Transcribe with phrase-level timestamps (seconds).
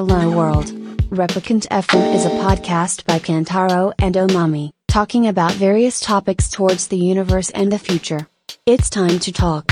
[0.00, 0.72] Hello World.
[1.10, 6.96] Replicant FM is a podcast by Kantaro and Omami, talking about various topics towards the
[6.96, 8.26] universe and the future.
[8.64, 9.66] It's time to talk.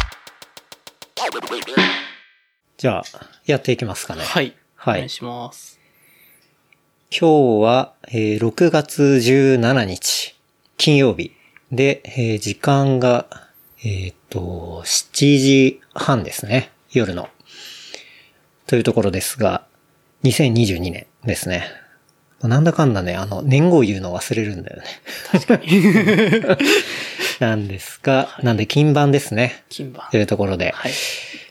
[2.77, 3.04] じゃあ、
[3.46, 4.22] やっていきますかね。
[4.22, 4.54] はい。
[4.77, 5.80] はいお願いします。
[7.11, 10.36] 今日は、えー6月17日、
[10.76, 11.32] 金曜日。
[11.72, 13.49] で、えー時間が、
[13.82, 16.71] えっ、と、7時半ですね。
[16.90, 17.31] 夜の。
[18.67, 19.67] というところですが、
[20.25, 21.67] 2022年ですね。
[22.43, 24.85] なんだかんだね、あの、年号言うの忘れるんだよね。
[25.32, 25.68] 確かに。
[27.41, 29.64] なんですが、なんで金番ですね。
[29.68, 30.17] 金番と。
[30.17, 30.93] いうところで、はい。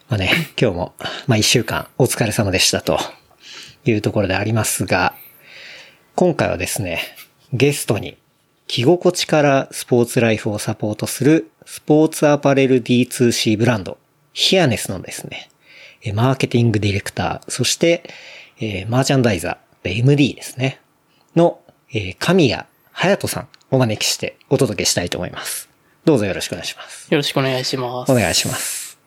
[0.08, 0.94] まあね、今日も、
[1.28, 3.00] まあ一週間お疲れ様でしたと
[3.86, 5.14] いうところでありますが、
[6.16, 7.02] 今回はですね、
[7.52, 8.18] ゲストに、
[8.68, 13.98] 着心地からスポーツライフをサポートするスポーツアパレル D2C ブランド、
[14.34, 15.50] ヒアネスのですね、
[16.02, 18.10] えマーケティングディレクター、そして、
[18.60, 20.82] えーマーチャンダイザー、MD ですね、
[21.36, 21.60] の、
[21.92, 22.64] えー神谷
[22.94, 25.70] 隼人さんをお招きしてお届けしたいと思います。
[26.06, 27.08] どうぞよろしくお願いします。
[27.12, 28.12] よろしくお願いします。
[28.12, 28.98] お願いします。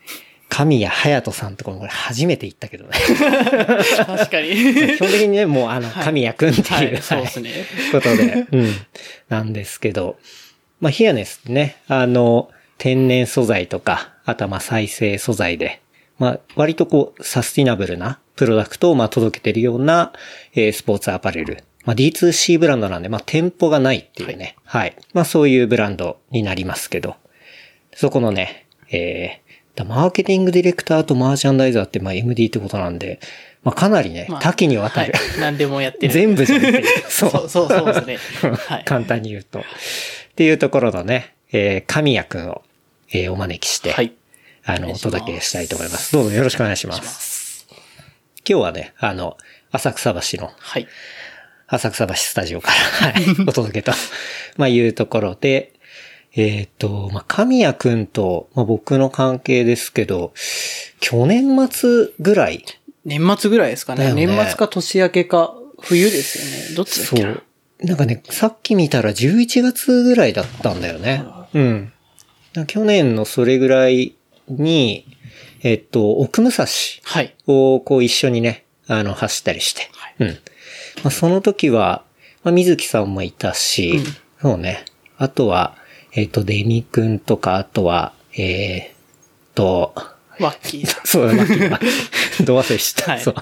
[0.48, 2.90] 神谷隼人さんとかもこれ初めて言ったけどね。
[4.06, 4.50] 確かに。
[4.96, 7.50] 基本的にね、もうあの、神谷くんっていう、はい、そうですね。
[7.90, 8.74] ことで、うん。
[9.28, 10.18] なんですけど、
[10.80, 15.80] まあ、ヒアネスってね、あの、天然素材とか、あとはまあ再生素材で、
[16.20, 20.12] まあ、割とこう、サスティナブルなプロダクトをまあ届けてるような、
[20.54, 21.64] えースポーツアパレル。
[21.86, 24.54] まあ、D2C ブランドなんで、まあ、店舗がないっていうね。
[24.64, 24.94] はい。
[25.14, 27.16] まあ、そういうブランドになりますけど、
[27.94, 33.18] そこのね、えー、だマーケティングディレクターとマーチャンダイザーってまあ MD ってことなんで、
[33.62, 35.12] まあ、かなりね、まあ多岐にわたる。
[35.14, 35.40] はい。
[35.40, 36.12] 何でもやってる。
[36.12, 38.18] 全部じゃなくて、 そうそうそうですね。
[38.68, 38.84] はい。
[38.86, 39.60] 簡単に言うと。
[39.60, 39.62] っ
[40.36, 42.62] ていうところのね、えー、神谷くんを、
[43.12, 44.12] えーお招きして、はい。
[44.64, 46.12] あの、お届けしたいと思います。
[46.12, 47.66] どうぞよろしくお願いします。
[48.48, 49.36] 今日はね、あの、
[49.70, 50.88] 浅草橋の、はい。
[51.66, 52.70] 浅草橋スタジオか
[53.02, 53.92] ら、はい、 お届けと、
[54.56, 55.72] まあいうところで、
[56.34, 60.32] えっ、と、まあ、神谷くんと、まあ、僕の関係ですけど、
[61.00, 62.64] 去年末ぐらい、
[63.04, 64.12] 年末ぐらいですかね。
[64.12, 66.74] ね年末か年明けか、冬ですよね。
[66.76, 67.34] どっちだっけな？
[67.34, 67.42] そう。
[67.82, 71.24] なんかね、さっき見たら11月ぐらいだったんだよね。
[71.54, 71.92] うん。
[72.66, 74.14] 去年のそれぐらい
[74.50, 75.06] に、
[75.62, 76.66] えっと、奥武蔵
[77.04, 77.34] はい。
[77.46, 79.88] をこう一緒にね、あの、走ったりして。
[79.92, 80.28] はいうん。
[80.28, 80.36] ま
[81.04, 82.04] あ、その時は、
[82.42, 84.04] まあ、水木さんもいたし、うん
[84.42, 84.86] そうね。
[85.18, 85.76] あとは、
[86.14, 89.94] えっと、デミ君とか、あとは、えー、と、
[90.40, 90.86] ワッキー。
[91.06, 91.78] そうだ、ワッキーは。
[92.44, 93.12] ど忘れした？
[93.12, 93.34] はいそう。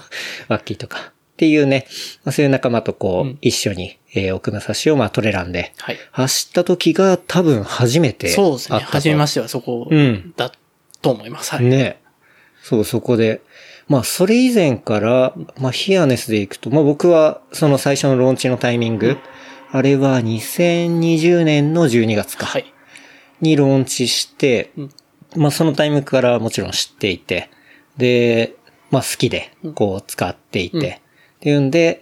[0.49, 0.99] ワッキーとか。
[0.99, 1.87] っていうね、
[2.25, 5.97] まあ、そういう仲間とこう、うん一緒に、えー、奥武蔵をまあトレランで、はい。
[6.11, 8.79] 走った時が多分初めてそうですね。
[8.79, 10.51] 初めましてはそこうんだ
[11.01, 11.51] と思います。
[11.55, 11.65] はい。
[11.65, 12.01] ね。
[12.61, 13.41] そう、そこで。
[13.87, 19.17] まあ、それ以前から、まあ、ヒアネスで行くと、まあ、僕は、その最初のローンチのタイミング、
[19.71, 22.45] あれは2020年の12月か。
[22.45, 22.73] はい。
[23.41, 24.89] にローンチして、うん
[25.35, 27.51] まあそのタイミングからもちろん知っていて、
[27.97, 28.55] で、
[28.89, 30.87] まあ好きで、こう使っていて、うんっ
[31.41, 32.01] ていうんで、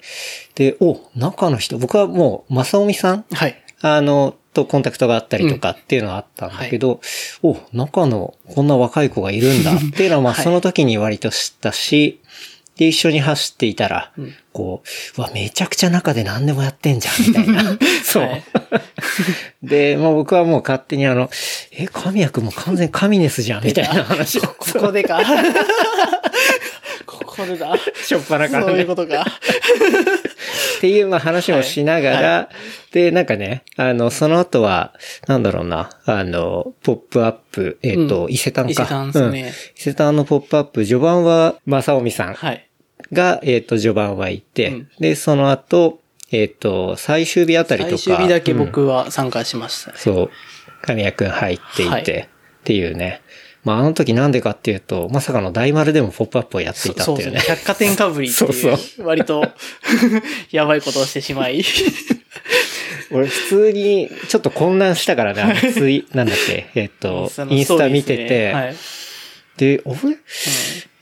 [0.56, 3.26] で、お、中の人、僕はもう、正臣さん？
[3.32, 3.64] はい。
[3.82, 7.00] あの、とコンタクトがあったりとかっていうのはあったんだけど、
[7.44, 12.20] お、中のこんな若い子がいるんだっていうのはまあはいその時に割と知ったし、
[12.78, 14.82] で、一緒に走っていたら、うんこ
[15.18, 17.78] う、うわ、めちゃくちゃ中で何でもやってんじゃん、みたいな。
[18.04, 18.24] そう。
[18.24, 18.44] はい
[19.62, 21.30] で、まあ僕はもう勝手にあの、
[21.72, 24.42] え、神谷くんも完全神ネスじゃん、みたいな話を。
[24.42, 25.22] ここでか。
[27.38, 27.74] ここでだ。
[28.04, 29.22] しょっぱなからねそういうことか。
[30.78, 32.50] っていうまあ話をしながら、は
[32.92, 34.94] で、なんかね、あの、その後は、
[35.28, 38.72] なんだろうな、あの、ポップアップ、えっ、と、うん伊勢丹か。
[38.72, 42.68] 伊勢丹ですねうん伊勢丹のポップアップ、序盤は、正臣さんはい。
[43.14, 46.00] が、えっ、と、序盤はいて、うんで、その後、
[46.32, 47.98] えっ、と、最終日あたりとか。
[47.98, 49.98] 最終日だけうん僕は参加しましたね。
[49.98, 50.32] そう。
[50.82, 52.30] 神谷くん入っていて、はい
[52.68, 53.22] っていうね。
[53.64, 57.56] まあ、あの時なんでかっていうと、まさかの大丸でもポップアップをやっていたっていうねそうですね。。
[57.56, 59.44] 百貨店かぶりっていう、 そうそ割と、
[60.52, 61.64] やばいことをしてしまい。
[63.12, 68.28] 俺普通にちょっと混乱したからね、あのツイ、なんだっけ、えっと、インスタ見てて。
[68.28, 68.76] で、あれ？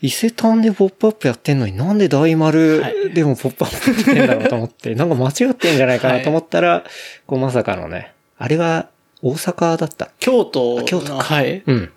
[0.02, 6.84] 伊勢丹でポップアップやってんのになんで大丸はいでもポップアップやってんだろうと思って、なんか間違ってんじゃないかなと思ったら、
[7.26, 8.88] こうまさかのね、あれは
[9.22, 10.10] 大阪だった？
[10.20, 11.62] 京都の、京都かはい。
[11.66, 11.90] うん。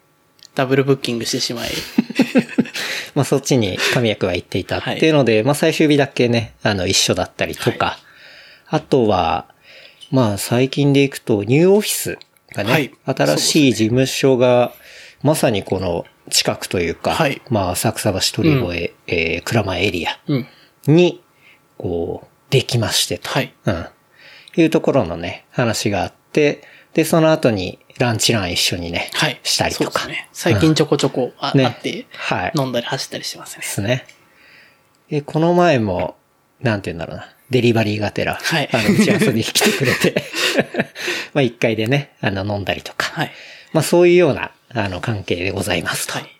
[0.59, 1.69] ダブルブッキングしてしまい。
[3.15, 7.97] まあそっちに神谷くんは行っていたっていうので、まあ最終日だけね、あの一緒だったりとか、
[8.67, 9.45] あとは、
[10.11, 12.17] まあ最近でいくとニューオフィス
[12.53, 14.73] がね、はい新しい事務所が、
[15.23, 20.47] まさにこの近くというか、はいまあ浅草橋鳥越、えー、蔵前エリアうん。
[20.87, 21.23] に、
[21.77, 23.29] こう、できましてと。
[23.29, 23.53] はい。
[23.65, 23.85] うん。
[24.57, 26.63] いうところのね、話があって、
[26.93, 29.39] で、その後にランチラン一緒にね、はい。
[29.43, 29.99] したりとか。
[29.99, 30.29] そうですね。
[30.31, 32.53] 最近ちょこちょこあ,、ねあって、はい。
[32.55, 33.67] 飲んだり走ったりしてますねで。
[33.67, 34.05] すね。
[35.09, 36.15] で、この前も、
[36.61, 37.27] なんて言うんだろうな。
[37.49, 40.23] デリバリーがてら、はいあの、打ち合わせに来てくれて、
[41.33, 43.31] まあ一回でね、あの、飲んだりとか、はい。
[43.73, 46.39] まあそういうような、あの、関係でございますとはい。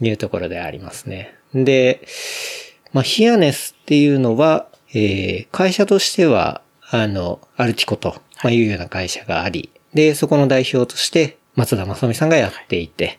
[0.00, 1.34] いうところでありますね。
[1.54, 2.06] で、
[2.92, 13.18] まあヒアネスっていうのは、えー、会社としては、あの、アルティコと、まあいうような会社があり、で、そこの代表として、松田正美さんがやっていて、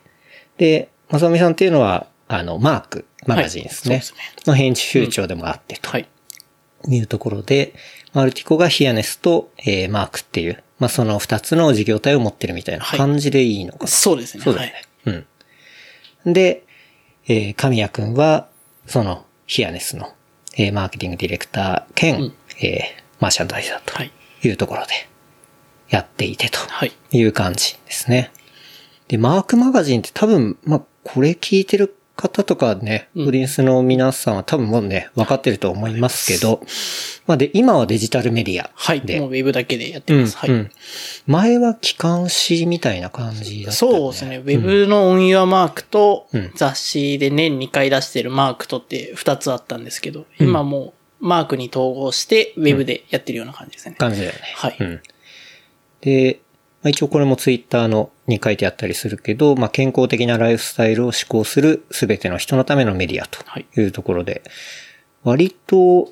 [0.58, 3.96] で、正美さんっていうのは、あの、マーク、マガジンですね。
[3.96, 5.90] はいそうですの編集長でもあってと。
[5.90, 6.08] はい。
[6.88, 7.74] いうところで、
[8.12, 13.86] アルティコがヒアネスと、えーマークっていう、まあ、その二つの事業体を持ってるみたいな感じでいいのかな。
[13.88, 14.44] そうですね。
[14.44, 15.26] そうだよね。
[16.24, 16.32] うん。
[16.32, 16.64] で、
[17.28, 18.48] えー神谷くんは、
[18.86, 20.12] その、ヒアネスの、
[20.56, 24.12] えーマーケティングディレクター兼、うんえーマーシャンダイザーはい。
[24.42, 24.92] というところで、
[25.88, 26.92] やっていてとはい。
[27.12, 28.32] いう感じですね。
[29.08, 36.62] で、マークマガジンって多分、まあ、これ聞いてる方とかね、うんオーディエンスの皆さんは多分もうね、分かってると思いますけど、
[37.26, 39.02] まあで、今はデジタルメディアはい。
[39.02, 40.36] で、もうウェブだけでやってうんます。
[40.38, 40.50] はい。
[40.50, 40.70] うん
[41.26, 44.38] 前は機関誌みたいな感じだった、そうですね。
[44.38, 53.96] ウェブのオンユアマークとうん雑誌で年2回出してるマークとって2つあったんですけど、今もうマークに統合してウェブでやってるような感じですね。
[53.98, 54.38] 感じだよね。
[54.54, 55.00] はいうん。
[56.06, 56.40] で、
[56.84, 64.44] まあ、一応これもツイッターのに書いてあったりするけど、まあ、健康的なライフスタイルを施行するすべての人のためのメディアとはいいうところで、
[65.24, 66.10] 割と、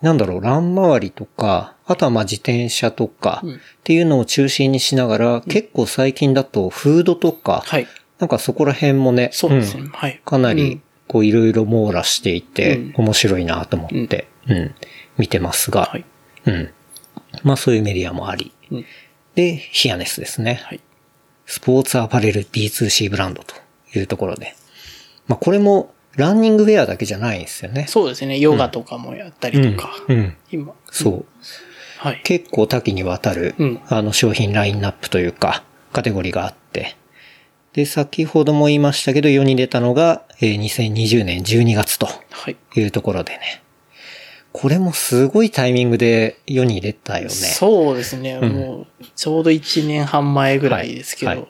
[0.00, 7.86] なんだろう、ラン回りとか、あとはまあ自転車とかうんっていうのを中心にしながら、結構最近だとフードとか、はい。
[8.18, 9.82] なんかそこら辺もね、そうですね。
[9.82, 10.22] んはい。
[10.24, 14.74] かなりうん、こういろいろ網羅していて、うん面白いなと思って、うん、
[15.18, 16.04] 見てますが、はい。
[16.46, 16.70] うん。
[17.42, 18.54] まあそういうメディアもあり。
[19.36, 20.60] うんで、ヒアネスですね。
[20.64, 20.80] はい。
[21.46, 23.54] スポーツアパレル D2C ブランドと
[23.94, 24.54] いうところで。
[25.26, 27.86] まあこれもランニングウェアだけじゃないんですよね。
[27.88, 28.38] そうですね。
[28.38, 29.90] ヨガとかもやったりとか。
[30.08, 30.16] うん。
[30.16, 30.36] うん。
[30.52, 30.72] 今。
[30.90, 31.24] そう。
[31.98, 32.20] はい。
[32.22, 36.96] 結構多岐にわたる、うんあの商品ラインナップというか、カテゴリーがあって。
[37.72, 42.56] で、先ほども言いましたけど、世に出たのが、えー2020年12月とはい。
[42.76, 43.63] いうところでね。
[44.54, 47.30] これもすごいタイミングで世に出たよね。
[47.30, 48.38] そうですね。
[48.38, 51.30] んもう、ちょうど1年半前ぐらいですけど。
[51.30, 51.48] はいはい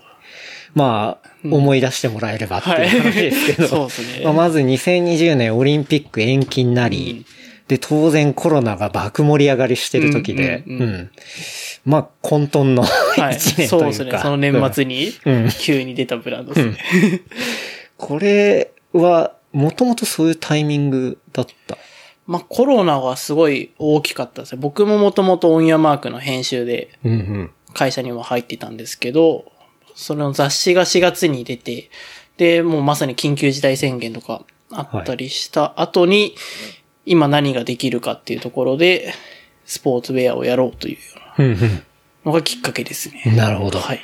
[0.75, 3.69] まあ、思い出してもらえればっていう話ですけど。
[3.69, 7.27] そうですね まあまず2020年オリンピック延期になり、
[7.69, 11.11] で、当然コロナが爆盛り上がりしてる時で、うんんううん
[11.85, 13.37] まあ、混沌のはい。
[13.37, 13.69] 一年というか。
[13.69, 14.19] そうですね。
[14.23, 16.79] その年末にうん、急に出たブランドですね。
[17.99, 21.77] これは、もともとそういうタイミングだった？
[22.26, 24.59] まあ、コロナはすごい大きかったですね。
[24.61, 27.50] 僕ももともとオンヤマークの編集でうんうん。
[27.75, 29.53] 会社には入ってたんですけど、
[29.94, 31.91] その雑誌が4月に出て、
[32.37, 36.35] で、もうまさに緊急事態宣言とかあったりした後に、
[37.05, 39.12] 今何ができるかっていうところで、
[39.67, 41.00] スポーツウェアをやろうというよ
[41.38, 41.53] うんうん。
[41.53, 41.69] うな
[42.27, 43.35] のがきっかけですね。
[43.37, 44.00] なるほどはい。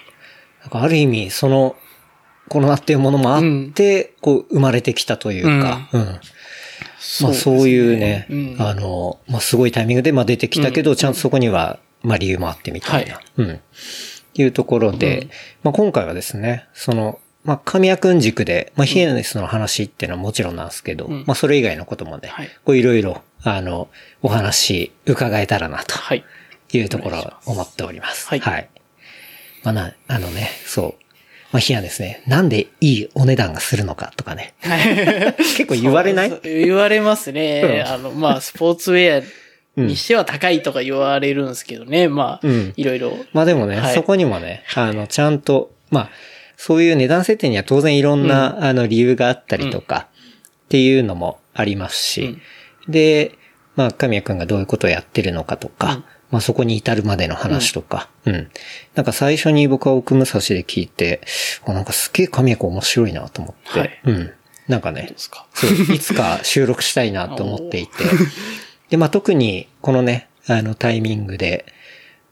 [0.63, 1.77] なんかある意味、その、
[2.49, 3.43] コロナっていうものもあっ
[3.73, 6.21] て、こう、生まれてきたというか、うん。
[7.23, 8.57] まあそういうね、うん。
[8.59, 13.25] あの、まあすごいタイミングでまあ出てきたけど、ちゃんとそこには、まあ理由もあってみたいな、はい。
[13.39, 13.61] うん。
[14.35, 15.29] いうところで、
[15.63, 21.25] まあ今回はですね、その、まあ神谷くん軸で、まあヒエネスの話っていうのはもちろんなんですけど、ん。
[21.27, 22.49] まあそれ以外のこともね、はい。
[22.65, 23.89] こういろいろ、あの、
[24.23, 26.25] お話伺えたらなとはい。
[26.73, 28.29] いうところを思っております。
[28.29, 28.41] はい。
[28.41, 28.69] はい。
[29.65, 31.10] まあな、あのね、そう。
[31.53, 34.55] まあ、ヒアですね、なんでいいお値段がするのかとかね。
[35.57, 36.41] 結構言われない？
[36.45, 37.85] 言われますね。
[37.87, 37.93] うん。
[37.93, 39.25] あの、まあ、スポーツウェ
[39.77, 42.09] アにしては高いとか言われるんですけどね。
[42.09, 42.73] まあ、うん。
[42.77, 43.19] いろいろ。
[43.33, 43.95] まあでもね、はい。
[43.95, 46.11] そこにもね、あの、ちゃんと、まあ、
[46.57, 50.07] そういう値段設定には当然いろんな、あの、理由があったりとか、
[50.67, 52.39] っていうのもありますし、
[52.87, 53.33] で、
[53.75, 58.51] まあ、神谷くんがどういうことをやってるのかとか、うんまあそこに至るまでの話とか、うん。
[58.95, 61.21] なんか最初に僕は奥武蔵で聞いて、
[61.67, 64.01] あなんかすげえ神谷面白いなと思って、はい。
[64.05, 64.33] うん。
[64.69, 65.13] なんかね。
[65.17, 67.93] そう、いつか収録したいなと思っていて。
[68.91, 71.67] で、まあ特にこのね、あのタイミングで、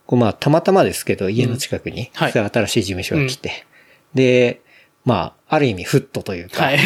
[0.07, 2.33] こうまあたまたまですけど家の近くに、はい。
[2.33, 3.67] そういう新しい事務所が来て、
[4.15, 4.61] で、
[5.05, 6.79] まあ、ある意味フットというか、はい。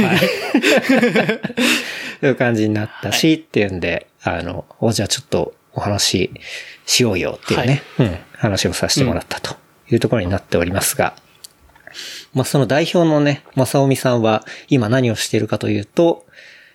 [2.21, 6.31] そういう感じになったし、っていうんで、あの、おじゃあちょっとお話
[6.87, 9.57] ししようよっていうね、うん、話をさせてもらったと
[9.91, 11.15] いうところになっておりますが、
[12.35, 16.27] まあその代表のね、正臣さんは今何をしているかというと、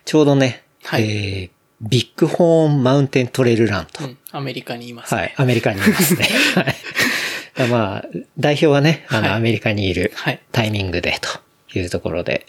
[0.04, 4.04] ちょうどね、はいえービッグホーンマウンテントレイルランと。
[4.04, 4.18] うん。
[4.32, 5.20] アメリカにいます、ね。
[5.20, 5.34] はい。
[5.36, 6.26] アメリカにいますね。
[7.56, 7.68] はい。
[7.68, 8.04] まあ、
[8.38, 12.46] 代表はね、あの、はいアメリカにいるはいタイミングでというところで。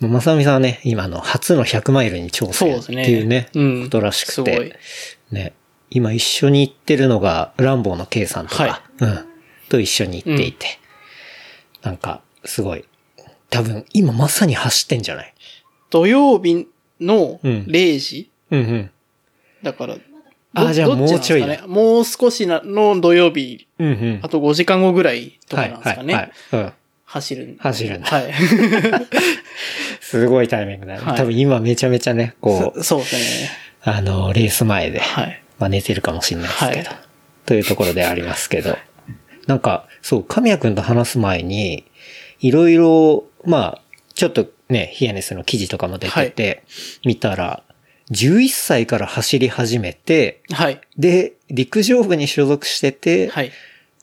[0.00, 4.78] まさみさんはね、今の初の100マイルに挑戦ってそうねいうね、うんことらしくて。
[5.30, 5.52] ね。
[5.90, 9.18] 今一緒に行ってるのが、ランボーの K さんとか、はうん。
[9.68, 10.66] と一緒に行っていて。
[11.82, 12.84] なんか、すごい。
[13.50, 15.34] 多分、今まさに走ってんじゃない？
[15.90, 16.66] 土曜日
[17.00, 18.90] のうん0時、うんうん。
[19.62, 19.96] だから、
[20.54, 21.60] あじゃあもうちょいね。
[21.66, 24.20] もう少しなの土曜日、うんうん。
[24.22, 26.14] あと5時間後ぐらいとかなんですかね？
[26.14, 26.64] はい、はい、はい。
[26.64, 26.72] うん。
[27.04, 28.32] 走る走るんだはい。
[30.00, 31.00] すごいタイミングだね。
[31.00, 33.50] はい多分今めちゃめちゃね、こう、そそうですね。
[33.82, 35.42] あの、レース前で、はい。
[35.58, 37.06] まあ寝てるかもしれないですけど、はい
[37.46, 38.76] というところでありますけど、
[39.46, 41.84] なんか、そう、神谷くんと話す前に、
[42.40, 43.82] いろいろ、まあ、
[44.14, 46.64] ちょっとね、ヒアネスの記事とかも出てて、
[47.04, 47.62] 見たら、
[48.10, 50.80] 11歳から走り始めて、はい。
[50.98, 53.52] で、陸上部に所属してて、はい。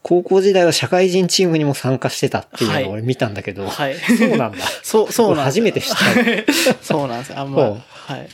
[0.02, 3.96] 高校時代は社会人チームにも参加してたっていうのはいを俺見たんだけど、はい。
[3.96, 4.58] そうなんだ。
[4.84, 6.74] そう、そうなん初めて知った。
[6.84, 7.38] そうなんです。
[7.38, 8.28] あんま、はい。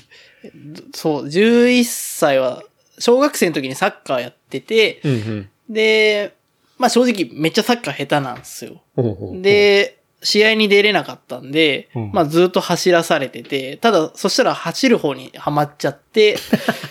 [0.95, 2.63] そう、11歳は、
[2.99, 5.49] 小学生の時にサッカーやってて、うんうん。
[5.69, 6.35] で、
[6.77, 8.81] まあ正直めっちゃサッカー下手なんですよ。
[8.95, 16.37] ほうほうほう、で、試合に出れなかったんで、うんまあずっと走らされてて、ただそしたら走る方にはまっちゃって、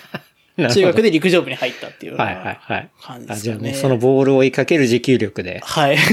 [0.56, 2.90] なるほど中学で陸上部に入ったっていうようなはいはいはい。
[3.00, 3.42] あ、感じです。
[3.42, 5.98] じゃあもうそのボールを追いかける持久力で、はい。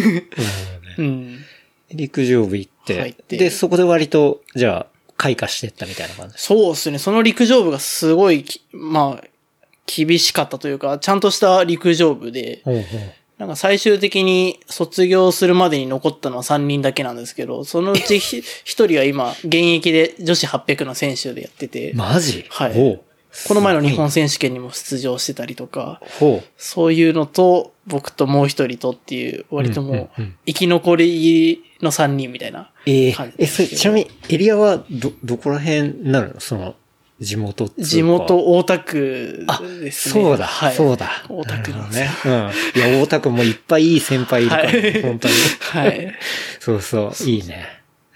[1.91, 4.87] 陸上部行っってで、そこで割と、じゃあ、
[5.17, 6.45] 開花してったみたいな感じです。
[6.45, 6.99] そうですね。
[6.99, 9.27] その陸上部がすごいき、まあ、
[9.85, 12.61] 厳しかったというか、ちゃんとした陸上部で、
[13.37, 22.45] なんか最終的に卒業するまでに残ったのは3人だけなんですけど、そのうちひ 一人は今、現役で女子800の選手でやってて、マジ？
[22.49, 23.01] はい。
[23.49, 26.01] この前の日本選手権にも出場してたりとか。
[26.57, 32.71] そういうのと、僕ともう一人とっていう、割ともう生き残りの3人みたいな。
[32.85, 33.69] えーえ、感じですけど。
[33.69, 36.39] それ、ちなみに、エリアは、ど、どこら辺になるの？
[36.39, 36.75] その、
[37.19, 40.23] 地元地元大田区あ、ですね。
[40.23, 40.75] そうだ、はい。
[40.75, 41.09] そうだ。
[41.29, 42.09] 大田区なんですね。
[42.25, 42.31] うん。
[42.31, 45.33] いや、大田区もいっぱいいい先輩いるから、はい本当に。
[45.59, 46.13] はい。
[46.59, 47.67] そうそう、いいね。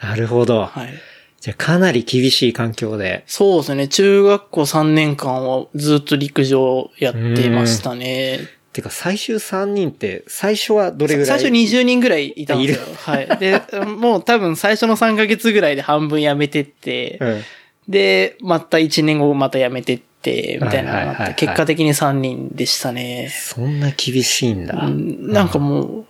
[0.01, 0.65] なるほど。
[0.65, 0.94] はい。
[1.39, 3.24] じゃあ、かなり厳しい環境で。
[3.25, 3.88] そうですね。
[3.88, 8.41] 中学校3年間はずっと陸上やってましたね。
[8.74, 11.39] てか、最終3人って、最初はどれぐらい？
[11.39, 12.86] 最初20人ぐらいいたんですよ。
[12.98, 13.38] はい。
[13.39, 17.41] で、もう多分最初の3ヶ月ぐらいで半分辞めてって、うん。
[17.89, 23.29] で、また1年後また辞めてって、みたいなのがあって、結果的に3人でしたね。
[23.29, 24.86] そんな厳しいんだ。
[24.86, 26.05] うんなんかもう、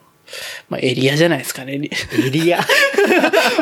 [0.67, 1.75] まあエリアじゃないですかね。
[1.75, 2.59] エリア？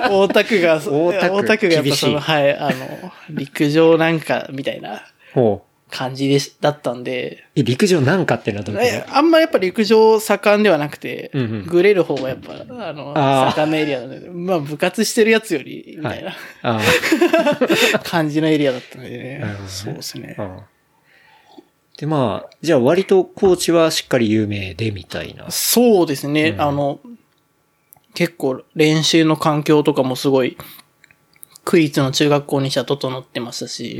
[0.10, 5.67] 大田区が、大田区がやっぱその、はい、あの、陸上なんかみたいなほう。
[5.90, 11.66] 感じでし、だったんで、え、陸上なんかっていうのはどういうえあんまやっぱ陸上盛んではなくて、うんうん。
[11.66, 13.56] グレる方がやっぱ、あの、あー。
[13.56, 16.82] 盛んなエリアなので、まあ部活してるやつより、みたいな、 あ
[18.04, 19.40] 感じのエリアだったのでね。
[19.40, 19.56] ね。
[19.68, 20.36] そうですね。
[21.98, 25.50] で、まあ、じゃあ割とコーチはしっかり有名でみたいな。
[25.50, 26.62] そうですね、うん。
[26.62, 27.00] あの、
[28.14, 30.58] 結構練習の環境とかもすごい、
[31.64, 33.60] 区立の中学校にしては整ってまし。
[33.60, 33.98] たし、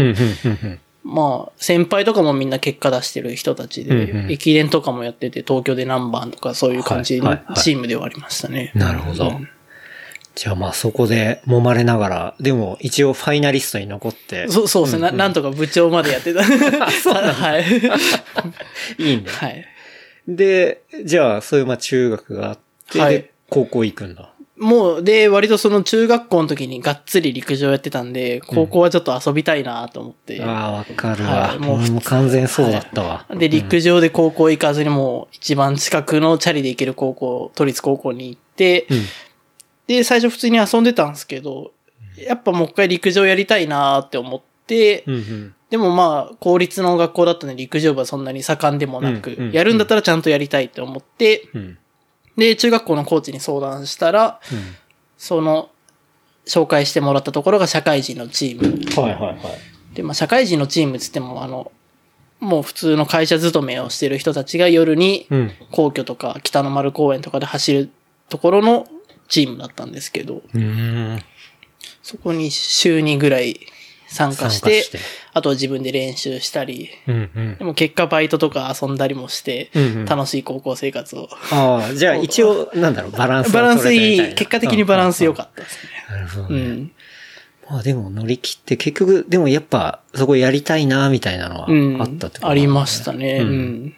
[1.08, 8.72] まあ、先輩とかもみんな結果出してる人たちで、うんうん駅伝とかもやってて、東京で何番とかそういう感じのはいはいはいチームではありましたね。
[8.76, 9.50] なるほどうん
[10.36, 14.48] じゃあまあそこで揉まれながら、でも一応ファイナリストに残って。
[14.50, 15.12] そうそうですね、な。
[15.12, 16.44] なんとか部長までやってた。
[16.46, 17.66] はい。
[19.04, 19.32] いいんだ。
[19.32, 19.66] はい。
[20.28, 22.60] で、じゃあそういうまあ中学があっ
[22.92, 24.34] て、はいで高校行くんだ。
[24.60, 30.42] もう、で、割とその中学校の時にがっつり陸上やってたんで、高校はちょっと遊びたいなと思って。
[30.44, 31.30] ああ、わかるわ。
[31.50, 33.26] はいもう俺も完全そうだったわ。
[33.38, 39.04] で、陸上で高校行かずにもう一番近くのチャリで行ける高校、都立高校に行って、うん。
[39.88, 41.72] で、最初普通に遊んでたんですけど、
[42.18, 45.54] やっぱもう一回陸上やりたいなって思って、うんうん。
[45.70, 51.78] でもまあ、公立の学校だったので陸上部はそんなに盛んでもなく、うんうんやるんだったらちゃんとやりたいって思って、うん。
[52.38, 54.76] で、中学校のコーチに相談したら、うん。
[55.18, 55.70] その、
[56.46, 59.02] 紹介してもらったところが社会人のチーム。
[59.02, 59.96] はいはいはい。
[59.96, 61.72] で、まあ、社会人のチームつっても、あの、
[62.40, 65.52] もう普通の会社勤めをしてる人たちが夜にうん。
[65.72, 67.90] 皇居とか北の丸公園とかで走る
[68.30, 68.88] ところの
[69.28, 71.24] チームだったんですけど、うーん。
[72.04, 73.60] そこに週2ぐらい
[74.08, 75.00] 参加して、して
[75.34, 77.64] あとは自分で練習したり、うんうんで。
[77.64, 81.30] も結果バイトとか遊んだりもして、うんうん楽しい高校生活を。
[81.52, 85.90] ああ、じゃあ一応、なんだろう、バランスバランスいい、結果的にバランス良かったですね。
[86.10, 86.62] うんうんなるほどね。
[86.62, 86.92] うん。
[87.70, 92.02] まあでも乗り切って結局、でもやっぱそこやりたいなみたいなのはうん。
[92.02, 93.40] あったってこと、ありましたね。
[93.42, 93.94] ううん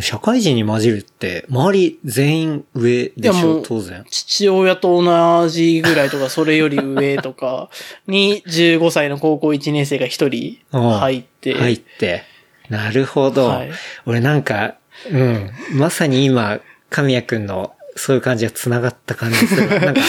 [0.00, 3.62] 社会人に混じるって、周り全員上でしょ？
[3.64, 4.04] 当然。
[4.10, 7.70] 父親と同じぐらいとか、それより上とか
[8.08, 10.58] に15歳の高校1年生が1人
[10.98, 11.54] 入って。
[11.54, 12.24] 入って。
[12.68, 13.46] なるほど。
[13.48, 13.70] はい
[14.06, 14.74] 俺なんか、
[15.10, 15.50] うん。
[15.72, 16.60] まさに今、
[16.90, 19.78] 神谷くんのそういう感じが繋がった感じするわ。
[19.80, 20.00] なんか、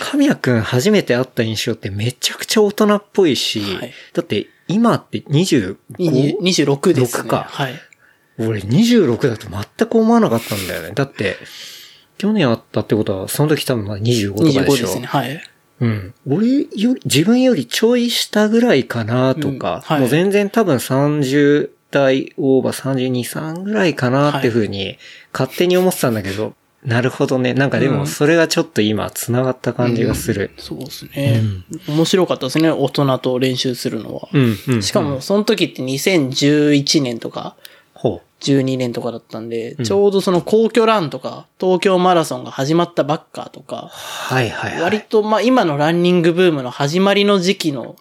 [0.00, 5.76] 神谷くん初めて会った印象ってめちゃくちゃ大人っぽいし、はいだって今って 25?
[5.98, 7.22] 20 26ですね。
[7.24, 7.74] 6かはい。
[8.38, 10.92] 俺26だと全く思わなかったんだよね。
[10.94, 11.36] だって、
[12.18, 14.62] 去年会ったってことは、その時多分まだ25とかでしょ。
[14.62, 15.06] 25ですね。
[15.06, 15.42] はい。
[15.80, 16.14] うん。
[16.26, 24.98] 俺より、自分よりちょい下ぐらいかなとか、うんはいもう全然多分30代オーバー32、3ぐらいかなっていうふうに
[25.32, 27.54] 勝手に思ってたんだけど、なるほどね。
[27.54, 30.50] なんかでうんもそれがちょっと今繋がった感じがする。
[30.58, 31.40] そうですね。
[31.88, 32.70] 面白かったですね。
[32.70, 34.28] 大人と練習するのは。
[34.32, 34.82] うん、うん。
[34.82, 37.63] しかも、その時って2011年とか、ほ
[38.40, 44.82] 12年とかだったんで、ちょうどその皇居ランとか、東京マラソンが始まったばっかとかう。、はいはいはい。
[44.82, 47.96] 割とまあ今のランニングブームの始まりの時期の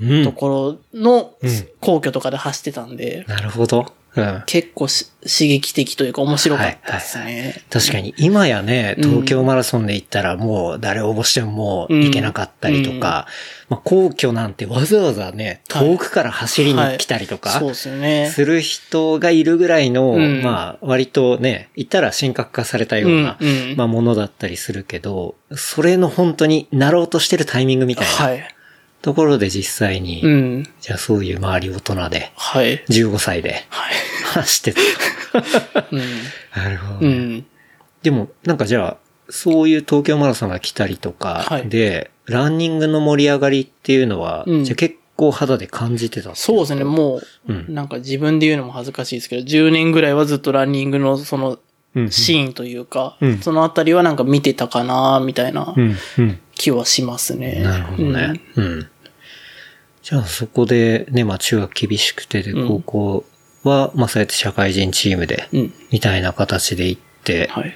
[0.00, 3.92] うんところのうん皇居とかで走ってたんで、なるほど。
[4.16, 4.42] うん。
[4.46, 7.62] 結構し刺激的というか面白かったですね。
[7.70, 13.26] 確かに、今やね、東京マラソンで行ったらもう誰応募してももう行けなかったりとか、
[13.68, 15.88] まあ皇居なんてわざわざね、はい。
[15.92, 18.30] 遠くから走りに来たりとか、そうですよね。
[18.30, 20.42] する人がいるぐらいの、うん。
[20.42, 23.76] まあ割とね、言ったら神格化されたような、うんうん。
[23.76, 28.12] まあものだったりするけど、それの本当になろうとしてるタイミングみたいな。
[28.12, 28.54] はい。
[29.04, 30.68] ところで実際に、うん。
[30.80, 32.82] じゃあそういう周り大人で、はい。
[32.88, 33.94] 15歳ではい。
[34.32, 34.80] 走って
[35.72, 35.86] た。
[35.92, 36.00] うん。
[36.56, 37.46] なるほどね、うん。
[38.02, 38.96] でも、なんかじゃあ、
[39.28, 47.16] そういう東京マラソンが来たりとかはいで、ランニングの盛り上がりっていうのは、うんじゃあ結構肌で感じてたそうですね、も
[47.48, 51.58] う、うんなんか自分で言うのも恥ずかしいですけど、10年ぐらいはずっとランニングのその
[51.94, 56.38] うんシーンというか、うんそのあたりはなんか見てたかなみたいなうん、うん。
[56.54, 57.62] 気はしますね。
[57.62, 58.40] なるほどね。
[58.56, 58.88] うん。
[60.04, 63.24] じゃあそこでね、まあ中学厳しくてで、うん高校
[63.62, 65.48] は、まあそうやって社会人チームで。
[65.90, 67.72] みたいな形で行って、はい。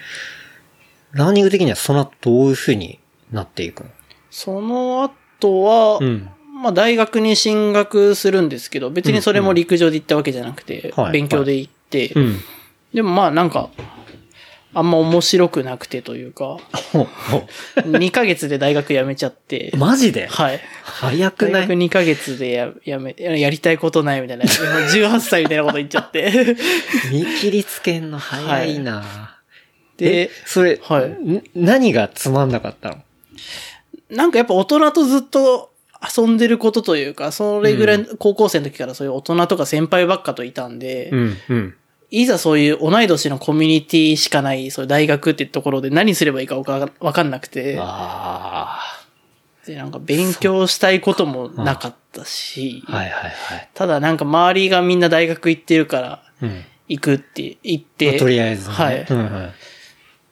[1.12, 2.98] ランニング的にはその後どういう風に
[3.32, 3.90] なっていくの？
[4.30, 6.28] その後は、うん。
[6.62, 12.40] まあ大学に進学するんですけど、別にそれも陸上で行ったわけじゃなくて、はい勉強で行って、うん。
[12.92, 13.70] でもまあなんか、
[14.74, 16.58] あんま面白くなくてというか、
[16.92, 19.70] ほうほ2ヶ月で大学辞めちゃって。
[19.72, 20.26] う、マジで？
[20.26, 20.60] はい。
[20.84, 21.62] 早くない？
[21.62, 24.44] 大学2ヶ月でややめ、ややりたいことないみたいな、
[24.92, 26.56] 18歳みたいなこと言っちゃって。
[27.10, 29.36] 見切りつけんの早いな、
[29.96, 31.08] でえ、それ、はい。
[31.08, 32.96] ん何がつまんなかったの？
[34.10, 35.70] なんかやっぱ大人とずっと
[36.16, 41.74] 遊んでることというか、それぐらい高校生の時からそういう大人とか先輩ばっかといたんで、ん、うん。
[42.10, 46.64] いざそういう同い年のコミュニティしかない、そういう大学っていうところで何すればいいかわ
[47.12, 48.80] かんなくて、あ
[49.66, 52.96] で、なんか勉強したいこともなかったし、あ。
[52.96, 53.68] はいはいはい。
[53.74, 56.64] ただなんか周りがみんな大学行ってるからうん。
[56.88, 58.74] 行くって言っまて、あとりあえずね。
[58.74, 59.50] はいうんうん。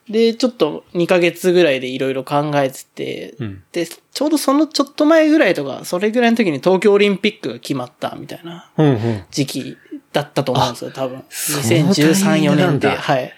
[0.09, 9.23] で、ちょっと2ヶ月ぐらいでいろいろ考えてて、うんで、ちょうどそのちょっと前ぐらいとか、それぐらいの時に東京オリンピックが決まったみたいなうんうん。
[9.31, 9.77] 時期
[10.13, 11.23] だったと思うんですよ、多分。
[11.29, 13.01] そのタイミン2013、4グなんだ年で。
[13.01, 13.33] はい。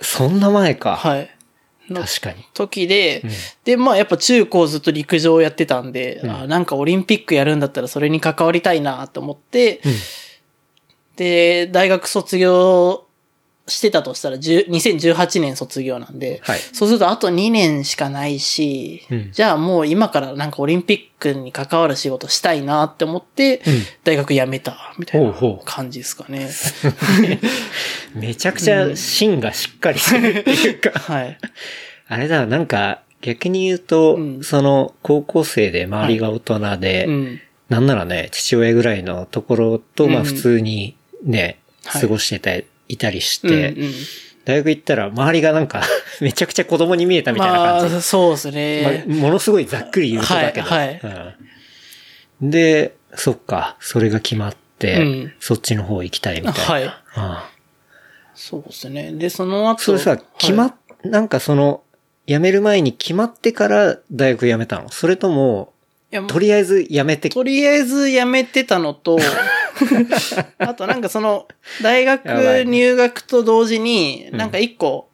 [0.00, 0.96] そんな前か。
[0.96, 1.30] はい。
[1.88, 2.44] の確かに。
[2.54, 3.30] 時で、うん
[3.64, 9.92] で、まあやっぱ中高ずっと陸上をやってたんで、うんあなんかオリンピックやるんだったらそれに関わりたいなと思って、うん
[11.16, 13.03] で、大学卒業
[13.66, 16.58] してたとしたら、10 2018年卒業なんで、はい。
[16.58, 19.32] そうするとあと2年しかないし、うん。
[19.32, 23.82] じゃあもう今からなんかオリンピックに関わる仕事したいなって思って、うん。
[24.04, 25.32] 大学辞めたみたいな
[25.64, 26.50] 感じですかね。
[28.14, 30.90] めちゃくちゃ芯がしっかりするっていうか。
[30.98, 31.38] はい。
[32.06, 34.44] あれだ、なんか、逆に言うと、うん。
[34.44, 37.40] その、高校生で周りが大人で、うん。
[37.70, 40.24] なんならね、父親ぐらいのところと、まあうん。
[40.26, 42.02] 普通にね、はい。
[42.02, 42.50] 過ごしてた、
[42.88, 43.92] いたりしうんて、うん
[44.44, 45.82] 大学行ったら周りがなんか、
[46.20, 47.92] めちゃくちゃ子供に見えたみたいな感じ。
[47.94, 49.04] まあ、そうですね。
[49.08, 50.66] まあものすごいざっくり言うとだけど。
[50.68, 56.60] はいうんで、そっか、それが決まって、うんそっちの方行きたいみたいな。
[56.60, 57.50] はいああ
[58.34, 59.12] そうですね。
[59.12, 59.82] で、その後。
[59.82, 61.82] それさはい、決まっ、なんかその、
[62.26, 64.90] 辞める前に決まってから大学辞めたの？
[64.90, 65.72] それとも、
[66.26, 69.18] とりあえず辞めて、とりあえず辞めてたのと、
[70.58, 71.46] あとなんかその、
[71.82, 72.26] 大学
[72.64, 75.08] 入学と同時に、うんなんか一個、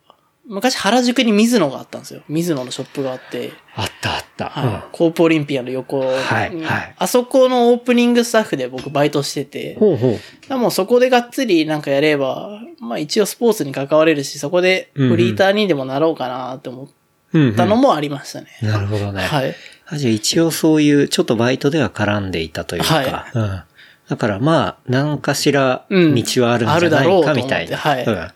[0.46, 2.22] 昔原宿に水野があったんですよ。
[2.28, 4.48] 水野のショップがあって、あったあった。
[4.48, 4.88] はい。
[4.90, 10.18] コープオリンピアの横に、はいはいあそこのオープニングスタッフで僕バイトしてて、ほうほ
[10.50, 10.58] う。
[10.58, 16.88] もうそこでがっつりなんかやれば、まあ一応スポーツに関われるし、そこでフリーターにでもなろうかなって思っ
[17.32, 17.56] うん、うん。
[17.56, 18.48] たのもありましたね。
[18.62, 19.22] なるほどね。
[19.22, 19.54] はい。
[19.86, 23.62] あじゃあ一応そういう、ちょっとバイトでは絡んでいたというか、はいうん。
[24.10, 27.76] だからまあ、何かしらうん道はあるんじゃないかみたいな。
[27.76, 28.20] はいうん。
[28.24, 28.32] っ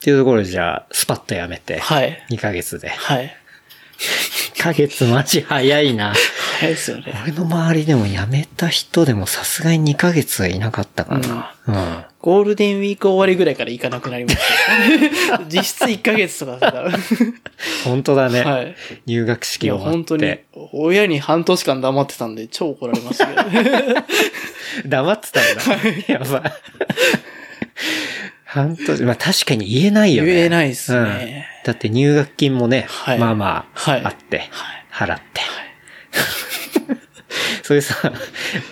[0.00, 2.22] ていうところでじゃあ、スパッとやめて、はい。
[2.28, 2.90] 2ヶ月で。
[2.90, 3.34] はい。
[4.54, 6.12] 2ヶ月マジ早いな。
[6.60, 7.18] 早いですよね。
[7.22, 11.54] 俺の周りでも辞めた人でもさすがに2ヶ月はいなかったかな。
[11.66, 12.04] うん。
[12.26, 14.36] ゴールデンウィーク終わりぐらいから行かなくなりまし
[15.28, 15.42] た。
[15.48, 16.90] 実質1ヶ月とかだから。
[17.84, 18.42] 本当だね。
[18.42, 18.74] はい。
[19.06, 19.90] 入学式終わって。
[19.90, 20.36] 本当に、
[20.72, 23.70] 親に半年間黙ってたんで、超怒られましたけど。
[24.86, 26.12] 黙ってたんだ。
[26.12, 26.52] やばい。
[28.44, 30.34] 半年、まあ確かに言えないよね。
[30.34, 35.42] 言えないっすねうんだって入学金もね、はいまあまあ、はいあって、はい払って。
[37.62, 38.12] それさ、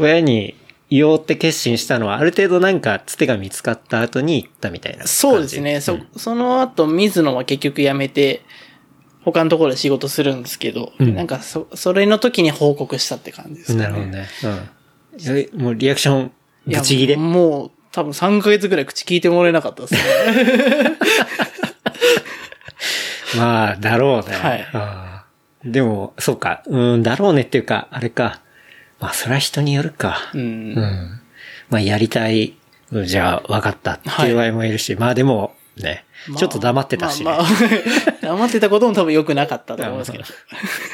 [0.01, 0.57] 親に
[0.97, 5.13] 言おうって決心したのは、ある程度なんかつてが見つかった後に行ったみたいな感じ？
[5.13, 5.81] そうですね。
[5.81, 8.43] そ、その後、水野は結局辞めて、
[9.25, 13.85] 他のところで仕事するんですけど、うんなんかそ、それの時に報告したって感じですかね。
[13.85, 14.29] なるほどね。
[14.45, 15.49] うんえ。
[15.55, 16.33] もうリアクション、
[16.67, 17.17] ぶち切れ。
[17.17, 20.01] もう、多分3ヶ月ぐらい口聞いてもらえなかったですね。
[23.39, 24.37] まあ、だろうね。
[24.37, 24.67] はい
[25.65, 26.63] でも、そうか。
[26.67, 28.43] うん、だろうねっていうか、あれか。
[29.05, 30.17] まあ、それは人によるか。
[30.33, 30.39] う。
[30.39, 31.21] うんん。
[31.69, 32.55] まあ、やりたい。
[32.91, 37.25] うんじゃあ、分かったっていう場合もいるし、まあでも、ね、まあちょっと黙ってたしね。
[37.25, 37.49] まあまあ
[38.23, 40.25] 黙ってたことも多分良くなかったと思いますけど。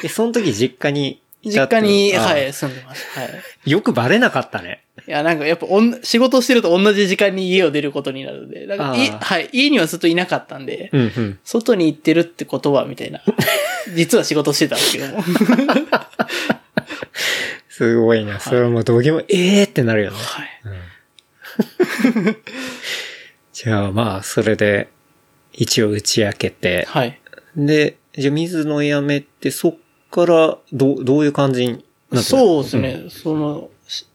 [0.01, 3.21] で、その時実家にい実家に、はい、住んでました。
[3.21, 3.71] はい。
[3.71, 4.83] よくバレなかったね。
[5.07, 11.39] いや、なんかやっぱおん、仕事してると同じ時間に家を出ることになるんで、なんかいはい、家にはずっといなかったんで、うんうん。
[11.43, 13.21] 外に行ってるってことは、みたいな。
[13.95, 15.23] 実は仕事してたんですけども。
[17.73, 18.39] すごいな。
[18.41, 20.17] それはもうどうでも、ええーってなるよね。
[20.17, 20.49] はい。
[23.53, 24.89] じゃあまあ、それで、
[25.53, 27.19] 一応打ち明けて、はい。
[27.55, 29.75] で、じゃあ水野辞めて、そっ
[30.09, 31.79] から、どう、どういう感じになっ
[32.11, 32.15] た？
[32.15, 33.03] のそうですね。
[33.09, 34.05] その、し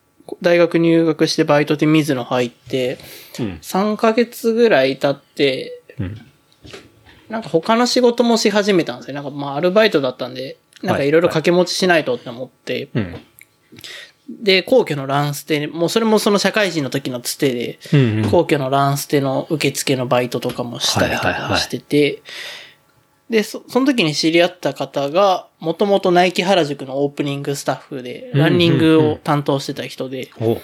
[0.42, 2.98] 大学入学してバイトで水野入って、
[3.38, 3.58] うん。
[3.62, 6.20] 3ヶ月ぐらい経って、うん。
[7.28, 9.14] なんか他の仕事もし始めたんですよ。
[9.14, 13.16] なんかまあアルバイトだったんで、なんかいろいろ掛け持ちしないとって思って、うん。
[14.28, 22.22] で、皇居のランステ、もうそれもその社会人の時のつてで、うんうん皇居のランステの受付のバイトとかもしたりとかはいはいはいしてて、
[23.30, 30.58] で、そ、その時に知り合った方が、もともとナイキ原宿のオープニングスタッフで、うんランニングを担当してた人で、お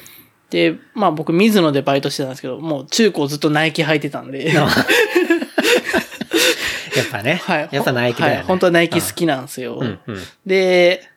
[0.50, 4.64] で、まあ僕、水野でバイトしてたんですけど、もう中高ずっとナイキ履いてたんで、 や
[7.04, 7.40] っぱね。
[7.42, 7.68] はい。
[7.72, 8.38] やっぱナイキだよね。
[8.38, 8.46] はい。
[8.46, 9.78] 本当はナイキ好きなんですよ。
[9.80, 10.22] うんうん。
[10.44, 11.08] で、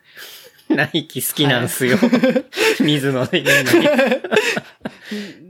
[0.70, 1.98] ナイキ好きなんすよ。
[2.80, 3.88] 水野で言うのに。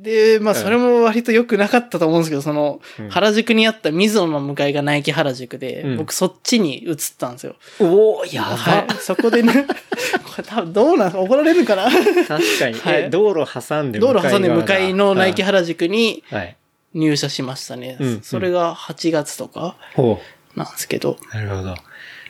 [0.04, 7.56] で、まあそれも割と良くなかったと思うんですけど、そのうん、原宿にあった水野の向かいがナイキ原宿で、うん僕そっちに移ったんですよ。
[7.80, 8.58] おおやば。
[8.58, 8.88] はい。
[9.00, 9.66] そこでね、
[10.24, 11.86] これ多分どうなん怒られるかな？
[11.90, 12.80] 確かに。
[12.80, 15.58] はいえ道路挟んで道路挟んで向かいのナイキ派。
[15.58, 16.58] 原宿にはい。
[16.94, 17.98] 入社しましたね。
[18.00, 20.20] うんそれが8月とかほ
[20.56, 21.18] なんですけど。
[21.34, 21.36] う。
[21.36, 21.76] なるほど。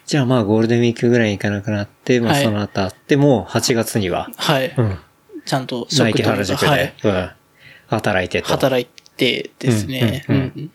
[0.06, 4.74] じゃあまあゴールデンウィークぐらいに行かなくなって、まあはいその後あって、もう8月には、はい。
[4.78, 4.98] うん。
[5.46, 6.94] ちゃんと職と原宿で、はい。
[7.04, 7.30] うん。
[7.88, 8.48] 働いてと。
[8.50, 8.88] 働い
[9.18, 10.26] てですね。
[10.30, 10.72] うんうんうん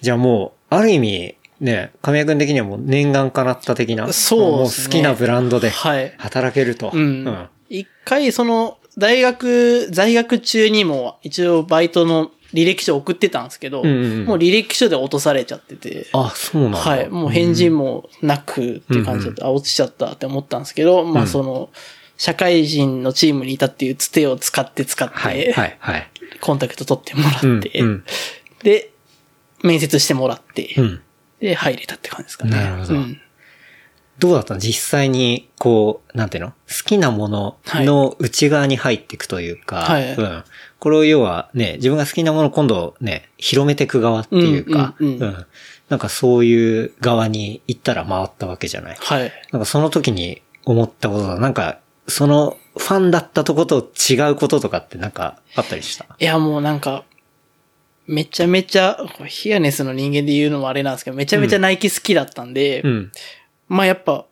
[0.00, 4.12] じゃあもう、ある意味、ね、神谷君的にはもう念願叶った的な。
[4.12, 6.14] そうですねもう好きなブランドではい。
[6.18, 6.92] 働けると。
[6.94, 7.48] うん。
[7.68, 16.78] 一回、その、大学、在学中にも、一応バイトの履歴書送ってたんですけど、うんうんうんもう履歴書で落とされちゃってて、あ、そうなんだ。
[16.78, 17.08] はい。
[17.08, 19.46] もう返事もなくっていう感じだった。
[19.46, 21.70] あ、落ちちゃったって思ったんですけど、まあその、
[22.16, 26.10] 社会人のチームにいたっていうつてを使って使って、はい、はい、はい。
[26.40, 28.04] コンタクト取ってもらって、うんうん
[28.62, 28.92] で、
[29.62, 31.00] 面接してもらって、うん。
[31.40, 32.50] で、入れたって感じですかね。
[32.50, 33.20] なるほどうん
[34.18, 34.58] どうだったの？
[34.58, 36.50] 実際に、こう、なんていうの？
[36.50, 40.44] 好きなものの内側に入っていくというか、はいうん。
[40.80, 45.46] これを要はね、自分が好きなものを今度ね、広めていく側っていうか、うんうんうん
[45.88, 48.96] なんかそういう側に行ったら回ったわけじゃない。
[49.00, 49.32] はい。
[49.52, 51.38] なんかその時に思ったことだ。
[51.38, 56.04] なんか、そのファンだったとこと違うこととかってなんかあったりした？
[56.18, 57.04] いや、もうなんか、
[58.06, 63.12] めちゃめちゃ、ヒアネスの人間で言うのもあれなんですけど、めちゃめちゃナイキ好きだったんで、うん。
[63.68, 64.26] まあやっぱ、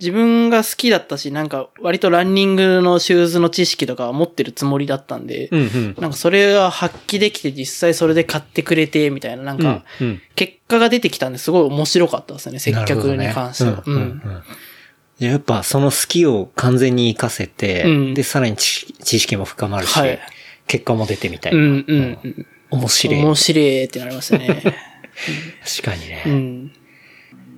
[0.00, 5.96] 自分が好きだったし、なんか割とランニングのシューズの知識とかは持ってるつもりだったんで、うんうん。
[5.98, 9.84] なんかそれが発揮できて実際それで買ってくれて、みたいな、なんか、
[10.34, 13.82] 結果が出てきたんですごい面白かったですね、接客に関しては。
[15.18, 20.18] やっぱその好きを完全に活かせて、うんで、さらに知知識も深まるし、はい
[20.70, 21.58] 結果も出てみたいな。
[21.58, 22.46] うん、うん、うん。
[22.70, 23.20] 面白い。
[23.20, 24.62] 面白いってなりましたね。
[25.66, 26.22] 確かにね。
[26.26, 26.72] うん。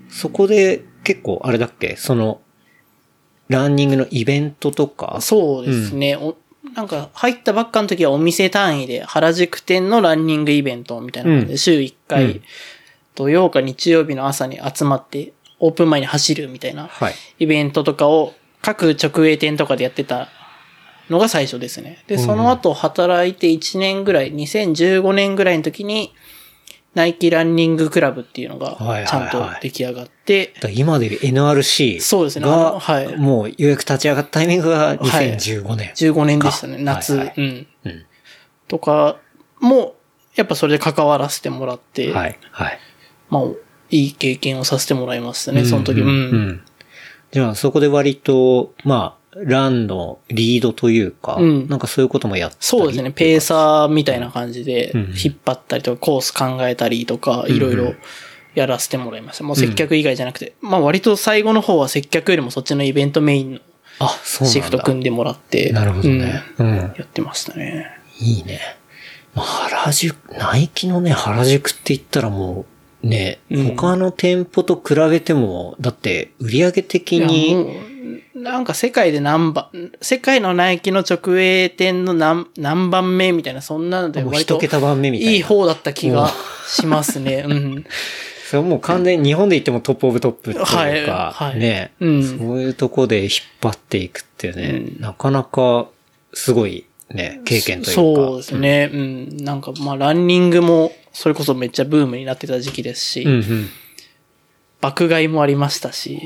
[0.09, 1.97] そこで結構あれだっけ？
[1.97, 2.41] その、
[3.49, 5.19] ランニングのイベントとか？
[5.21, 6.17] そうですね。
[6.17, 6.37] お
[6.75, 12.43] なんか、入ったばっかの時はお店単位で原宿店のランニングイベントみたいな感じで、うん週1回、うん
[13.15, 17.15] 土曜か日曜日の朝に集まって、オープン前に走るみたいなはい。
[17.41, 20.29] イベントとかを各直営店とかでやってた
[21.11, 22.03] のが最初ですね。
[22.07, 26.15] で、その後働いて1年ぐらい、2015年ぐらいの時に、
[26.95, 35.93] ナイキランニングクラブっていうのがはいはいはいちゃんと出来上がって、だから今でいう NRC そうですねあがの、はいもうようやく立ち上がったタイミングがはい2015年。
[35.95, 37.67] 15年でしたね、か夏、はいはいうん。
[37.85, 38.07] うん
[38.69, 39.19] とか
[39.61, 39.97] も、
[40.35, 42.39] やっぱそれで関わらせてもらって、はい。
[42.51, 42.79] はい。
[43.29, 43.43] まあ、
[43.91, 46.01] いい経験をさせてもらいましたね、その時。
[46.01, 46.09] うん。
[46.09, 46.63] うんうん
[47.33, 52.59] じゃあそこで割と、まあ、ランのリードというか、うんなんかそういうこともやったり？
[52.61, 57.95] そうですね、ペーサーみたいな感じでうん、引っ張ったりとか、コース考えたりとか、いろいろ
[58.55, 59.45] やらせてもらいました。
[59.45, 63.61] もう接客以外じゃなくて、まあ割と最後の方は接客よりもそっちのイベントメインの。
[64.21, 66.43] シフト組んでもらって、なるほどね。
[66.59, 66.67] うん。
[66.67, 67.87] うんやってましたね。
[68.19, 68.59] いいね。
[69.35, 72.67] まあ、原宿、ナイキのね、原宿って言ったらも
[73.05, 77.55] う、ね、うん他の店舗と比べても、だって、売上的に、
[78.35, 79.69] なんか世界で何番、
[80.01, 85.33] 世界のナイキの直営店の何何番目みたいな、そんなので割と一桁番目みたいな。
[85.33, 86.31] いい方だった気が
[86.67, 87.45] しますね。
[87.49, 87.85] うん。
[88.49, 91.07] それはもう完全に日本で言ってもトップオブトップっていうか、はい
[91.51, 93.31] はいね、うんそういうとこで引っ
[93.63, 95.87] 張っていくってね、うんなかなか
[96.35, 96.85] すごい
[97.15, 98.03] ね、経験というか。
[98.03, 98.91] そうですね。
[98.93, 99.37] うん。
[99.45, 103.69] なんかまあランニングもそれこそめっちゃブームになってた時期ですし、うんうん。
[104.81, 106.21] 爆買いもありましたし、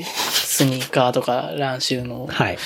[0.56, 2.58] スニーカーとかランシューのはい。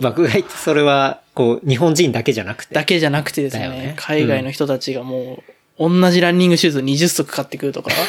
[0.00, 2.74] 爆買いってそれは、こう、日本人だけじゃなくて。
[2.74, 5.42] だけじゃなくてですね、ね海外の人たちがも
[5.78, 7.90] う、同じランニングシューズ20足買ってくるとか、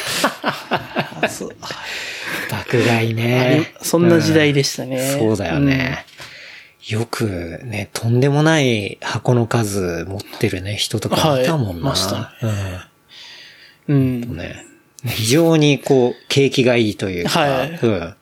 [2.50, 3.74] 爆買いね。
[3.82, 4.96] そんな時代でしたね。
[4.96, 6.04] うんそうだよね。
[6.86, 11.70] よくね、とんでもない箱の数持ってるね、人とかいたもんな。
[11.72, 12.26] はいいましたね
[13.88, 13.96] うん。
[13.96, 14.22] うん。
[14.22, 14.36] うん。
[14.36, 14.66] ね。
[15.06, 18.14] 非常にこう、景気がいいというか、はいうん。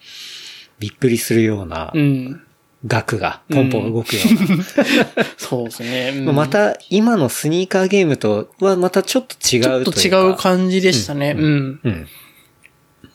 [0.82, 2.42] びっくりするようなうん。
[2.84, 4.64] 額がポンポン動くような。
[5.38, 6.12] そうですね。
[6.16, 9.92] うんまた、今のスニーカーゲームとはまたちょっと違うというか。
[10.00, 11.36] ちょっと違う感じでしたね。
[11.38, 11.80] うん。
[11.84, 12.08] うん。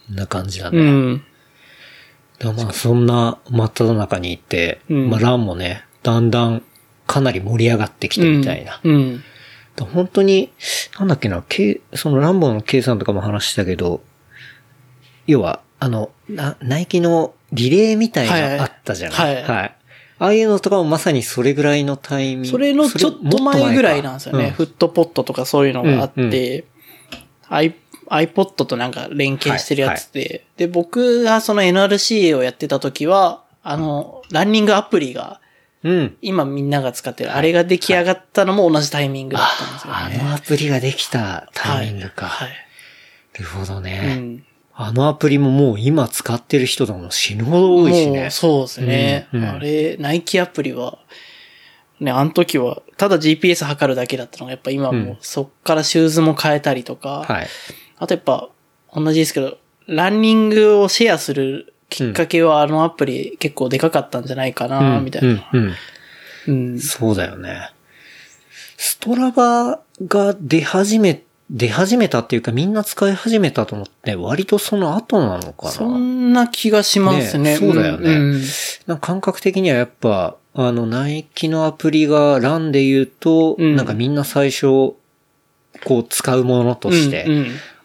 [0.07, 0.89] こんな感じだうね。
[0.89, 1.23] ん。
[2.39, 6.63] でもまあ、そんな真っ只中にいて、うんまあ、ランもね、だんだん
[7.05, 8.79] かなり盛り上がってきてみたいな。
[8.81, 9.23] うん。
[9.75, 10.49] だ本当に、
[10.97, 14.01] なんだっけな、K、そのランボーの K さんとかも話したけど、
[15.25, 18.57] 要は、あの、な、ナイキのリレーみたいはい。
[18.57, 19.75] なあったじゃない、はい。
[20.19, 22.47] ああいうのとかもまさにそれぐらいのタイミング。
[22.47, 24.45] それのちょっと前ぐらいなんですよね。
[24.45, 24.51] うん。
[24.51, 26.65] フットポットとかそういうのがあって、うん
[28.09, 35.39] iPod となんか連携してるやつで、で、僕がその NRC をやってた時は、あの、ランニングアプリが、
[35.83, 36.17] うん。
[36.21, 40.17] 今みんなが使ってる、あれが出来上がったのも同じタイミングだったんですよあね。
[40.17, 42.25] のアプリができたタイミングか。
[42.27, 42.49] はい。
[42.49, 44.43] なるほどはね、いうん
[44.79, 48.31] あのアプリももう今使ってる人とかも死ぬほど多いしもねう。
[48.31, 49.27] そうですね。
[49.33, 50.99] うんうんあれ、ナイキアプリは、
[51.99, 57.47] ね、あの時は、ただ GPS 測るだけだったのが、やっぱ今もうそっからシューズも変えたりとか、はい。
[57.97, 58.49] あとやっぱ、
[58.93, 65.49] 同じですけど、ランニングをシェアするきっかけはあのアプリ結構でかかったんじゃないかな、みたいな。
[65.53, 65.75] うん、
[66.47, 66.55] うん。
[66.69, 66.79] うん。
[66.79, 67.71] そうだよね。
[68.77, 75.71] ストラバが出始め、出始めたっていうかみんな使い始めたと思って、割とその後なのかな。
[75.71, 77.51] そんな気がしますね。
[77.51, 78.41] ねそうだよねんん
[78.85, 84.95] なんか感覚的にはやっぱ、あの、ナイキのアプリがランで言うと、うんなんかみんな最初、
[85.85, 87.27] こう使うものとして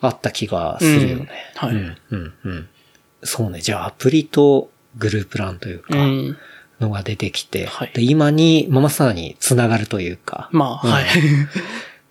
[0.00, 1.28] あった気がするよね。
[1.62, 2.68] うんはいうん、うん、うん。
[3.22, 3.60] そうね。
[3.60, 6.36] じゃあアプリとグループランというか、うん。
[6.80, 11.04] のが出てきて、はいで今に、まあまさに繋がるというか、まあ、はい。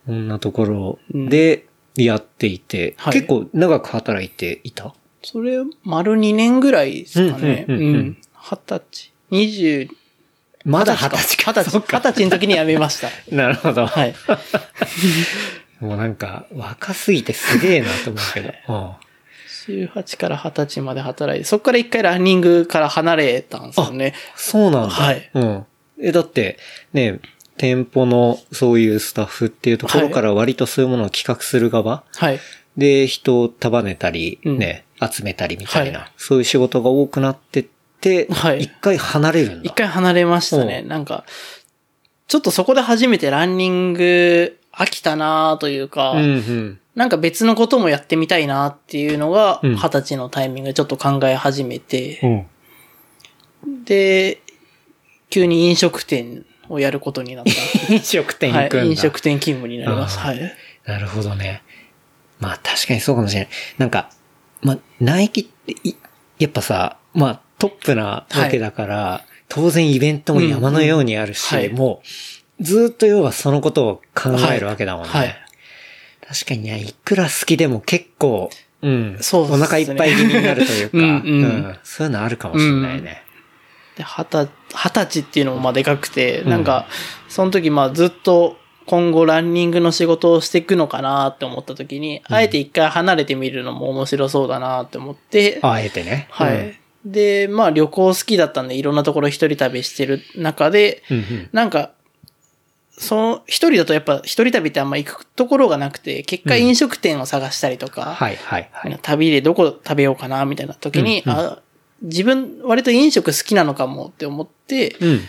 [0.06, 4.94] こんなところでやっていて、はい結構長く働いていた？
[5.24, 7.66] それ、丸2年ぐらいですかね。
[7.68, 7.82] ううんん。
[7.82, 9.12] うんうんうん二十歳。
[9.30, 9.88] 二十、
[10.66, 11.52] まだ二十歳か。
[11.54, 11.80] 二十歳。
[11.88, 13.10] 二十歳の時に辞めました。
[13.36, 13.86] なるほど。
[13.86, 14.16] はい。
[15.80, 18.54] もうなんか、若すぎてすげえなと思うけど。
[18.70, 18.90] うん
[19.68, 24.16] 18から20歳まで働いて、そこから一回ランニングから離れたんですよね。
[24.36, 24.96] そうなんだ。
[24.96, 25.66] はいうん。
[26.02, 26.58] え、だって、
[26.94, 27.20] ね、
[27.62, 32.40] 店舗のそういうスタッフっていうところから割とそういうものを企画する側、はい。
[32.76, 37.66] で、人を束ねたり、うんね、集めたりみたいな、はいそういう仕事が多くなってっ
[38.00, 39.70] て、はい一回離れるんだ。
[39.70, 40.82] 一回離れましたね。
[40.84, 41.24] うなんか、
[42.28, 46.80] ちょっとそこで初めてランニング飽きたなというか、うんうん。
[46.96, 52.48] なんか別のこともやってみたいなっていうのが、うん二十歳のタイミングでちょっと考え始めて、
[53.64, 53.84] うん。
[53.86, 54.42] で、
[55.30, 57.52] 急に飲食店をやることになった。
[57.94, 58.78] 飲食店行くんだ。
[58.80, 60.18] はい、飲食店勤務になります。
[60.20, 60.56] はい。
[60.86, 61.62] なるほどね。
[62.40, 63.50] まあ確かにそうかもしれない。
[63.78, 64.10] なんか、
[64.62, 65.96] まあ、ナイキってい、
[66.40, 72.02] やっぱさ、まあトップなわけだから、当然イベントも山のようにあるし、うんうんはいも
[72.60, 75.10] う、ずーっと要はそのことを考えるわけだもんね。
[75.10, 75.42] はいはい
[76.32, 78.50] 確かにね、いくら好きでも結構、
[78.82, 79.18] うん。
[79.20, 81.08] そうですねお腹いっぱい気味になるというか、 うんう
[81.46, 83.22] んそういうのあるかもしれないね。
[83.98, 86.88] で、二十、二十歳っていうのもまあでかくて、うんなんか、
[87.30, 96.28] その時まあずっと今後ランニングの仕事をしていくのかなって思った時に、あえて一回離れてみるのも面白そうだなって思って、あえてね。
[96.32, 96.80] はい。
[97.06, 101.18] で、まあ旅行好きだったんでいろんなところ一人旅してる中で、うん。
[101.18, 101.92] うんうんなんか、
[102.98, 109.00] その、一人だとやっぱ一人旅ってあんま行くところがなくて、結果飲食店を探したりとか、はいはいはい。
[109.02, 111.60] 旅でどこ食べようかなみたいな時に、うんうんあ
[112.02, 115.20] 自分割と飲食好きなのかもって思って、うん。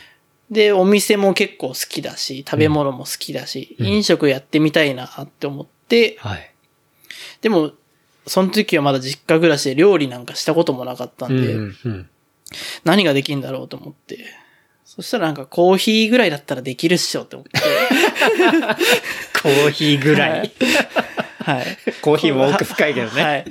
[0.50, 6.50] で、お店も結構好きだし、食べ物も好きだし、うん飲食やってみたいなって思って、はい。
[7.40, 7.72] でも、
[8.26, 12.08] その時はまだ実家暮らしで料理なんかしたこともなかったんで、うんうん。
[12.85, 14.24] 何ができるんだろうと思って。
[14.85, 17.61] そしたらなんかコーヒーぐらいだったらできるっしょって思って。
[19.42, 20.52] コーヒーぐらい。
[21.38, 21.78] はい。
[22.02, 23.22] コーヒーも奥深いけどね。
[23.22, 23.44] はい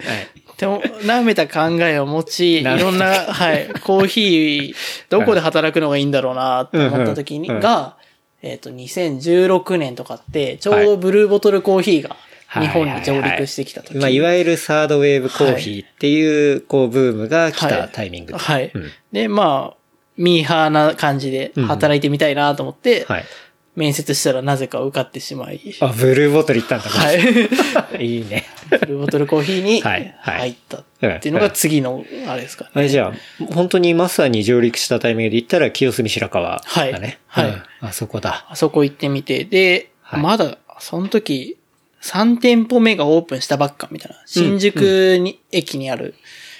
[0.61, 4.75] でも、舐めた考えを持ち、 いろんな、はい、コーヒー、
[5.09, 7.55] どこで働くのがいいんだろうなって思った時に、うん。
[7.55, 7.95] うんが、
[8.43, 12.15] えっ、と、2016年とかって、ちょうどブルーボトルコーヒーが
[12.47, 13.97] はい日本に上陸してきた時。
[13.97, 18.37] まあ、いわゆるサードウェーブコーヒーっていう、こう、ブームが来たタイミングで。
[18.37, 18.71] はい。
[18.73, 18.91] うん。
[19.11, 19.77] で、まあ、
[20.17, 23.25] ミーハーな感じで働いてみたいなと思って、はい。
[23.75, 26.89] 面接したらなぜか受かってしまい、あ、ブルーボトル行ったんだ。
[26.89, 28.03] はい。
[28.03, 28.17] い。
[28.19, 28.45] いいね。
[28.69, 30.83] ブルーボトルコーヒーにはいはい入ったっ
[31.19, 32.71] ていうのが次の、あれですかね。
[32.73, 37.19] あれじゃあ、本当にまさに上陸したタイミングで行ったら、清澄白河だね。
[37.27, 38.45] はいはいうんあそこだ。
[38.49, 41.57] あそこ行ってみて、で、はいまだ、その時、
[42.03, 44.21] 3店舗目がオープンしたばっかみたいな。
[44.25, 46.15] 新宿に、駅にある、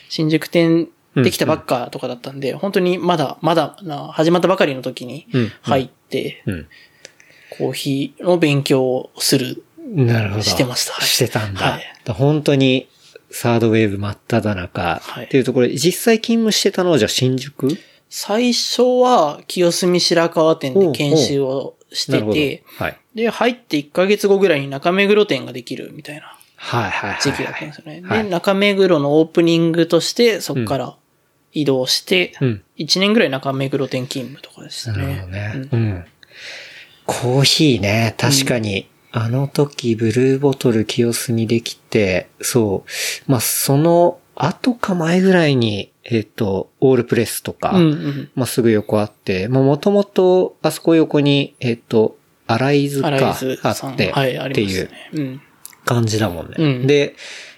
[0.10, 6.68] 新宿店できたばっかとかだったんで、本当にまだ、まだな、始まったばかりの時にうん入って、うん。
[7.62, 9.64] コーヒーの勉強をする。
[9.78, 10.42] なるほど。
[10.42, 11.60] してましたはいしてたんだ。
[11.60, 12.88] はいだ本当に、
[13.30, 17.70] サードウェーブ真っ只中はいっていうところで、実際勤務してたのはじゃあ新宿？
[18.10, 22.22] 最初は、清澄白河店で研修をして。
[22.22, 22.98] て、はい。
[23.16, 27.22] で、入って1ヶ月後ぐらいに中目黒店ができるみたいなはいはいはい。
[27.22, 28.02] 時期だったんですよね。
[28.04, 30.96] はいで、中目黒のオープニングとして、そこから
[31.54, 32.64] 移動して、うん。
[32.78, 35.22] 1年ぐらい中目黒店勤務とかでしたなるほね。
[35.22, 35.70] どね。
[35.72, 36.06] ううんん。
[37.12, 43.32] コーヒーね、確かに、あの時、ブルーボトル清須にできて、そう。
[43.32, 48.30] まあ、その後か前ぐらいに、えっ、と、オールプレスとか、うんうん。
[48.34, 52.16] まあ、すぐ横あって、まあ、もともと、あそこ横に、えっ、と、
[52.48, 53.72] アライズか、アライズあ。
[53.72, 54.90] って、はい、あっていう。
[55.84, 56.56] 感じだもんね。
[56.58, 57.16] うんで、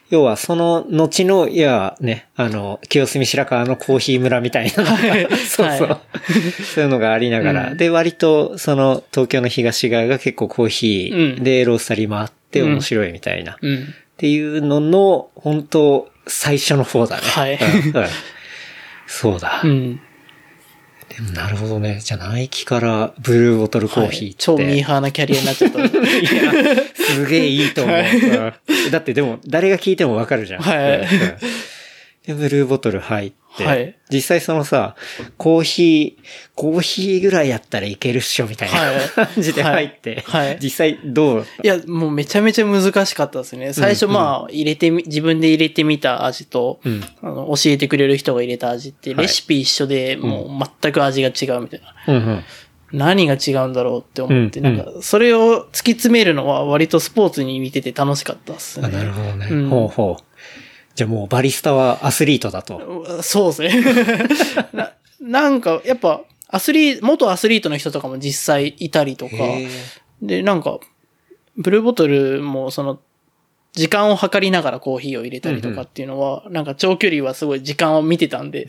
[0.09, 5.27] 要はその後の、いや、ね、あの、清澄白河のコーヒー村みたいな、はい。
[5.47, 6.01] そうそう、は
[6.73, 7.77] そういうのがありながら、うん。
[7.77, 11.43] で、割と、その、東京の東側が結構コーヒーうん。
[11.43, 12.73] でロースタリーもあってうん。
[12.73, 13.93] 面白いみたいな、っうん。
[14.17, 17.21] ていうのの、本当最初の方だね。
[17.23, 17.59] はい。
[19.07, 19.61] そうだ。
[19.63, 19.99] うん。
[21.33, 21.99] なるほどね。
[22.03, 24.51] じゃあ、ナイキからブルーボトルコーヒーって。
[24.51, 25.79] はい超ミーハーなキャリアになっちゃった。
[25.87, 27.97] すげえいいと思う。
[27.97, 30.61] うんだってでも、誰が聞いてもわかるじゃん。
[30.61, 31.07] はい
[32.25, 34.95] で、ブルーボトル入って、はい実際そのさ、
[35.37, 36.23] コーヒー、
[36.55, 41.45] コーヒーぐらいやったらいけるっしょ、みたいはない感じで入って、はいはい実際どう？
[41.63, 43.73] いや、もうめちゃめちゃ難しかったですね。
[43.73, 47.03] 最初まあ、入れてみ、自分で入れてみた味と、うん。
[47.21, 51.93] あの、教えてくれる人が入れた味って、はいレシピ一緒で、もう全く味が違うみたいな。
[52.07, 52.43] うんうん。
[52.91, 58.87] 何が違うんだろうって思って、うんなんか、それを突き詰めるのは割とスポーツに見てて楽しかったっすね。
[58.87, 59.47] あなるほどね。
[59.49, 60.23] うんほうほう。
[60.95, 63.21] じゃあもうバリスタはアスリートだと。
[63.23, 63.83] そうですね。
[64.73, 69.35] ななんか、やっぱ、アスリート、元アスリートの人とかも実際いたりとか、
[70.21, 70.79] で、なんか、
[71.57, 72.99] ブルーボトルもその、
[73.71, 78.67] 時間を測りながらコーヒーを入れたりとかっていうのは、なんか長距離はすごい時間を見てたんで、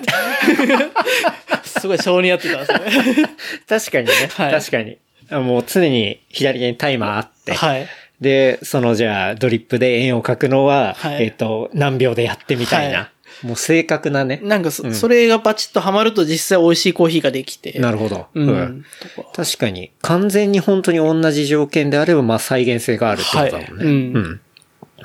[1.64, 3.30] すごい性に合ってたんですよね。
[3.68, 4.12] 確かにね。
[4.34, 4.96] はい確かに。
[5.30, 7.52] あもう常に左手にタイマーあって。
[7.52, 7.86] はい。
[8.24, 12.98] で、そのじゃあドリップで円を描くのは、はいえっ、と、何秒でやってみたいな。
[12.98, 13.10] は
[13.42, 14.40] もう正確なね。
[14.42, 17.78] なんかそ,、うんそれがバチッとハマると実際美味しいコーヒーができて。
[17.78, 18.26] なるほど。
[18.32, 18.84] うん。
[19.16, 23.66] とか確かに、完全に本当に同じ条件であれば、まあ再現性があるってことだもんね。
[23.68, 24.40] はいうんうん。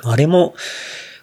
[0.02, 0.54] あれも、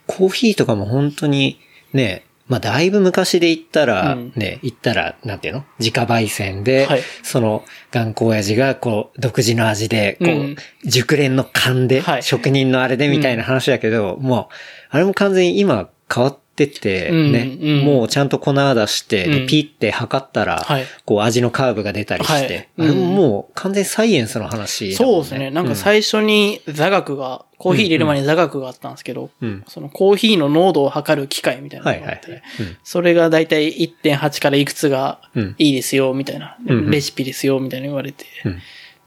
[0.06, 1.60] コーヒーとかも本当に、
[1.94, 4.32] ね、まあだいぶ昔で言ったら、うん。
[4.36, 5.66] ね、言ったら、なんていうの？
[5.80, 7.02] 自家焙煎で、はい。
[7.24, 10.56] その、頑固親父が、こう、独自の味で、こう、うん。
[10.86, 12.24] 熟練の勘で、はい。
[12.24, 14.54] 職人のあれでみたいな話だけど、もう、
[14.90, 17.86] あれも完全に今変わってって、うんね、うん。
[17.86, 19.48] もうちゃんと粉出して、でうん。
[19.48, 20.86] ピッて測ったら、はい。
[21.06, 22.90] こう味のカーブが出たりして、はい。
[22.90, 25.52] ももう完全にサイエンスの話そうですね。
[25.52, 29.64] なんか最初に座学が、コーヒー入れる前に座学があったんですけど、うん。
[29.68, 32.44] そのコーヒーの濃度を測る機械みたいなのがあって、
[32.84, 35.56] それがだいたい1.8からいくつがうん。
[35.58, 36.92] いいですよ、みたいな、うんうん。
[36.92, 38.60] レシピですよ、みたいな言われて、うん。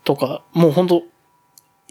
[0.03, 1.03] とか、もう本当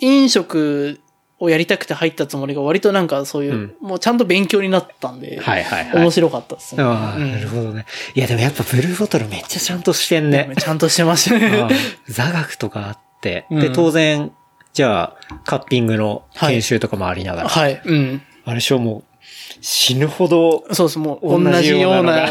[0.00, 1.00] 飲食
[1.40, 6.02] をやりたくて入ったつもりが割となんかそういう、うんもうちゃんと勉強になったんで、はいはいはい。
[6.02, 6.82] 面白かったですね。
[6.84, 7.86] ああ、うんなるほどね。
[8.14, 10.52] いやでもやっぱブルーボトルめっちゃちゃんとしてんね。
[10.58, 11.68] ちゃんとしてましたあねあ。
[12.08, 13.46] 座学とかあって。
[13.50, 14.32] で、うん当然、
[14.72, 17.48] じゃあ、カッピングの研修とかもありながら。
[17.48, 17.80] はい。
[17.84, 18.22] うん。
[18.44, 19.04] あれでしょ、もう、
[19.60, 20.98] 死ぬほど、そうです。
[20.98, 22.26] もう同同じじようなな、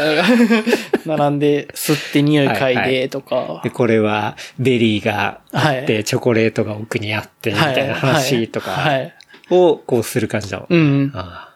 [1.06, 3.60] 並んで、吸って匂い嗅いでとか。
[3.62, 9.14] で、これはベリーがあって、はいチョコレートが奥にあって、みたいな話とかはい。
[9.50, 10.74] をこうする感じだもん。
[10.74, 11.12] うん。
[11.14, 11.50] あ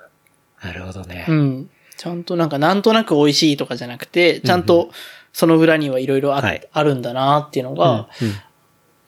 [0.60, 1.26] あ、なるほどね。
[1.28, 1.70] うん。
[1.96, 4.90] ちゃんとなんか、なんとなく美味しいとかじゃなくて、ちゃんと
[5.32, 8.30] その裏にはいろいろあるんだなっていうのが、うん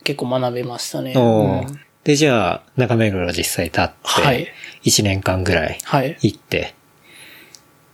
[0.06, 1.14] 結構学べましたね。
[1.16, 4.46] うんで、じゃあ、中目黒実際立って、はい
[4.84, 6.16] 1年間ぐらいはい。
[6.22, 6.76] 行って、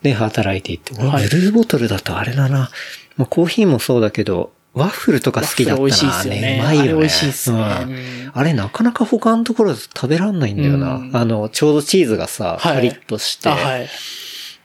[0.03, 2.71] で、働いていって、ブルーボトルだとあれだな。
[3.17, 6.25] まあ、コーヒーもそうだけど、ワッフルとか好きだったな。
[6.25, 6.91] ねうまいよね。
[6.91, 10.97] あれ美味しいっすねうんうんあれなかなか他のところだと食べらんないんだよな。
[10.97, 13.89] うんあの、ちょうどチーズがさ、はいカリッとして、あ、はい。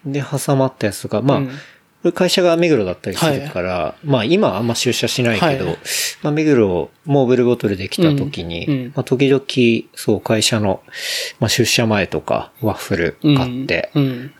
[0.05, 1.53] で、挟まったやつとか、まあ、うんこ
[2.07, 5.77] れ会社が目黒だったりするから、まあ今はあんま出社しないけど、はい
[6.23, 9.43] まあ目黒もうブルーボトルできた時に、うんうんまあ時々、
[9.95, 10.81] そう会社の、
[11.39, 13.91] まあ出社前とかワッフル買って、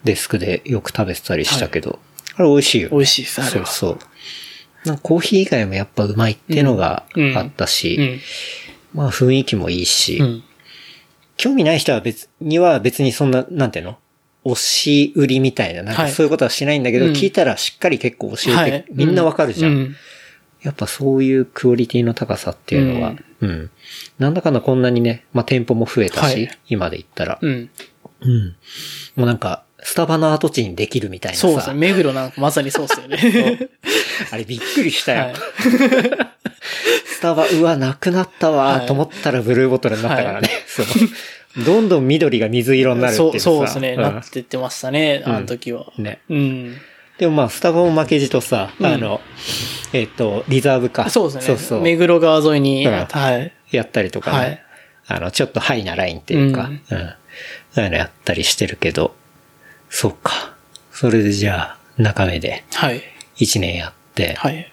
[0.04, 2.00] デスクでよく食べてたりしたけど、
[2.36, 2.90] あれ美味しいよ。
[2.92, 3.46] 美味しいです。
[3.50, 4.00] そうそう。
[4.86, 7.98] なんかコーヒー以外もやっぱうまいっていうのがうんあったし、
[8.94, 9.00] うん。
[9.00, 10.44] まあ雰囲気もいいし、うん。
[11.36, 13.98] 興味ない人は別には別にそんな、なんていうの？
[14.48, 18.86] 押し売りみたいな、なんかはいそういうことはしないんだけど、うん聞いたらしっかり結構教えて、はい。
[18.92, 19.96] みんなわかるじゃん,、うん。
[20.62, 23.70] やっぱそういうクオリティの高さっていうのは、うん。
[24.20, 27.70] なんだかんだこんなにね、まあ店舗も増えたし、はい今で言ったら、うん。
[28.22, 28.56] うん。
[29.16, 31.48] もうなんか、スタバの跡地にできるみたいなさ。
[31.48, 31.76] そうですね。
[31.76, 33.70] 目黒なんかまさにそうですよね。
[34.32, 35.26] あれびっくりしたよ。
[35.26, 35.34] はい
[37.06, 40.50] スタバ、うわ、なくなったわ、はいと思ったらブルーボトルになったからね。
[40.68, 40.86] そう。
[41.66, 43.96] どんどん緑が水色になるっていうそう、さそうですね。
[43.96, 45.92] んなってってましたね、うんあの時は。
[45.98, 46.20] ね。
[46.30, 46.78] うん。
[47.18, 49.22] でもまあ、スタバも負けじとさ、うんあの、
[49.94, 51.10] えっ、と、リザーブか。
[51.10, 51.42] そうですね。
[51.42, 51.82] そうそう。
[51.82, 53.52] 目黒川沿いに、うんはい。
[53.72, 54.38] やったりとかね。
[54.38, 54.64] はい
[55.08, 56.82] あの、ちょっとハイなラインっていうか、ううんん。
[57.72, 59.16] そういうのやったりしてるけど、
[59.90, 60.54] そっか。
[60.92, 63.02] それでじゃあ、中目ではい。
[63.38, 64.72] 1年やって、はい。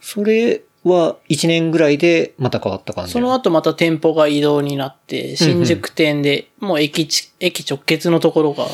[0.00, 8.64] それは1年ぐらいでまた変わった感じその後また店舗が移動になって、新宿店で、もう駅ち、駅直結のところが。
[8.64, 8.70] も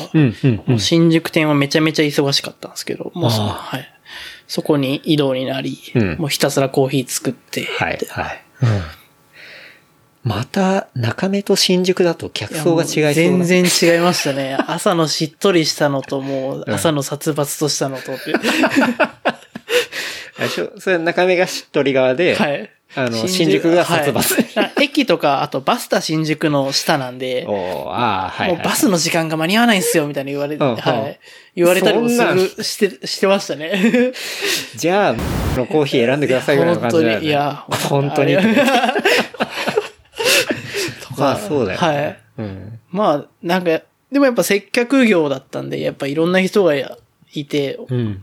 [0.67, 3.87] うん新宿店はめちゃめちゃ忙しかったんですけど、もうそはい。
[4.47, 8.43] そこに移動になり、うんもうひたすらコーヒー作って、はい、はい。
[8.63, 8.81] うん。
[10.23, 14.57] また、中目と新宿だと客層が違いそうだ全然違いましたね。
[14.67, 18.33] 朝のしっとりしたのと、もう朝の殺伐としたのとって。
[20.39, 22.69] あれでしょそれ中目がしっとり側で、はい。
[22.95, 24.59] あの、新宿が殺伐。
[24.59, 28.57] はい駅とか、あとバスタ新宿の下なんで、おーああ、はい、はい。
[28.57, 30.73] もうバスの時間が間に合わないんすよ、みたいな言われて、は
[31.07, 31.19] い。
[31.55, 34.13] 言われたりもすして、してましたね。
[34.75, 35.15] じゃあ、
[35.57, 37.19] のコーヒー選んでくださいぐらいの感じだよね。
[37.19, 38.35] 本当にいや本当に。
[38.37, 38.55] あれ
[41.17, 41.87] まあ、そうだよ、ね。
[41.87, 42.17] はい。
[42.37, 42.79] うん。
[42.91, 43.81] まあ、なんか、
[44.11, 46.73] でもやっぱ接客業だったんで、やっぱいろんな人が
[47.33, 48.19] いて、うん。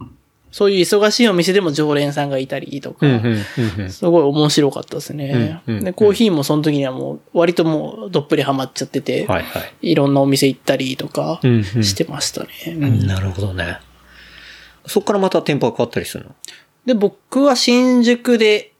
[0.53, 3.07] そういう忙しいお店でも常連さんがいたりとか。
[3.90, 5.61] すごい面白かったですね。
[5.66, 9.90] で、コーヒーもその時にはもう、割ともうどっぷりハマっちゃってて、はい、はい。
[9.92, 11.40] いろんなお店行ったりとか
[11.82, 12.49] してましたね。
[12.68, 13.78] ううんんなるほどね。
[14.86, 16.34] そっからまた店舗が変わったりするの？
[16.86, 18.72] で、僕は新宿で、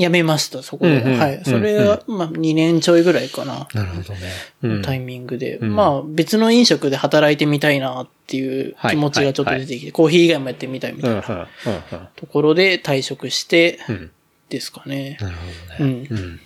[0.00, 1.00] 辞めました、そこで。
[1.02, 1.42] うんうんはい。
[1.44, 3.68] それは、まあ、2年ちょいぐらいかな。
[3.74, 4.20] なるほどね。
[4.62, 4.82] うん。
[4.82, 5.58] タイミングで。
[5.58, 14.10] んまあ、別の飲食で働いてみたいなっていう気持ちがちょっと出てきて、コーヒー以外もやってみたいみたいなうん、ところで退職して、うん。
[14.48, 15.16] ですかね。
[15.20, 16.06] なるほどね。
[16.10, 16.18] うん。
[16.18, 16.40] うん。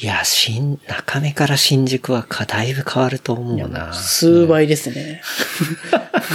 [0.00, 3.92] いや、新、中目から新宿はか、だいぶ変わると思うな。
[3.94, 5.22] 数倍ですね。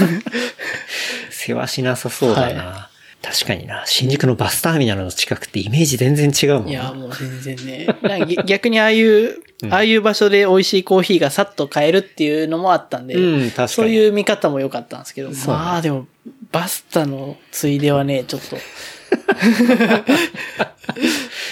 [1.30, 2.90] 世話しなさそうだな。
[3.24, 3.84] 確かにな。
[3.86, 6.72] 新宿のバスターミナルの近くってイメージ全然違うもんな。
[6.72, 7.88] いや、もう全然ね。
[8.46, 9.38] 逆にああいう、
[9.72, 16.06] ああいう場所で美味しいコーヒーがさっと買えるっていうのもあったんで、うん確かにそういう見方も良かったんですけど、ねまあでも、
[16.52, 18.58] バスタのついではね、ちょっと、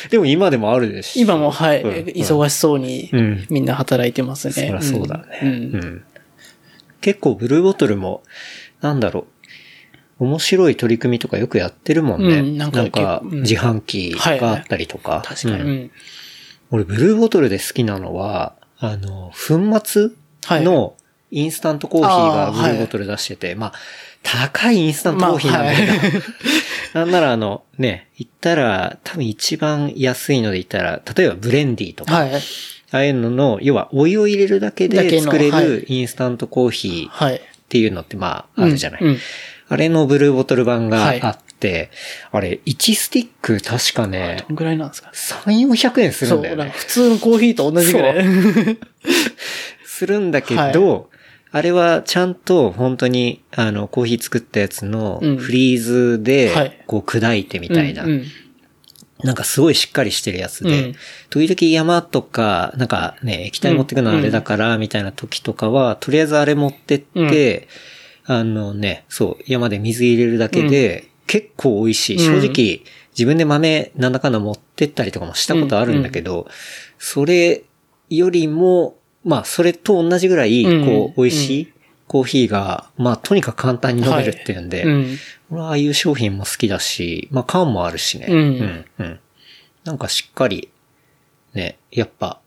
[0.10, 1.22] でも今でもあるですし。
[1.22, 4.54] 今もはい、うん忙しそうにうんみんな働いてますね。
[4.54, 6.02] そりゃそうだね。
[7.00, 8.24] 結構ブルーボトルも、
[8.82, 9.26] なんだろう。
[10.22, 12.40] 面白い取り組みとかよくやってるもんね。
[12.40, 15.24] うんなんかん自販機があったりとか。
[15.26, 15.64] 確かに。
[15.64, 15.92] ううんん
[16.70, 20.10] 俺、ブルーボトルで好きなのは、あの、粉末
[20.48, 20.96] の
[21.32, 23.74] インスタントコーヒーがブルーボトル出してて、まあ、
[24.22, 26.12] 高いインスタントコーヒーなんだけど、まあは
[26.94, 32.32] なんならあの、ね、言ったら、多分一番安いので言ったら、例えばブレンディとか、はい。
[32.36, 37.42] ああいうのの、要はお湯を入れるだけで作れはいるインスタントコーヒーっはい。
[37.70, 39.02] ていうのってまあ、あるじゃない。
[39.02, 39.20] うんうん
[39.74, 41.22] あれのブルーボトル版がはい。
[41.22, 41.92] あって、
[42.32, 46.64] あれ、1スティック確かねど、んぐらいなんですか？3、400円するそう、んだよね。
[46.66, 46.78] なんか。
[46.78, 48.26] 普通のコーヒーと同じぐらい。
[49.86, 51.10] するんだけど、
[51.52, 55.38] あれはちゃんと本当に、あの、コーヒー作ったやつのうん。
[55.38, 56.48] フリーズはで
[56.78, 58.06] い、こう砕いてみたいな。
[59.24, 60.96] なんかすごいしっかりしてるやつで、うん。
[61.30, 67.68] 時々山とか、なんかね、液体持ってくのはあれだから、みたいな時とかは、とりあえずあれ持ってって、
[68.26, 72.20] あのね、そう、山で水入れるだけで、結構美味しい。
[72.20, 72.82] 正うん直、
[73.14, 76.48] 自分で豆なんだかんだ持ってったりとかもしたことあるんだけど、
[77.00, 77.64] それ
[78.10, 81.74] よりも、まあ、それと同じぐらい、うんこう、美味しい
[82.08, 85.18] コーヒーが、まあ、とにかく簡単に飲めるっていうんで、うん。
[85.50, 88.28] 俺はああいう商品も好きだし、まあ缶もあるしね。
[88.30, 88.86] うんうん。
[89.00, 89.20] うん。
[89.84, 90.70] なんかしっかり、
[91.54, 92.40] ね、やっぱ、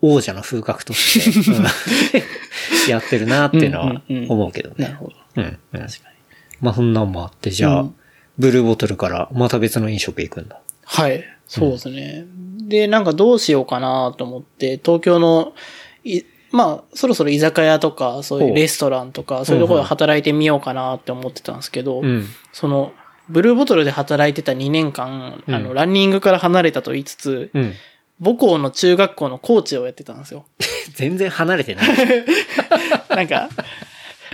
[0.00, 1.64] 王者の風格として、う ん
[2.88, 4.74] やってるなっていうのは思うけどね。
[4.78, 5.12] なるほど。
[5.36, 5.44] うん。
[5.44, 5.80] うん。
[5.80, 6.16] 確かに。
[6.60, 7.94] まあそんなんもあって、じゃあ、うん
[8.38, 10.60] ブルーボトルからまた別の飲食行くんだ。
[10.84, 11.24] はい。
[11.46, 12.24] そうですね。
[12.68, 15.54] で、なんかどうしようかなと思って、東京の、
[16.04, 22.26] いまあ、そろそろ居酒屋とか、そういうレストランとか、そういうところで働いてみようかなって思ってたんですけど、うん。
[22.52, 22.92] その、
[23.28, 27.74] ブルーボトルで働いてた2年間、うんあの、ランニングから離れたと言いつつ、うん。
[28.20, 30.44] 母校の中学校のコーチをやってたんですよ。
[30.94, 31.88] 全然離れてない。
[33.10, 33.48] なんか、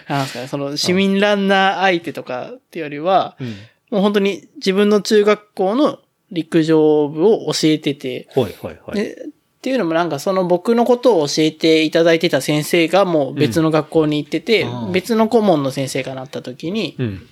[0.09, 3.57] なんですかね、その市民ランナー相手とかっていうよりは、うん。
[3.91, 6.01] もう本当に自分の中学校の
[6.33, 8.95] 陸上部を教えてて、ほいほいほい。
[8.97, 17.29] でっていうのもなんかその僕のことを教えていただいてた先生がもう別の学校に行ってて、別の顧問の先生がなった時に、うん。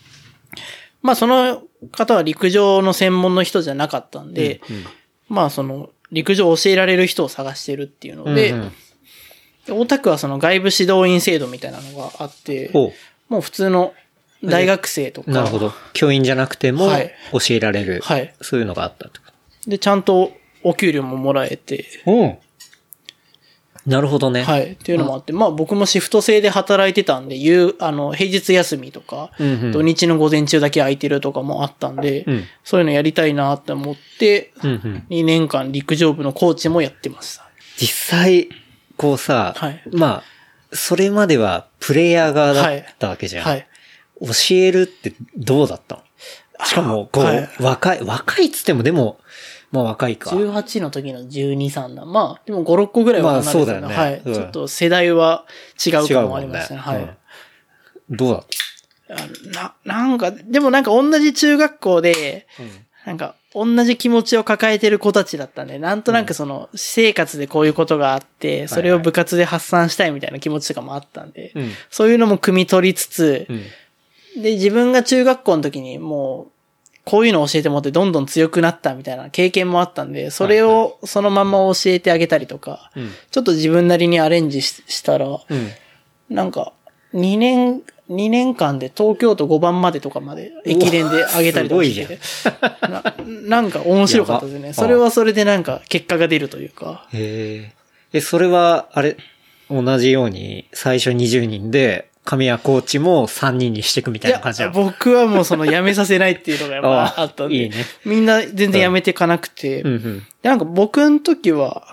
[1.02, 4.84] まあその方は陸上の専門の人じゃなかったんで、うん、
[5.28, 8.72] まあその陸上を教えられる人を探してるっていうので、うんうん
[9.66, 12.92] で大田区はその外部指導員制度みたいなのがあって、ほ
[13.28, 13.94] もう普通の
[14.44, 15.34] 大学生とか、う。
[15.34, 15.72] なるほど。
[15.92, 18.00] 教員じゃなくてもはい教えられる。
[18.02, 18.34] はい。
[18.40, 19.26] そういうのがあったってこ
[19.66, 20.32] で、ちゃんと
[20.64, 22.10] お給料ももらえて、と。
[22.10, 22.38] うん。
[23.84, 24.42] なるほどね。
[24.42, 24.72] はい。
[24.72, 35.06] っていうのもあって、まあ僕もシフト制で働いてたんで、夕、あの、平日休みとか、うんうん土日の午前中だけ空いてるとかもあったんで、うんそういうのやりたいなって思って、うんうん。
[35.10, 37.44] 2年間陸上部のコーチもやってました。
[37.76, 38.48] 実際、
[38.96, 40.22] こうさ、はいまあ、
[40.72, 43.44] それまではプレイヤー側だったわけじゃん。
[43.44, 43.66] はい。
[44.20, 46.02] 教えるってどうだったの？
[46.64, 49.18] しかも、こう、はい若い、若いっつってもでも、
[49.72, 50.30] まあ若いか。
[50.30, 52.04] 18の時の12、3だ。
[52.04, 55.46] まあ、でも5、6個ぐらいは離れてたまあそうだよねはい、うんちょっと世代は
[55.84, 56.80] 違うかもありましたね。
[56.80, 57.02] はい。
[57.02, 57.10] うん
[58.10, 58.38] どうだ？
[58.38, 58.44] っ
[59.08, 59.14] あ
[59.46, 62.46] のな、なんか、でもなんか同じ中学校で、
[63.04, 71.70] たなんか、同じ気持ちを抱えてる子たちだったんで、なんとなくその、私生活でこういうことがあって、それを部活で発散したいみたいな気持ちとかもあったんで、うん。
[71.90, 73.46] そういうのも汲み取りつつ
[74.36, 74.42] う、ん。
[74.42, 76.52] で、自分が中学校の時にもう、
[77.04, 83.10] こういうのを教えてもらってどんどん強くなったみたいな経験もあったんで、それをそのまま教えてあげたりとか、うん。
[83.30, 85.70] ちょっと自分なりにアレンジししたら、うん。
[86.30, 86.72] なんか、
[87.14, 92.18] 2年、2年間で東京都5番までとかまで駅伝で上げたりとかして
[92.82, 94.72] な、なんか面白かったですね。
[94.72, 97.08] それはそれでなんか結果が出るというか。
[97.12, 97.72] え、
[98.20, 99.16] それは、あれ、
[99.70, 107.56] 同じように、最初20人で、神谷コーチも3人にしていくみたいな感じなの僕はもうその辞めさせないっていうのがやっぱああったんで。
[107.56, 109.82] いいねみんな全然辞めていかなくて。
[109.82, 110.22] うんうん。
[110.42, 111.84] でなんか僕の時は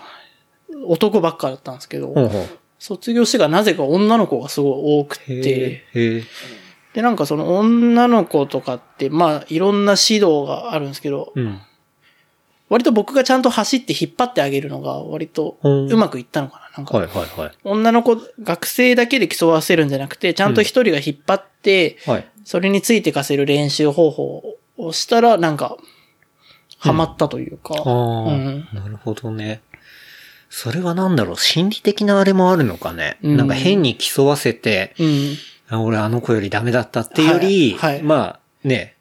[0.86, 2.48] 男ばっかだったんですけど、ほうほう。
[2.78, 4.72] 卒業してからなぜか女の子がすごい
[5.02, 6.24] 多くへて。
[6.94, 11.60] で、なんかその女の子とかって、まあいろんな指導があるんですけど、うん。
[12.70, 16.69] 割と僕がちゃんと走って引っ張ってあげるのが割とうんうまくいったのかな。
[16.80, 17.52] なんかはいはいはい。
[17.64, 22.28] 女の子、学生だけで競わせるんじゃなくて、ちゃんと一人が引っ張って、はい。
[22.44, 25.78] それについていかせる練習方法をしたら、なんか、
[26.78, 29.62] ハマったというか、ああ、うんなるほどね。
[30.50, 33.18] それはなんだろう、心理的なあれもあるのかね？
[33.22, 33.38] うん。
[33.38, 35.36] なんか変に競わせて、うん。
[35.70, 38.04] あ俺あの子よりダメだったっていうより、はいはい。
[38.04, 38.96] まあね、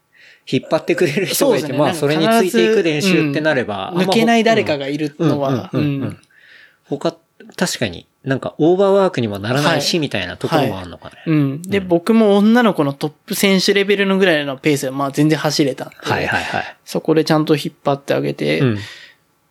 [0.51, 1.79] 引っ張ってくれる人がいて、ね。
[1.79, 6.03] まあそれについていく練習ってなれば、うん抜けない誰かががいるのは、うんうんうん。
[6.03, 6.19] うん。
[6.85, 7.17] 他、
[7.59, 11.17] 確かになんかオーバーワークにもならないし、はいみたいなところもあるのかね。
[11.27, 11.63] うん。
[11.63, 16.77] で、僕も女の子のトップ選手レベルのぐらいのペースで、まあ全然走れたんで、はいはいはい。
[16.85, 18.79] そこでちゃんと引っ張ってあげて、うん。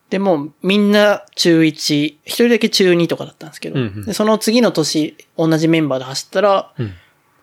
[0.09, 6.93] でもみんな中1、一人だけ中2とかだったんですけど、うんうんでその次の年、同じメンバーで走ったら、うん。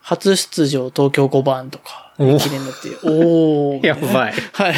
[0.06, 3.80] 初出場東京5番とか、お記念になって、おー。
[3.88, 4.34] やばい。
[4.52, 4.74] はい。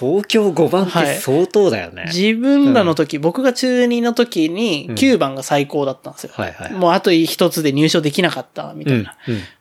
[0.00, 2.04] 東京5番って相当だよね。
[2.06, 6.30] 自分らの時、僕が中2の時に9番が最高だったんですよ。
[6.34, 6.72] はいはい。
[6.72, 8.90] もうあと一つで入賞できなかった、みうん。
[8.90, 9.16] たいな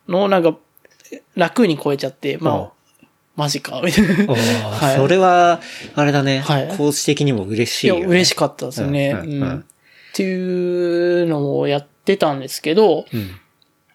[0.07, 0.55] のをなんか、
[1.35, 2.69] 楽に超えちゃって、まうんあ、
[3.35, 4.33] マジか、みたいな。
[4.33, 5.59] はいそれは、
[5.95, 6.39] あれだね。
[6.39, 8.09] はいコーチ的にも嬉しいや、いよ、ね。
[8.09, 9.17] 嬉しかったですね。
[9.21, 9.65] ううんんうん
[10.13, 13.31] っていうのをやってたんですけど、うん。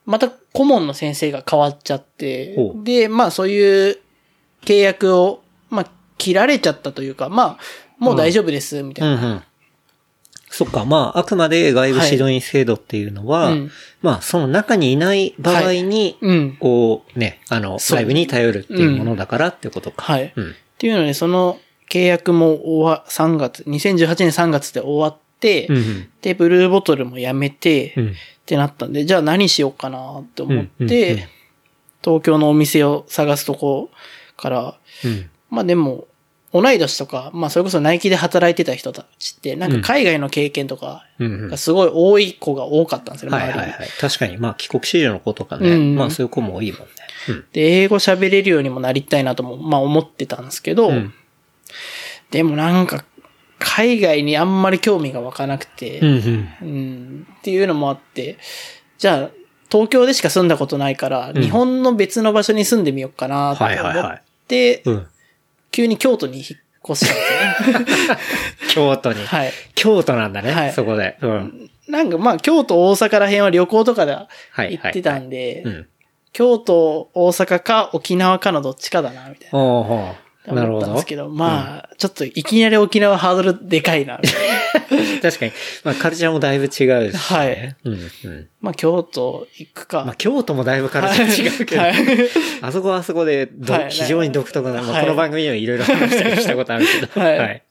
[0.08, 3.98] また顧問の先生が変わっちゃってで、まあそういう
[4.62, 7.58] 契約を、まあ切られちゃったというか、まあ、
[7.98, 9.14] もう大丈夫です、みたいな。
[9.14, 9.42] うんうん。
[10.50, 13.70] そっか、まあ、あくまで外部指導員制度っていうのは、うん
[14.02, 16.56] まあ、その中にいない場合に、うん。
[16.58, 20.04] こう、ね、あの、外部に頼るっていうものだからってことか。
[20.04, 20.32] はい。
[20.34, 20.50] うん。
[20.50, 26.08] っていうので、その契約も終わ、3月、2018年3月で終わって、うんうん。
[26.22, 27.94] で、ブルーボトルもやめて、
[28.48, 28.56] っうん。
[28.56, 31.28] てなったんで、じゃあ何しようかなって思って、うんうんうん
[32.00, 33.90] 東京のお店を探すとこ
[34.36, 35.30] から、うん。
[35.50, 36.06] まあでも、
[36.52, 41.04] 同い年とか、まあそれこそナイキで働いてた人たちって、なんか海外の経験とか
[41.56, 43.58] すごい多い子が多かったんですよね、周りに。
[43.58, 43.88] はいはいはい。
[44.00, 46.86] 確かに、まあ、帰国子女の子とかね、うんまあ、そういう子も多いもんね。
[47.28, 47.44] うん。
[47.52, 51.12] で、英語喋れるようにもなりたいなとも、まあ思ってたんですけど、うん
[52.30, 53.04] でもなんか、
[53.58, 56.48] 海外にあんまり興味が湧かなくて、うんうん。
[56.62, 58.38] うんっていうのもあって、
[58.98, 59.30] じゃあ、
[59.70, 65.06] 東京でしか住んだことないから、ん日本の別の場所に住んでみようかなと思はいはいはっいて、うん。
[65.70, 66.46] 急に京都に引っ
[66.90, 68.20] 越したんですよね。
[68.70, 69.24] 京都に。
[69.26, 69.52] はい。
[69.74, 71.18] 京都なんだね、はいそこで。
[71.20, 71.70] うん。
[71.88, 74.28] なんかまあ、京都、大阪ら辺は旅行とかでは
[74.64, 75.88] い行ってたんで、うん。
[76.32, 80.14] 京都、大阪か沖縄かのどっちかだな、みたいな。
[80.54, 81.06] なるほど思ったんです。
[81.06, 84.20] けど、まあ、ちょっといきなり沖縄ハードルでかいな、
[85.22, 85.52] 確かに。
[85.84, 87.10] まあ、カルチャーもだいぶ違うし、ね。
[87.12, 87.76] はい。
[87.84, 88.48] うんうん。
[88.60, 90.04] まあ、京都行くか。
[90.04, 91.94] まあ、京都もだいぶカルチャー違うけど、はい
[92.62, 97.20] あそこはあそこでど、はい非常に独特な、まあ、はいこの番組でもいろいろ話したりしたことあるけど。
[97.20, 97.62] はい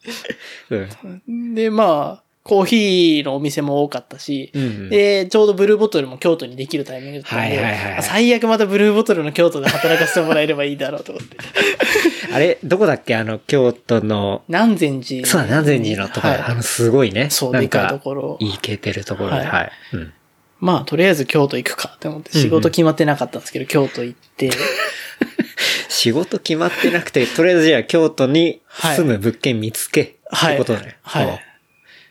[0.69, 1.55] うん。
[1.55, 11.37] で、まあ、コーヒーのお店も多かったし、うんうんで、ちょうどブルーボトルも京都にできるタイミングだったんで、はいはいはいはい最悪またブルーボトルの京都で働かせてもらえればいいだろうと思って。
[12.33, 13.15] あれ、どこだっけ？
[13.15, 15.27] あの、京都の、南禅寺。
[15.27, 17.29] そうだ、南禅寺のところ、はいあの、すごいね。
[17.29, 18.37] そう、なんでかいところ。
[18.39, 19.71] いいけてるところで、はいはい。
[19.93, 20.13] うん。
[20.59, 24.49] まあ、とりあえず京都行くかって思って、仕事決まってなかったんですけど、京都行って、
[25.89, 28.61] 仕事決まってなくて、とりあえずじゃあ京都に
[28.95, 30.97] 住む物件見つけ、はいってことね。
[31.01, 31.37] はいうん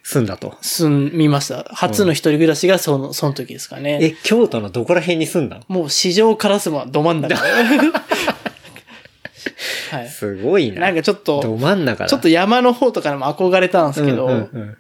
[0.08, 0.56] 住んだと。
[0.62, 1.64] 住みました。
[1.72, 3.98] 初の一人暮らしがその、その時ですかね。
[4.00, 5.64] え、京都のどこら辺に住んだの？
[5.66, 7.34] もう市場からすまど真ん中。
[9.90, 10.08] はい。
[10.08, 10.82] すごいな。
[10.82, 12.08] なんかちょっどと、真ん中だ。
[12.08, 14.76] ちょっと山の方とかにも憧れたんですけど、うんうんうん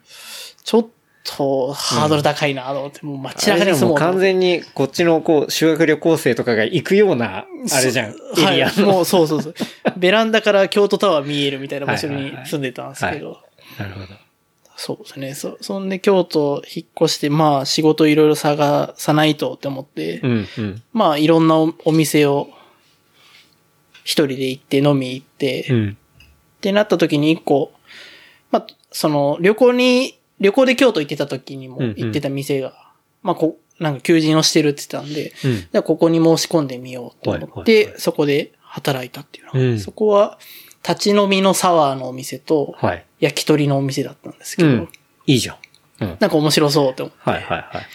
[0.62, 0.86] ちょっ
[1.24, 4.12] とハードル高いなと思って、もう街中にあれじゃんもう住もう。
[4.12, 8.10] 完全にこっちのこう修学旅行生とかが行くような、あれじゃん。
[8.10, 8.86] エリアはい、の。
[8.92, 9.54] もうそうそうそう。
[9.96, 13.40] ベランダから京都タワー見えるみたいな場所にはいはいはい住んでたんですけど。
[13.76, 14.25] なるほど。
[14.76, 15.34] そうですね。
[15.34, 20.82] そ、そんで京都引っ越して、まあ仕事いろいろ探さないとって思って、うんうん。
[20.92, 22.50] まあいろんなおお店を
[24.04, 25.96] 一人で行って飲み行って、っうん。
[26.60, 27.72] てなった時に一個、
[28.50, 32.74] まあその旅行に、旅行で京都行ってた時にもうんうん行ってた店が、
[33.22, 35.56] まあこ、なんか求人をしてるって言ってたんで、うん。
[35.60, 40.38] じゃあここに申し込んでみようと思はいって、そこで働いたっていうのが、うんそこは
[40.86, 43.05] 立ち飲みのサワーのお店とはい。
[43.20, 44.88] 焼き鳥のお店だったんですけど、うん。
[45.26, 45.56] いいじゃん。
[46.00, 46.16] うん。
[46.20, 47.30] なんか面白そうって思って。
[47.30, 47.86] はいはいはい。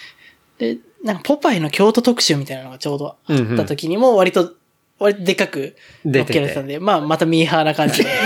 [0.76, 4.54] で、なんかポパイの京都特集みたいなのがちょうどあった時にも割と、
[5.00, 8.10] 割とでかく乗っけられてたんで、まあまたミーハーな感じで。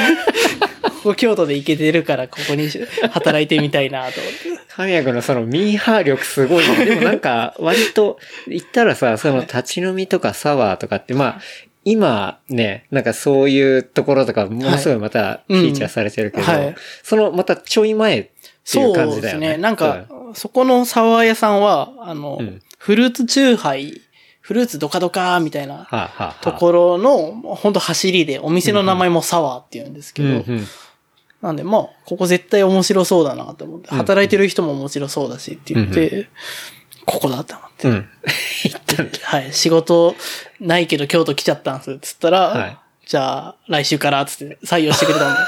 [1.05, 2.67] ここ京都で行けてるからここに
[3.11, 4.55] 働いてみたいなと思って。
[4.75, 6.83] 神谷君のそのミーハー力すごいね。
[6.83, 8.17] でもなんか、割と、
[8.47, 11.41] 言ったらさ、その立ち飲みとかサワーとかって、まあ、
[11.86, 16.75] 今ね、なんかそういうところとか、ものすごいまたフィーチャーされてるけど、はい。
[17.03, 18.29] そのまたちょい前っ
[18.69, 19.47] ていう感そうじだよね。
[19.49, 19.61] ですね。
[19.61, 22.61] なんか、そこのサワー屋さんは、あの、うん。
[22.79, 24.01] フルーツチューハイ、
[24.41, 25.88] フルーツドカドカみたいな
[26.41, 30.67] ところの、本当走りで、お店の名前もサワーって言うんですけど、うんうん
[31.41, 36.27] なんで、まあ、ここ絶対面白そうだなと思って、うん働いてる人も面白そうだしって言って、
[37.06, 38.10] ここだって思って、うん。
[38.64, 39.20] 行ったんだ。
[39.24, 40.16] はい、仕事
[40.60, 45.39] ないけど京都来ちゃったんです、つったら、はいじゃあ、来週から、つって採用してくれたんで。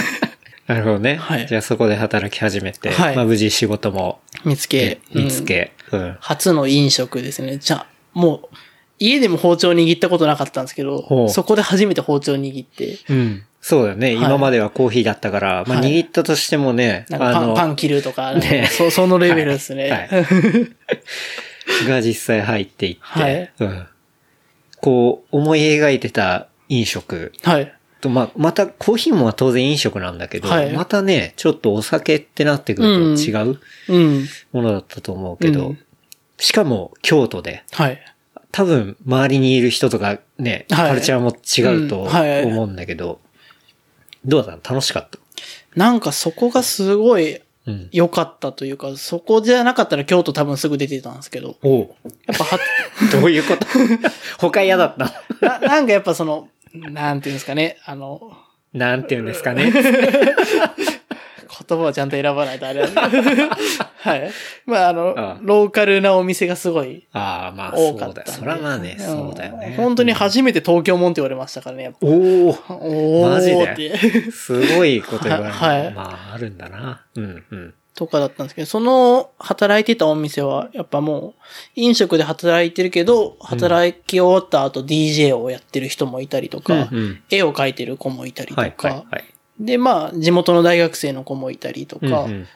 [0.66, 1.16] なるほどね。
[1.16, 6.16] はいじゃあそこで働き始めて、はいまあ無事仕事も見つけ、見つうんけ、うん。
[6.20, 7.58] 初の飲食ですね。
[7.58, 8.56] じゃあ、もう、
[9.00, 13.42] 家でも包丁握ったことなかったんですけほど、うそこで初めて包丁握って、うん。
[13.62, 14.12] そうだよね。
[14.12, 19.90] い今まではコーヒーだったから、まあはい握ったとしてもね、なんかパンパン切るとか、ねそそのレベルですね。
[19.90, 20.26] はい
[21.88, 23.86] が実際入っていって、はいうん。
[24.80, 27.72] こう、思い描いてた飲食はい。
[28.00, 34.26] と、まあ、またコーヒーも当然飲食なんだけど、はいまたね、ちょっとお酒ってなってくると違ううん。
[34.52, 35.78] ものだったと思うけど、うん
[36.40, 38.00] しかも京都で、はい。
[38.52, 40.88] 多分周りにいる人とかね、はい。
[40.90, 42.06] カルチャーも違うとうん。
[42.08, 42.44] はい。
[42.44, 43.20] 思うんだけど、
[44.24, 45.18] どうだった楽しかった？
[45.76, 47.88] なんかそこがすごいうん。
[47.92, 51.88] 良かったというか、そこじゃなかったら京都多分すぐ出てたんですけど、おう。
[52.26, 52.58] やっぱは、
[53.12, 53.66] どういうこと？
[54.40, 55.12] 他嫌だった
[55.46, 58.32] ななんかやっぱその、なんていうんですかね、あの、
[58.72, 59.70] なんて言うんですかね。
[61.68, 63.02] 言葉をちゃんと選ばないとあれな
[64.00, 64.30] はい。
[64.64, 68.20] まあ、あの、ああローカルなお店がすごいああ、まあそ多かったんで。
[68.22, 68.38] うだよ。
[68.38, 69.74] そらまあね、んそうだよね。
[69.76, 71.98] 本当に初めて東京もんって言われましたからね、やっぱ。
[72.00, 74.30] おおマジで？
[74.30, 75.50] すごいこと言われる。
[75.52, 77.04] はいまあ、あるんだな。
[77.16, 77.74] うん、うん。
[77.94, 81.42] とかだったんですけど、その働いてたお店は、やっぱもう、
[81.74, 89.24] 飲食で働いてるけど、働き終わった後 DJ をやってる人もいたりとか、うんうん絵を描いてる子もいたりとか、はい、はい、はい。
[89.60, 92.46] で、まあ、地元の大学生の子もいたりとか、うんうん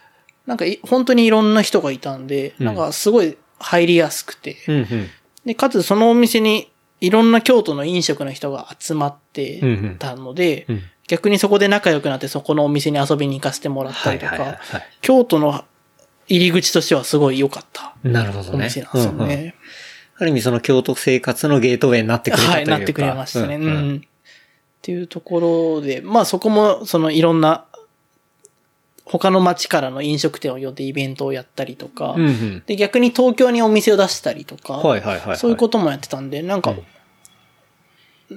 [0.46, 5.08] なんかい本当にいろんな人がいたんで、うんなんかすごい入りやすくて、うんうん。
[5.46, 9.62] で、かつそのお店にいろんな京都の飲食の人が集まって
[9.98, 14.82] たので、うん逆にそこで仲良くなってそこのお店に遊びに行かせてもらったはい、りとか、はい、はい。
[15.02, 15.64] 京都の
[16.28, 18.54] 入り口としてはすごい良かったなるほどね。
[18.54, 19.54] お店なんですようんうんね。
[20.16, 22.72] ある意味その京都生活のゲートウェイになってくれたというか。
[22.72, 23.56] はい、なってくれましたね。
[23.56, 24.06] うんん、うん
[24.84, 27.64] っていうところで、まあそこもそのいろんな
[29.06, 32.62] 他の町からの飲食店を呼んでイベントをやったりとか、うんうん。
[32.66, 35.36] で逆に東京にお店を出したりとか、はい、はい、はい。
[35.38, 36.84] そういうこともやってたんで、なんか、なんて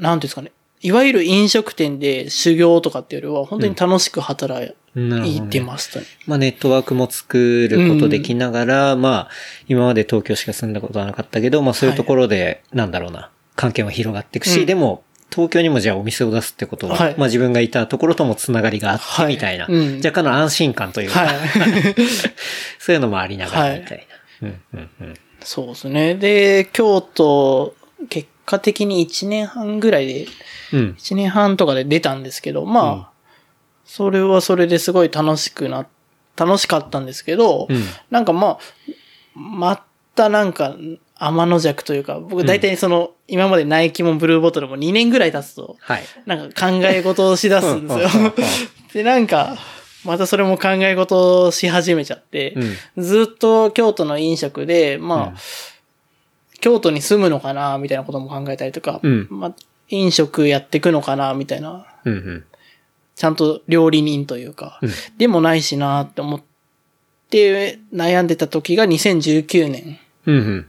[0.05, 0.53] いうんですかね。
[0.81, 6.05] いわゆる飲食店で修行とかっていうよりは、本当に楽しく働いてましたね。
[6.27, 9.29] まあネットワークも作ることできながら、まあ
[9.67, 17.15] 今まで東京しか住んだことはなかったけど、まあそういうところで、なんだろうな、関係も広がっていくし、うんでも東京にもじゃあお店を出すってことは、はい。
[17.17, 19.35] まあ自分がいたところともつながりがあってはい。
[19.35, 19.97] みたいな、うん。
[19.97, 21.37] 若干の安心感というか、はい。
[22.79, 24.07] そういうのもありながらみたい
[24.41, 24.47] な。
[24.47, 25.13] うんうんうん。
[25.41, 26.15] そうですね。
[26.15, 27.75] で、京都、
[28.09, 30.27] 結果的に1年半ぐらいで、
[30.73, 30.95] うん。
[30.97, 33.05] 1年半とかで出たんですけど、まあ、うん。
[33.85, 35.87] それはそれですごい楽しくな、
[36.35, 37.83] 楽しかったんですけど、うん。
[38.09, 38.59] なんかまあ、
[39.35, 39.83] ま
[40.15, 40.75] たなんか、
[41.19, 46.03] 天の弱というか、僕大体その、今までナイキもブルーボトルも2年ぐらい経つと、はい。
[46.25, 48.33] なんか考え事をしだすんですようんうんうんうん。
[48.93, 49.57] で、なんか、
[50.05, 52.53] またそれも考え事をし始めちゃって、
[52.95, 55.35] うんずっと京都の飲食で、まあ、うん
[56.59, 59.55] 京都に住むのかな、みたいなことも考えたりとか、うんまあ、
[59.89, 62.45] 飲食やっていくのかな、みたいな、うんうん。
[63.15, 66.41] ちゃんと料理人というか、うんでもないしなって思っ
[67.29, 70.67] て悩んでた時が2019年うんうん。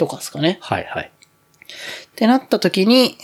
[0.00, 0.58] とかですかね。
[0.62, 1.12] はいはい。
[1.12, 3.18] ってなった時に、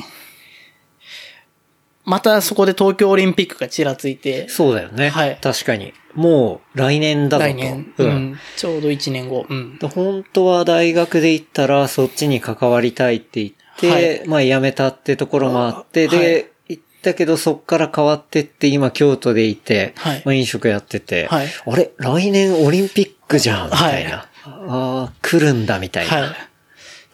[2.05, 5.09] またそこで東京オリンピックがちらついて、そうだよね。
[5.09, 5.95] はい確かに。
[6.14, 7.51] もう来年だぞと。
[7.51, 8.05] 来年、う。
[8.05, 9.79] うんん、ちょうど1年後、うん。
[9.79, 21.93] で本当は大学で行ったらそっちに関わりたいって言って、はいまあ辞めたってところもあって、で、はい行ったけどそっから変わってって今京都でいて、はいまあ飲食やってて、はいあれ？
[21.97, 24.11] 来年オリンピックじゃんみたいな。
[24.18, 26.37] はいああ、来るんだみたいな、はい。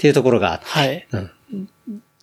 [0.02, 0.64] っていうところがあって。
[0.66, 1.06] はい。
[1.12, 1.30] うん。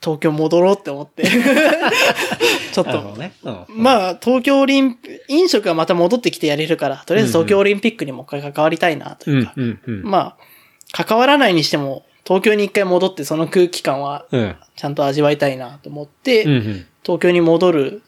[0.03, 1.23] 東京戻ろうって思って。
[2.73, 3.15] ちょっと。
[3.17, 3.31] ね。
[3.43, 3.65] うん。
[3.69, 10.01] まあ、東京オリンピ飲食がまた戻ってきてやれるから、とりあえず東京オリンピックにもう一回関わりたいなとうんいうか、、うん、うん。
[10.03, 14.55] まあ、関わらないにしても、東京に一回戻ってその空気感はうん。
[14.75, 16.85] ちゃんと味わいたいなと思って、うんうん。
[17.03, 18.01] 東京に戻る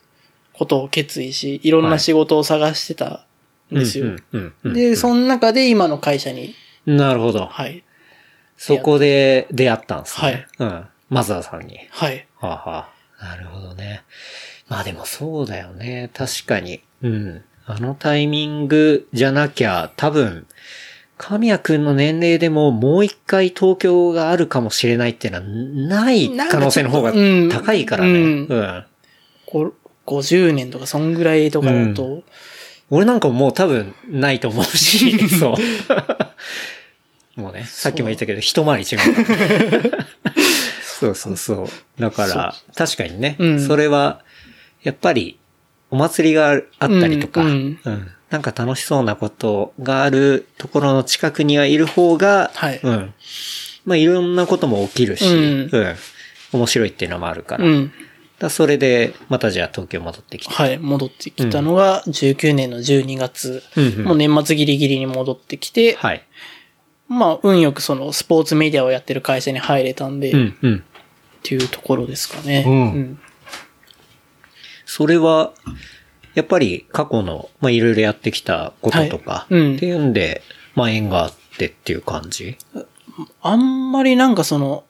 [0.51, 3.26] ことを決意し、いろんな仕事を探してた
[3.74, 4.17] んですよ。
[4.65, 6.55] で、その中で今の会社に、
[6.86, 7.45] なるほど。
[7.45, 7.86] はい。
[8.62, 10.28] そこで出会ったんですね。
[10.28, 10.47] はい。
[10.59, 10.86] うん。
[11.09, 11.80] マザーさんに。
[11.89, 12.28] はい。
[12.39, 12.89] はあ、は
[13.20, 14.03] あ、なるほどね。
[14.70, 16.12] まあでもそうだよね。
[16.14, 16.84] 確かに。
[17.01, 17.43] うん。
[17.66, 20.45] あのタイミングじゃなきゃ多分、
[21.18, 28.12] 神谷くんの年齢でももう一回東京があるかもしれないっていうのはない可能性の方がうん高いからね。
[28.12, 28.86] うんうん。
[29.47, 29.74] こ
[30.05, 32.22] 50年とか、そんぐらいとかだと、
[32.91, 35.55] 俺なんかもう多分ないと思うし、 そう。
[37.36, 38.99] もうね、さっきも言ったけど、一回り違う。
[40.84, 42.01] そうそうそう。
[42.01, 44.21] だから、確かにね、うんそれは、
[44.84, 45.39] やっぱり、
[45.89, 47.79] お祭りがあったりとか、ううんん
[48.29, 53.13] なんか楽しそうなことがあるところの近くにはいる方が、はいうん。
[53.86, 55.95] まあ、いろんなことも起きるし、うんうん。
[56.53, 57.65] 面白いっていうのもあるから。
[57.65, 57.91] うん。
[58.39, 60.53] らそれで、またじゃあ東京戻ってきて。
[60.53, 60.77] はい。
[60.77, 63.63] 戻ってきたのが、19年の12月。
[63.75, 66.23] うんうんもう年末ギリギリに戻ってきて、はい。
[67.12, 70.84] まあ、運よくそのスポーツメディアをやってる会社に入れたんで、っうん、うん。
[71.43, 72.64] ていうところですかね。
[72.66, 73.20] うん。
[74.86, 75.53] それは、
[76.34, 79.55] やっぱり過去の、まあ、いろいろやってきたこととか、はい。
[79.55, 79.76] うん。
[79.76, 80.41] っていうんで、
[80.76, 82.57] まあ、縁があってっていう感じ？
[83.41, 84.86] あんまりなんかその、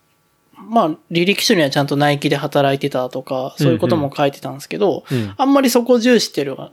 [0.55, 6.71] まあ、履歴書にはちゃんとナイキで働いてたとか、そういうことも書いてたんですけど、うんあんまりそこを重視してるわ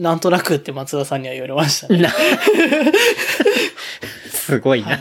[0.00, 1.98] なんとなくって松田さんには言われましたね。
[2.00, 2.10] な
[4.32, 4.98] すごいな。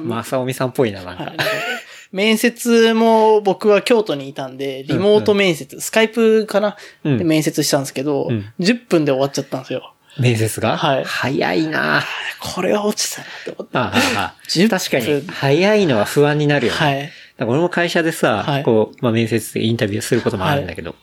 [0.00, 1.24] まさおみさんっぽいな、なんか。
[1.24, 1.36] はい
[2.10, 9.92] 面接も僕は京都にいたんで、リモート面接、スカイプかな、うんで面接したんですけど、うん10分で終わっちゃったんですよ。
[10.18, 10.78] 面接が？
[10.78, 12.02] はい早いな
[12.40, 13.76] これは落ちたなって思って。
[13.76, 16.78] あああ10確かに、分早いのは不安になるよね。
[16.78, 16.94] はい。
[17.02, 20.94] だから俺も会社でさ、はいこう、まあ、面接でインタビューすることもあるんだけど、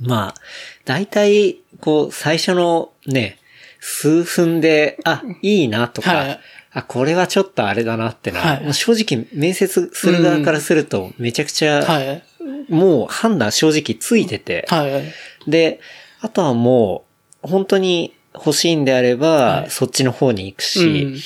[0.00, 0.40] まあ、
[0.88, 3.36] 大体、こう、最初のね、
[3.78, 6.40] 数分で、あ、いいなとか、はい。
[6.72, 8.64] あ、これはちょっとあれだなってのは、はい。
[8.64, 12.22] もう正直面接する側からすると、めちゃくちゃ、はい。
[12.70, 15.50] もう判断正直ついてて、はい。
[15.50, 15.80] で、
[16.22, 17.04] あとはも
[17.44, 19.70] う、本当に欲しいんであれば、はい。
[19.70, 21.20] そっちの方に行くし、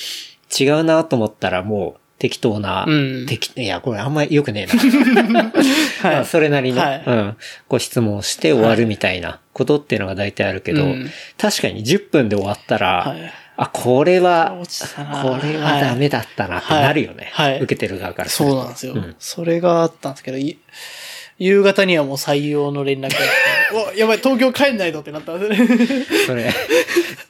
[0.61, 3.27] 違うなと思ったらもう適当な、うん。
[3.27, 5.51] 適いや、これあんまり良くねえな。
[6.05, 7.03] まあそれなりの、はい。
[7.05, 7.37] うん、
[7.69, 11.11] ご質問をして終わるみたいなことっていうのが大体あるけど、うん。
[11.37, 13.33] 確かに10分で終わったら、はい。
[13.57, 14.57] あ、これは、
[15.21, 17.31] これはダメだったなってなるよね。
[17.33, 17.53] はい。
[17.55, 18.93] はい受けてる側からそうなんですよ。
[18.93, 19.17] うん。
[19.19, 20.59] それがあったんですけど、い
[21.43, 23.19] 夕方にはもう採用の連絡が来て、
[23.75, 26.07] うわ、やばい、東京帰んないとってなったんですね。
[26.27, 26.49] それ、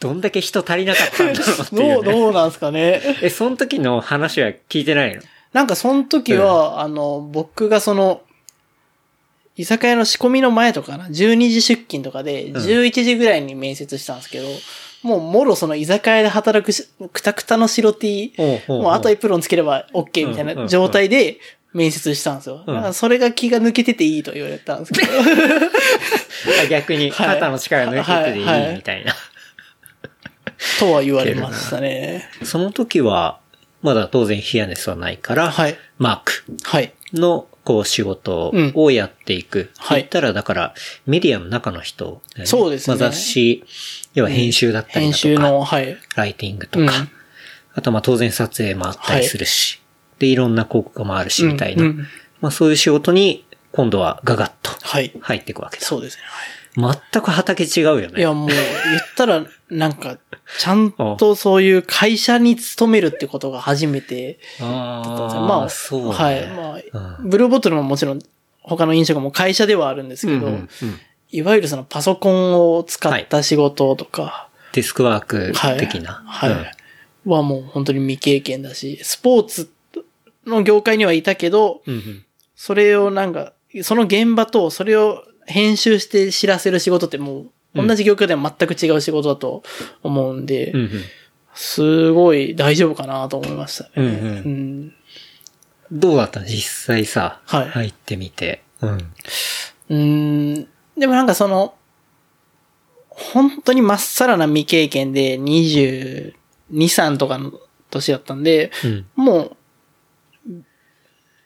[0.00, 1.94] どんだけ人足りなかったんだろうっていう、ね。
[1.94, 3.00] どう、どうなんですかね。
[3.22, 5.22] え、その時の話は聞いてないの？
[5.54, 8.20] なんかその時は、あの、僕がその、
[9.56, 14.48] 居酒屋の仕込みの前とかな、12時出勤とかで、11時ぐらいに面接したんですけど、
[15.02, 21.38] もうもろその居酒屋で働くし、くたくたの白 T、おうおうおうもうあとエプロンつければ OK みたいうんうんうなん状態で
[21.72, 22.62] 面接したんですよ。
[22.66, 25.12] うんだからそれが気が抜けてていいと言われたんですけど。
[26.64, 29.14] あ逆にはい肩の力抜いててはいはいいいみたいな。
[30.78, 32.28] とは言われましたね。
[32.44, 33.38] その時は、
[33.82, 35.76] まだ当然ヒアネスはないから、はい。
[35.98, 36.92] マークはい。
[37.12, 39.70] のこう仕事うんをやっていく。
[39.78, 40.74] はい言ったらだから
[41.06, 43.64] メディアの中の人ね、そうですねまあ雑誌、
[44.14, 45.96] 要は編集だったりとか、集の、はい。
[46.16, 47.10] ライティングとか、うん
[47.74, 49.80] あとまあ当然撮影もあったりするし、
[50.22, 52.06] でいろんな広告もあるしみたいな、うんうん
[52.40, 55.12] まあそういう仕事に今度はガガッとはい。
[55.20, 55.86] 入っていくわけだ。
[55.86, 56.22] そうですね。
[56.76, 58.18] 全く畑違うよね。
[58.18, 58.60] いや、もう、言っ
[59.16, 60.18] たら、なんか、
[60.58, 66.12] ちゃんとそういう会社に勤めるってことが初めてあだったんですよあ、まあ、そう、ね。
[66.12, 66.90] はい。
[66.92, 68.18] まあ、うブルーボトルももちろん、
[68.60, 71.00] 他の飲食も会社ではあるんですけど、うんうんうん
[71.34, 75.78] いわゆるそのパソコンを使った仕事とか、デスクワークはい。
[75.78, 76.22] 的な。
[76.26, 76.50] はい。
[76.50, 76.66] うん
[77.24, 79.70] はもう本当に未経験だし、スポーツ
[80.46, 82.24] の業界にはいたけど、うんうん
[82.54, 89.64] それをなんか、その現場とそれを編集して知らせる仕事ってもう、同じ業界では全く違う仕事だと
[90.04, 90.90] 思うんで、うんうん
[91.54, 93.90] すごい大丈夫かなと思いましたね。
[93.96, 94.18] うんうんう
[94.86, 94.94] ん
[95.92, 96.46] どうだったの？
[96.46, 98.62] 実際さ、はい入ってみて。
[99.90, 100.54] うん。
[100.54, 100.68] ん。
[100.96, 101.74] でもなんかその、
[103.10, 106.32] 本当にまっさらな未経験で22、
[106.70, 107.52] 3とかの
[107.90, 109.06] 年だったんで、うん。
[109.16, 109.56] もう、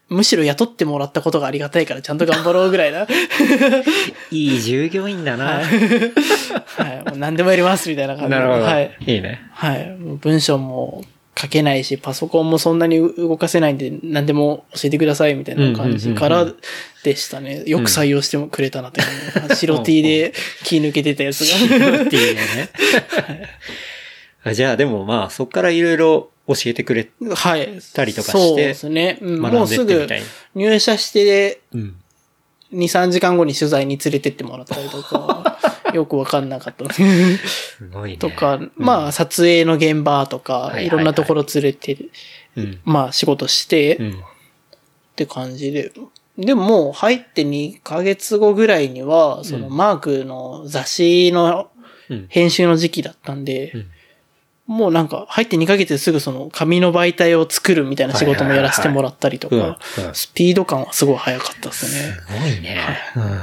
[0.09, 3.05] むしろ雇ってもらったことがありがたいからちゃんと頑張ろうぐらいな。
[4.31, 5.59] いい従業員だな。
[5.59, 7.17] はい。
[7.17, 8.35] 何でもやりますみたいな感じで。
[8.35, 8.63] なるほど。
[8.63, 8.95] はい。
[9.05, 9.41] いいね。
[9.51, 9.97] はい。
[10.21, 11.03] 文章も
[11.37, 16.47] 書けないし、パソコンもそんなに動かせないんで、何でも教えてくださいみたいな感じから
[17.03, 17.63] でしたね。
[17.65, 19.01] よく採用してもくれたなって。
[19.55, 20.33] 白 T で
[20.63, 22.03] 気抜けてたやつが。
[22.03, 22.69] っていうね。
[24.49, 27.79] あじゃあでもまあそっからいろいろ教えてくれはい。
[27.93, 29.19] たりとかしてそうですね。
[29.21, 30.07] うんもうすぐ。
[30.55, 31.95] 入社してうん。
[32.73, 35.57] 2、3時間後に取材に連れてってもらったりとか、
[35.95, 36.93] よくわかんなかった。
[36.93, 37.01] す
[37.93, 38.17] ごいね。
[38.17, 41.97] とか、まあ撮影の現場とか、いはいはいいろんなところ連れて、
[42.57, 42.79] うん。
[42.83, 44.21] まあ仕事して、っうん。
[45.15, 45.91] て感じで。
[46.37, 51.69] でももう入って2ヶ月後ぐらいには、そのマークの雑誌の
[52.09, 52.25] うん。
[52.29, 53.87] 編集の時期だったんで、うん
[54.67, 62.13] もうなんか入って2ヶ月ですぐその紙の媒体を作るみたいな仕事もやらせてもらったりとはいはいかスピード感はすごい速かったですね。
[62.13, 62.85] すごいね。
[63.15, 63.41] うん。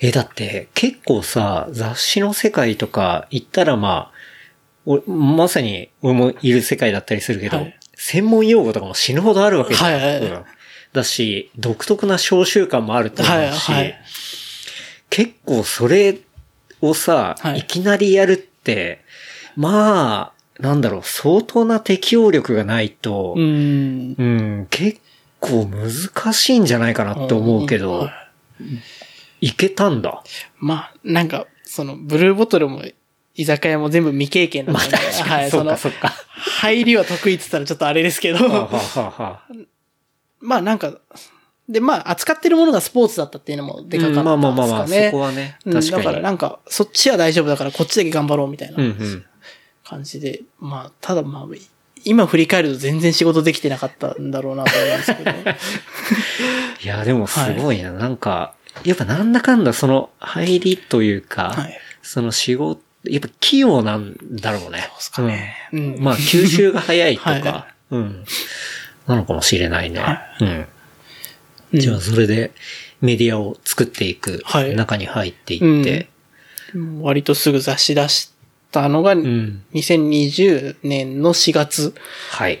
[0.00, 4.16] え、だって結構さ、雑誌の世界とか行ったらまあ、
[4.84, 9.92] おまさに俺もいる世界だったりするけど、はい専門用語とかも死ぬほどあるわけじゃん。
[9.94, 10.44] はいはいうん
[10.92, 13.98] だし、独特な召集感もあると思うし、はいはい
[15.08, 16.18] 結構それ
[16.80, 19.04] をさ、はいい、きなりやるって、
[19.54, 24.10] まあ、なんだろう、相当な適応力がないと、ううん、
[24.62, 24.66] ん。
[24.70, 25.00] 結
[25.40, 28.12] 構難しいんじゃないかなって思うけど、はい
[29.42, 30.22] いけたんだ？
[30.58, 32.82] まあ、なんか、その、ブルーボトルも、
[33.34, 35.90] 居酒屋も全部未経験だったんで、はい、そそのそ。
[36.62, 38.38] 入りは得意って言ったらちょっとあれですけど、
[40.40, 40.94] まあなんか、
[41.68, 44.24] で、まあ扱ってるものがスポーツだったっていうのもでかかったんですかね。
[44.24, 46.04] うんまあまあまあまあ、そこはね、うん確かに。
[46.04, 49.24] だからなんか、そっちは大丈夫だからこっちだけ頑張ろうみたいなうんうん。
[49.88, 51.46] 感じで、まあ、ただまあ、
[52.04, 55.30] 今振り返ると全然仕事できてなかったんだろうなと思うんですけど。
[56.84, 57.92] いや、でもすごいな。
[57.92, 64.78] なんか、やっぱなんだかんだその入りというか、はいその仕事、やっぱ器用なんだろうね。
[64.82, 68.24] そうですかねうんまあ、吸収が早いとか、 はうん。
[69.08, 69.98] なのかもしれないね。
[69.98, 70.48] はうん。
[70.48, 70.66] うん
[71.74, 72.52] じゃあ、それで
[73.00, 76.08] メディアを作っていくはい中に入っていって、
[77.00, 78.32] 割とすぐ雑誌出し
[78.82, 79.62] たのが、うん。
[79.74, 81.94] 2020年の4月、
[82.30, 82.60] はい。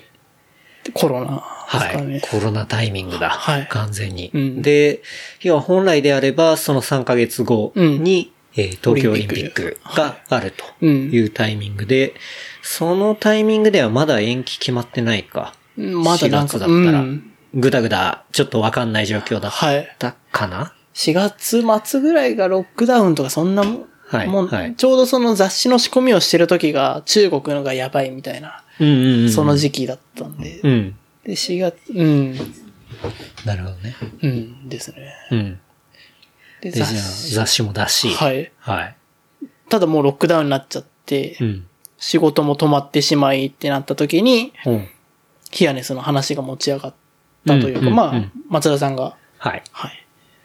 [0.94, 2.20] コロナですはい。
[2.20, 3.30] コロナタイミングだ。
[3.30, 4.30] はい完全に。
[4.32, 5.02] うんで、
[5.42, 12.14] 要は本来であれば、その3ヶ月後に、えー東京オリンピックがあるというタイミングで、
[12.62, 15.54] そのタイミングではまだ延期決まってないか。
[15.76, 19.96] まだなんか4月だったらうん、ぐだぐだ、ちょっとわかんない状況だっはい。
[19.98, 29.30] たかな？4月末ぐらいがロックダウンとかそんなもん、はいもうはいちょうどその雑誌の仕込みをしてる時が中国のがやばいみたいな、うんうんうん。
[29.30, 30.60] その時期だったんで。
[30.62, 30.96] うん。
[31.24, 32.34] で、4月、うん、
[33.44, 33.96] なるほどね。
[34.22, 35.12] うんですね。
[35.30, 35.60] うん。
[36.60, 38.08] で、雑誌雑誌も出し。
[38.10, 38.52] はい。
[38.58, 38.96] はい。
[39.68, 41.66] ただもうロックダウンになっちゃって、うん。
[41.98, 44.88] 仕事も止まってしまいってなった時に、うん。
[45.50, 46.94] ヒアネスの話が持ち上がっ
[47.46, 49.62] たというか、まあうんうんうん、松田さんが、はい。
[49.72, 49.90] はい。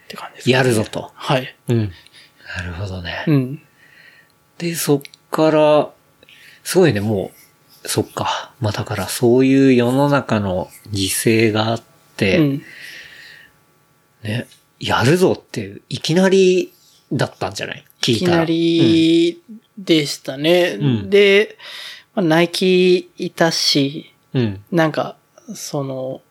[0.06, 0.54] って感じです、ね。
[0.54, 1.12] やるぞと。
[1.14, 1.56] はい。
[1.68, 1.92] うん。
[2.58, 3.24] なるほどね。
[3.28, 3.62] うん。
[4.58, 5.90] で、そっから、
[6.64, 7.32] すごいね、も
[7.84, 8.54] う、そっか。
[8.60, 11.84] まあだからそういう世の中の犠牲があっ
[12.16, 12.64] て、うん。
[14.24, 14.48] ね、
[14.80, 16.72] やるぞっていう、いきなり
[17.12, 17.84] だったんじゃない？
[18.02, 18.34] 聞いたら。
[18.34, 19.42] いきなり
[19.78, 20.78] でしたね。
[20.80, 21.58] うんで、
[22.14, 24.42] まあ、ナイキいたし、うん。
[24.42, 24.64] うん。
[24.72, 25.16] なんか、
[25.56, 26.22] その、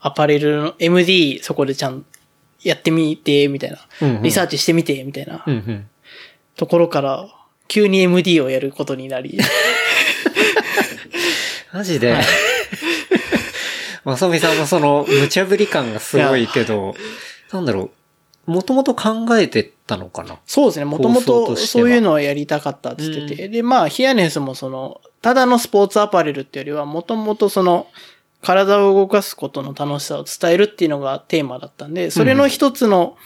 [0.00, 2.04] アパレルの MD そこでちゃん
[2.62, 3.78] やってみて、みたいな。
[4.02, 5.88] うんうんリサーチしてみて、みたいなうんうん。
[6.56, 7.26] ところから、
[7.68, 9.38] 急に MD をやることになり。
[11.72, 12.16] マジで、
[14.04, 16.94] まさみさんのその、無茶ぶり感がすごいけど、
[17.52, 17.90] なんだろ
[18.46, 20.38] う、もともと考えてたのかな？
[20.46, 20.84] そうですね。
[20.84, 23.48] もともとそういうのはやりたかったって言ってて。
[23.48, 27.86] で、まあ、ヒアネスもその、ただのスポーツアパレルっていうよりは、もともとその、
[28.42, 33.16] 体を動かすことの楽しさを伝えるっていうのがテーマだったんで、それの一つの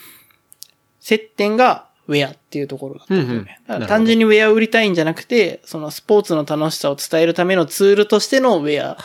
[1.00, 3.28] 接点がウェアっていうところだったんよね。
[3.28, 8.98] うんうんだから単純にウェアを売りたいんじゃなくて、そのスポーツの楽しさを伝えるためのツールとしてのウェア。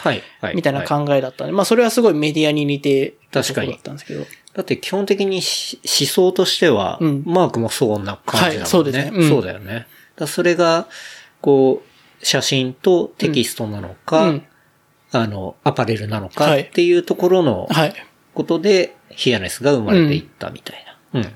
[0.53, 4.25] みたいなはい考えだったんで、まあそれはすごいメディアに似てたところだったんですけど。
[4.53, 8.59] だって基本的にし思想としては、うんマークもそんな感じだもんね。
[8.59, 9.87] はいそうですねうんそうだよね。
[10.25, 10.87] それが、
[11.41, 14.43] こう、写真とテキストなのか、うん。
[15.11, 17.93] あの、アパレルなのかはいっていうところのはい。
[18.33, 21.31] ことで、ヒアネスが生まれていったみたいな、うん、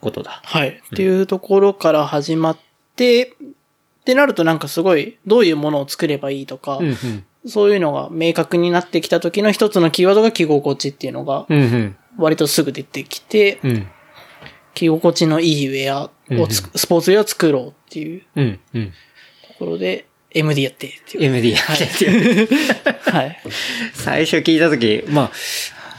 [0.00, 0.40] ことだ。
[0.44, 0.68] はい。
[0.68, 2.58] っていうところから始まっ
[2.94, 7.24] て、ってなるとなんかすごい、どういうものを作ればいいとか、うんうん。
[7.46, 11.46] そういうのが明確になってきた時の一つのキーワードが着心地っていうのが。
[12.16, 13.88] 割とすぐ出てきて、うん。
[14.74, 16.10] 着心地のいいウェアを
[16.50, 18.22] スポーツウェアを作ろうっていう。
[19.48, 20.06] ところで、
[20.38, 21.24] MD やってっていう。
[21.24, 22.48] MD やってっていう。
[23.10, 23.38] はい。
[23.94, 25.30] 最初聞いたとき、ま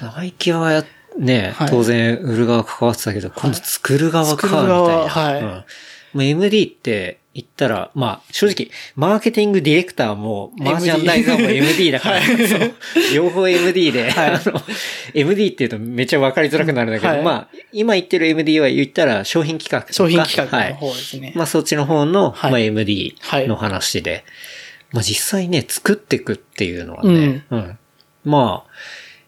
[0.01, 0.85] あ、ナイキはや、
[1.17, 4.73] ね、はい当然売る側関わってたけど、今度作る側か、みたいな。
[4.73, 5.63] はいうん
[6.13, 12.19] まあ MD って言ったら、まあ、正直、マーケティングディレクターも、マージャンダイザーも MD だから、
[13.13, 14.29] 両方 MD で、はい。
[14.31, 14.59] あの、
[15.13, 17.21] MD って言うとめっちゃ分かりづらくなるんだけど、はい。
[17.21, 20.73] まあ、今言ってる MD は言ったら商品企画商品企画のはい。
[20.73, 21.31] 方ですね。
[21.35, 22.51] まあそっちの方の、はい。
[22.51, 23.47] まあ MD はい。
[23.47, 24.23] の話で、
[24.91, 27.77] まあ実際ね、作っていくっていうのはね、うん。
[28.25, 28.71] まあ、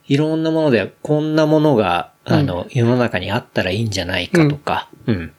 [0.07, 5.31] いろんなもので、こんなものが、あの、世の中にあったらいいんじゃないかとか、うん。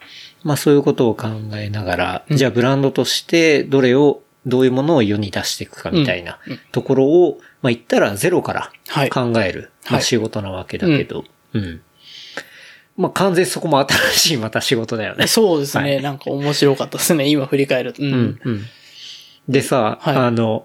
[0.42, 6.38] まあそういうことを考えながら、じゃあブランドとしてどれを、どういうものを世に出していくかみたいな
[6.72, 11.82] ところを、まあ言ったらゼロからはい考える、まはいあ仕事なわけだけど、うん。
[12.96, 15.26] まあ完全にそこも新しいまた仕事だよね。
[15.26, 17.28] そうですね、はいなんか面白かったですね。
[17.28, 18.02] 今振り返ると。
[18.02, 18.12] うん。
[18.12, 18.40] うん。
[18.44, 18.62] うん。
[19.48, 20.64] でさ、はいあの、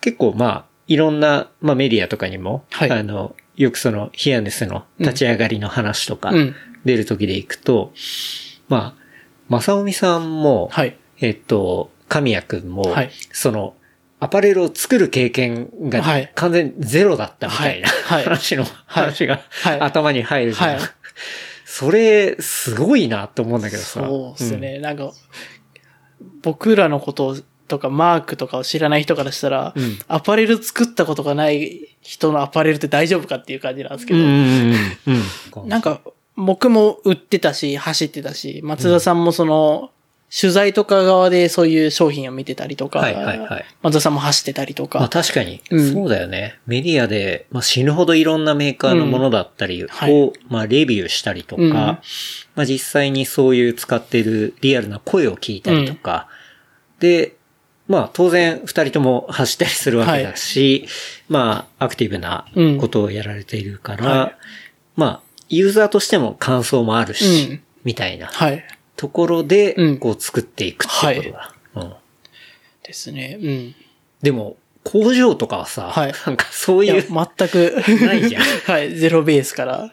[0.00, 6.54] 結構まあ、いろんな、まあメディアとかにも、はいあの、よくその、ヒアネスの立ち上がりの話とかうん、
[6.84, 7.92] 出る時でいくと、
[8.68, 9.05] まあ、
[9.48, 10.96] まさおみさんも、はい。
[11.20, 13.10] えっと、神谷くんも、はい。
[13.32, 13.74] その、
[14.18, 16.32] アパレルを作る経験がはい。
[16.34, 18.18] 完全ゼロだったみたいな、はい。
[18.18, 18.24] はい。
[18.24, 19.80] 話の、話が、はい。
[19.80, 20.76] 頭に入るじゃん。
[20.76, 20.80] はい。
[21.64, 24.00] それ、すごいなと思うんだけどさ。
[24.00, 25.12] そうですね、なんか、
[26.42, 27.36] 僕らのこと
[27.68, 29.98] とかマークとかを知らない人からしたら、うん。
[30.08, 34.20] アパレル作ったことがない人のアパレルって大丈夫かっていう感じなんですけうん。
[34.20, 34.74] ど、うんうん
[35.54, 35.62] うん。
[35.62, 35.68] うん。
[35.68, 36.00] なんか、
[36.36, 39.90] 僕も売ってたし、走ってたし、松田さんもその、
[40.28, 43.64] 取材とか側でそういう商品を見てたりとか、はいはいはい。
[43.82, 45.92] 松田さんも走ってたりとか、まあ確かに、うん。
[45.92, 46.58] そうだよね。
[46.66, 50.32] メディアで、まあ、死ぬほどいろんなメーカーのものだったりを、はい。
[50.48, 51.70] まあレビューしたりとか、うん。
[51.70, 52.00] ま
[52.56, 56.26] あ実際にそういう使ってるリアルな声を聞いたりとか、
[56.98, 57.36] で、
[57.86, 60.88] まあ当然二人とも走ったりするわけだし、
[61.28, 62.46] まあアクティブな
[62.80, 64.36] ことをやられているから、うんはい。
[64.96, 68.64] まあユーザーとしても感想もあるし、うんみたいなはい。
[68.96, 71.54] ところでうん、こう作っていくっていうことだ。
[71.76, 71.94] うん
[72.82, 73.38] ですね。
[73.40, 73.74] うん。
[74.22, 77.74] でも、工場とかはさ、はいなんかそういう、全く、
[78.04, 79.90] ないじゃん はい、ゼロベースから。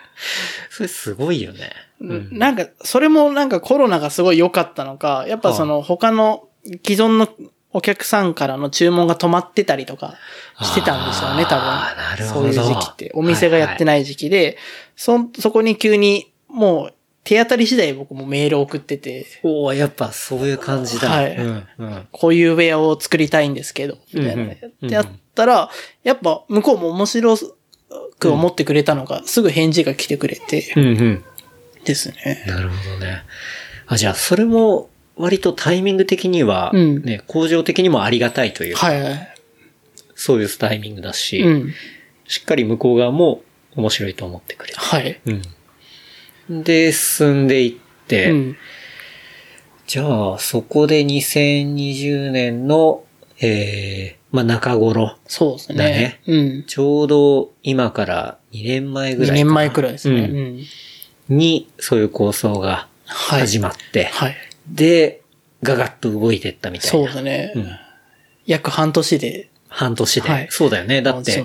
[0.70, 1.70] それすごいよね。
[2.00, 2.28] うん。
[2.32, 7.28] なんか、それもなんかコロナがすごい良かったのか、やっぱその他の既存の
[7.72, 10.14] お客さんからの注文が止まってたりとか
[10.62, 12.32] してたんでしょうね、多あーなる分。
[12.32, 13.10] ほどそういう時期って。
[13.14, 14.56] お店がやってない時期で、
[14.96, 16.94] そ、そこに急にもう
[17.24, 21.10] 手当たり次第僕もメール送ってて、おおやっぱそういう感じだ。
[21.10, 22.08] はいうん、うん。
[22.10, 24.44] こういうウェアを作りたいんですけど、みたいな。
[24.54, 25.68] ってやったら、
[26.04, 27.36] やっぱ向こうも面白
[28.18, 31.24] く思ってくれたのが、すぐ返事が来てくれて、うん、うん。
[31.84, 32.44] ですね。
[32.46, 33.22] なるほどね。
[33.86, 34.88] あ、じゃあ、それも、
[35.18, 39.34] 割とタイミング的には、うんね、工場的にもありがたいというか、はいはい。
[40.14, 41.74] そういうタイミングだし、うん。
[42.26, 43.42] しっかり向こう側も
[43.76, 44.80] 面白いと思ってくれた。
[44.80, 45.20] はい。
[45.26, 46.62] うん。
[46.64, 48.56] で、進んでいって、うん。
[49.86, 53.04] じゃあ、そこで2020年の、
[53.40, 55.16] えー、まあ、中頃。
[55.26, 56.20] そうですだねね。
[56.26, 56.64] うん。
[56.66, 59.44] ちょうど今から2年前ぐら2いかな。
[59.44, 60.20] 年前くらいですね。
[60.20, 61.38] ううんん。
[61.38, 63.40] に、そういう構想がはい。
[63.40, 64.36] 始まって、はい。
[64.70, 65.22] で、
[65.62, 67.06] ガガッと動いてったみたいそうな。
[67.08, 67.52] ですね。
[67.56, 67.68] うん
[68.48, 71.02] 約半年で、半年で、はいそうだよね。
[71.02, 71.44] だって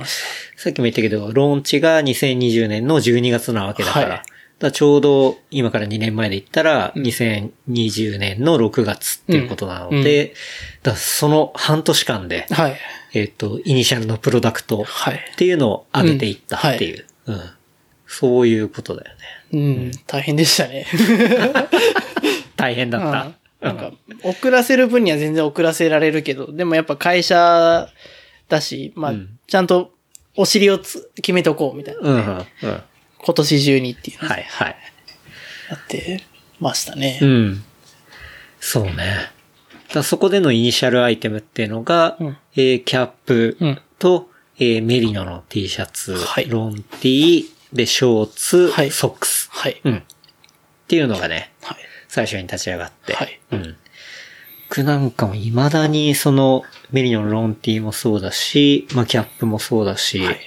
[0.56, 4.18] さっきも言ったけど、ローンチが2020年の12月なわけだから、はい
[4.60, 10.36] だからちょうど今から2年前で言ったら、2020年の6月っていうことなので、
[10.84, 12.78] だからその半年間で、はい。
[13.14, 15.16] えっ、と、イニシャルのプロダクトはい。
[15.16, 17.42] っていうのを上げていったっていう、うん
[18.06, 19.12] そういうことだよ
[19.52, 19.58] ね。
[19.58, 19.58] う
[19.88, 19.92] ん。
[20.06, 20.86] 大変でしたね。
[22.64, 23.24] 大変だった。
[23.24, 23.94] うんなんか、
[24.24, 27.88] 遅らせる分には全然遅らせられるけど、でもやっぱ会社
[28.50, 29.94] だし、まあ、うんちゃんと
[30.36, 32.46] お尻をつ決めとこうみたいな、うん、うん、うん。
[33.20, 34.76] 今年中にっていうのはい、はい。
[35.70, 36.24] やって
[36.60, 37.20] ましたね。
[37.22, 37.64] うん。
[38.60, 39.32] そうね。
[39.94, 49.50] だそこでのイニシャルアイテムっていうのが、うんえーキャップうんと、えーメリノの T シャツ、はいロンティで、ショーツ、はいソックス。
[49.52, 49.80] はい。
[49.84, 49.98] うん。
[49.98, 50.02] っ
[50.88, 51.78] ていうのがね、はい。
[52.14, 53.14] 最初に立ち上がって。
[53.14, 53.76] はいうん。
[54.70, 56.62] 僕なんかも未だにその
[56.92, 60.38] メリノのロンティもそうだし、まあキャップもそうだし、はい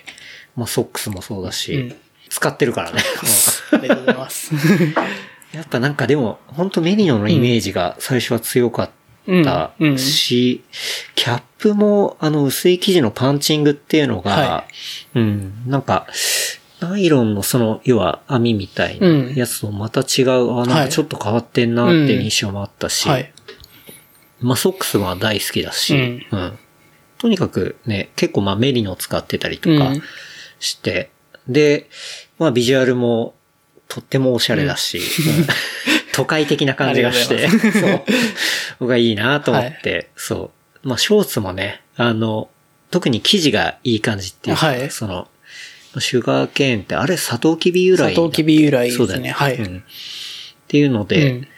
[0.55, 1.97] まあソックスもそうだし、うん
[2.29, 3.01] 使ってるからね。
[3.73, 4.53] ありがとうございます。
[5.53, 8.91] やっぱなんかでも、本当メリノのイメージが最初は強かっ
[9.45, 10.63] たし、
[11.15, 14.65] キャップもあの薄い生地のパンチングっていうのが、は
[15.15, 16.07] うん、なんか、
[16.81, 19.35] ナイロンのその、要は網みたいなうん。
[19.35, 23.33] やつとまた違う、あ、なんかちょっと変わってんなっていう印象もあったし、はい。
[24.41, 26.59] まあ、ソックスは大好きだし、うん。
[27.19, 30.03] とにかくね、結構まあメリノ使ってたりとかうん。
[30.61, 31.11] して、
[31.49, 31.89] で、
[32.39, 33.35] まあビジュアルも
[33.89, 35.01] とってもおしゃれだし、う
[35.43, 35.47] ん
[36.13, 38.05] 都会的な感じがして、 そう。
[38.81, 40.51] 僕はいいなと思って、そ
[40.83, 40.89] う。
[40.89, 42.51] まあショーツもね、あの、
[42.91, 44.91] 特に生地がいい感じっていうか、はい。
[44.91, 45.29] その、
[46.01, 48.99] シュガーケーンって、あれ、サトウキビ由来だサトウキビ由来ですね。
[48.99, 49.31] そうだよね。
[49.31, 49.57] はい。
[49.57, 49.79] うん。
[49.79, 49.83] っ
[50.69, 51.49] ていうので、うん。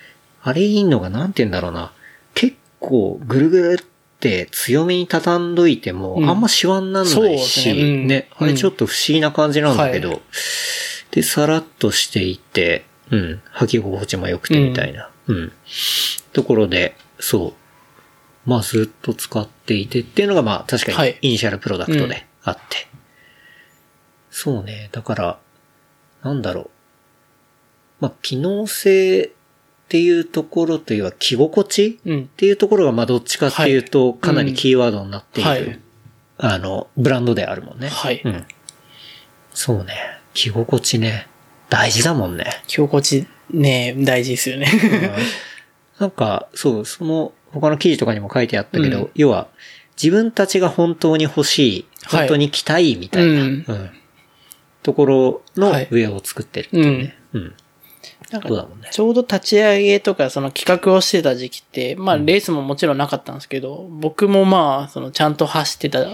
[0.43, 1.93] あれいいのが、なんて言うんだろうな。
[2.35, 3.85] 結構、ぐるぐるっ
[4.21, 6.29] て強めに畳んどいても、うん。
[6.29, 7.83] あんまシワになんそうですないし、ね。
[7.83, 8.07] うん。
[8.07, 10.19] ね、あれちょっと不思議な感じなんだけど、は
[11.11, 15.53] で、さらっとしていて、うん、履き心地も良くてみたいな、うん、
[16.33, 17.55] ところで、そ
[18.47, 18.49] う。
[18.49, 21.19] まあずっと使っていてっていうのがまあ確かにはい。
[21.21, 22.88] イニシャルプロダクトうんであって。
[24.41, 24.89] そうね。
[24.93, 25.39] だから、
[26.23, 26.71] なんだろう。
[27.99, 29.31] まあ機能性っ
[29.89, 32.27] ていうところというは着心地うんっ。
[32.37, 35.81] ていうところがまあどっちかっていうとかなりキーワードになっている、はい
[36.39, 37.89] あの、ブランドであるもんね。
[37.89, 38.47] はいうん。
[39.53, 39.95] そうね。
[40.35, 41.27] 着心地ね。
[41.69, 42.63] 大事だもんね。
[42.69, 44.71] 着心地ね、大事ですよね。
[45.99, 49.49] なんか、そう、その、他の記事とかにも書いてあったけど、うん要は、
[50.01, 53.91] 自分たちが本当に欲しい、はい本当に着たいみたいな、うんうん
[54.89, 57.15] ところのはいウェアを作ってるっていうね。
[57.35, 57.55] うん。
[58.91, 66.07] ちょうど立ち上げとかその企画をしてた時期って、まあレースももちろんなかったんですけど、僕もまあそのちゃんと走ってた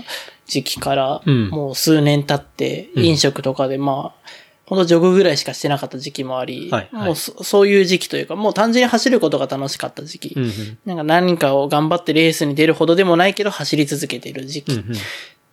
[0.47, 4.29] 時期から、うんもう数年経ってうん飲食とかでまあ、
[4.67, 10.35] ほんとジョグぐらいしかしてなかった時期もあり、はいはいもうそそういう時期というか、もう単純に走ることが楽しかった時期。
[10.37, 10.79] うんうん。
[10.85, 14.97] なんか何かを頑張ってレースに出るほどでもないけど走り続けてる時期っうんうん。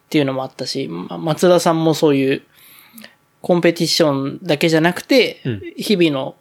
[0.10, 2.44] ていうのもあったし、まあ松田さんもそういう
[3.42, 6.36] コンペティションだけじゃなくて、うん日々の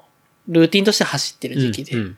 [0.49, 2.17] ルーティンとして走ってる時期で、うんうん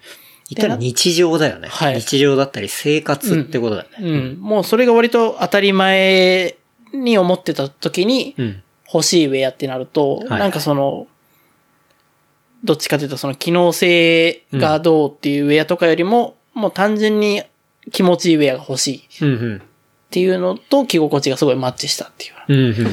[0.55, 1.69] 言ったら日常だよね。
[1.69, 3.97] はい日常だったり生活ってことだよね。
[4.01, 4.39] うん。
[4.39, 6.57] もうそれが割と当たり前
[6.93, 8.63] に思ってた時にうん。
[8.93, 11.07] 欲しいウェアってなると、はいなんかその、
[12.63, 17.43] どっちかというとその機能性がどうっていうウェアとかよりも、もう単純に
[17.91, 19.63] 気持ちいいウェアが欲しいっうんうん。
[20.11, 22.87] ていうのと着心地がすごいマッチしたっていううん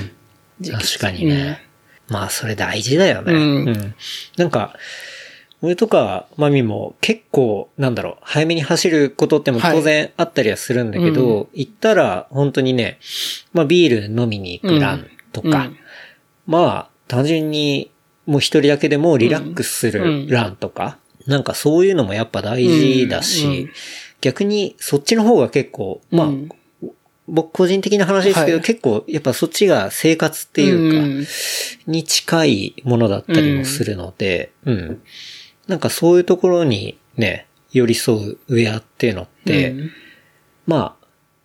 [0.63, 0.71] うん。
[0.71, 1.68] 確かにね。
[2.09, 3.33] まあ、それ大事だよね。
[3.33, 3.95] うん。
[4.37, 4.75] なんか、
[5.61, 12.99] 俺とか、マミも結構、なんだろう、早めに走ることっても当然あったりはするんだけど、はい行ったら、本当にね、
[13.53, 15.77] まあビール飲みに行くランとか、うん。
[16.47, 17.91] まあ、単純に、
[18.25, 20.03] もう一人だけでもリラックスすうん。
[20.03, 20.27] うん。
[20.27, 23.51] るランとか、なんかそういうのもやっぱ大事だし、うん。
[23.51, 23.69] うん。
[24.21, 26.49] 逆にそっちの方が結構、まあ、うん
[27.29, 31.25] 僕個人的な話ですけど、はい結構やっぱそっちが生活っていうか、うん
[31.87, 35.01] に近いものだったりもするので、うん。
[35.67, 39.91] なんかそういうところにね、寄り添うウェアっていうのって、うん
[40.67, 40.95] ま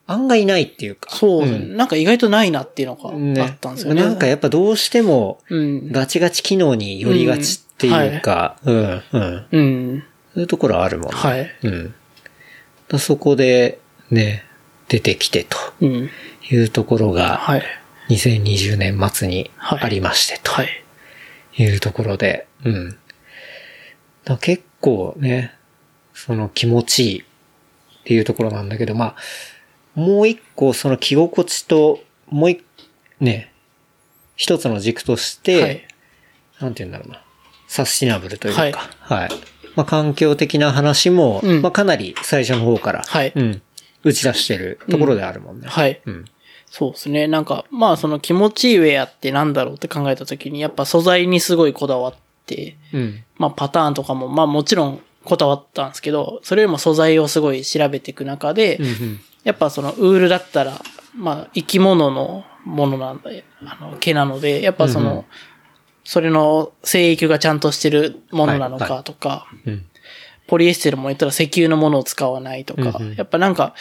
[0.06, 1.10] あ、案外ないっていうか。
[1.10, 4.02] そう、んなんか意外とないなっていうのがねあったんですよね。
[4.02, 5.92] なんかやっぱどうしても、うん。
[5.92, 9.46] ガチガチ機能に寄りがちっていうか、うん、うん。
[9.50, 10.04] うん。
[10.34, 11.16] そういうところあるもんね。
[11.16, 11.50] はい。
[11.62, 11.94] うん。
[12.88, 13.78] だそこで、
[14.10, 14.44] ね、
[14.88, 16.10] 出てきてとうん。
[16.50, 17.62] いうところが、はい。
[18.10, 20.52] 2020年末にありましてと。
[20.52, 20.68] はい。
[21.56, 22.98] いうところで、うん。
[24.40, 25.54] 結構ね、
[26.12, 27.24] その気持ちいいっ
[28.04, 29.16] ていうところなんだけど、まあ、
[29.94, 32.62] もう一個その着心地と、もう一、
[33.20, 33.52] ね、
[34.36, 35.88] 一つの軸として、はい。
[36.60, 37.22] なんて言うんだろうな、
[37.66, 39.28] サスティナブルというか、はい。
[39.76, 43.62] まあ環境的な話も、うんまあかなり最初の方から、はいうん、
[44.04, 45.66] 打ち出してるところであるもんね。
[45.66, 46.00] はい。
[46.04, 46.24] うん。
[46.66, 47.26] そうですね。
[47.26, 52.14] なんか、まあその気持ちいいウェアってなんだろうって考えたときに、やっぱ素材にすごいこだわっ
[52.46, 53.24] て、うん。
[53.36, 58.84] まあパターンとかも、まあもちろんこだわったんですけど、それよりも素材をすごい調べていく中で、うん。
[58.86, 59.20] うん。
[59.44, 60.80] やっぱそのウールだったら、
[61.14, 65.24] まあ生き物のものなんで、あの毛なので、やっぱその、うんうん
[66.04, 69.86] それの生育がちゃんとしてるものなのはいはかとか、うん。
[70.46, 73.74] ポリエステルも言ったら石油のものを使わないとか、うんうんやっぱなんか、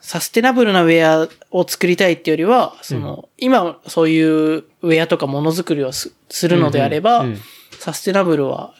[0.00, 7.40] サステナブルなウェアを作りたいっていうよりは、その、今そういうウェアとかものづくりをすするのであれば、うんうん
[7.78, 8.74] サステナブルは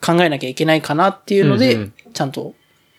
[0.00, 2.54] 考えなきゃいけないかなっていうので、うんうんちゃんと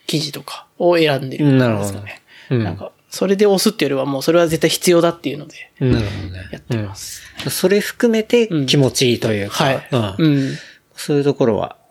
[0.08, 2.22] 生地とかを選んでるんですかね。
[2.50, 6.50] うんなんか、それで押すっていうよりはもうそれは絶対必要だっていうのでなるほどね。
[6.52, 7.22] やってます。
[7.46, 7.52] うん。
[7.52, 9.88] それ含めて気持ちいいというか、はい。
[9.90, 10.58] うんうん。
[10.96, 11.85] そういうところはうん。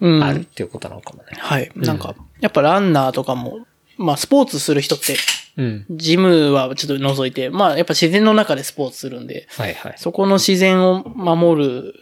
[0.00, 1.28] あるっていうことなのかもね。
[1.38, 1.70] はい。
[1.76, 3.66] なんか、やっぱランナーとかも、
[3.96, 5.16] まあスポーツする人って、
[5.56, 5.86] うん。
[5.90, 9.94] ジムはちょっと除いて、まあやっぱ自然の中でスポーツするんで、はいはい。
[9.96, 11.94] そこの自然を守る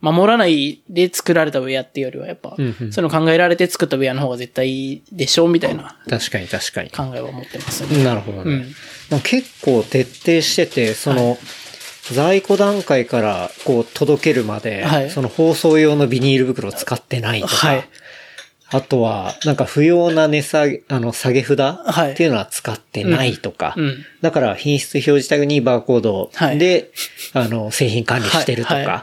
[0.00, 6.90] 守らないで作られたウェアっていうよりは、やっぱ、うんうんそういうの考えられて作ったウェアの方が絶対いいでしょうみたいな確かに確かに。
[6.90, 8.04] 考えは持ってますね。
[8.04, 8.52] なるほどね。
[8.52, 8.72] うん
[9.10, 11.38] まあ結構徹底してて、その、
[12.14, 15.10] 在庫段階からこう届けるまで、はい。
[15.10, 17.88] その包装用のビニール袋を使ってないとか、はい。
[18.70, 22.12] あとは、なんか不要な値下げ、あの、下げ札はい。
[22.12, 24.04] っていうのは使ってないとか、うん。
[24.20, 26.58] だから品質表示タグにバーコードはい。
[26.58, 26.90] で、
[27.32, 28.86] あの、製品管理してるとか、はい。
[28.86, 29.02] はい。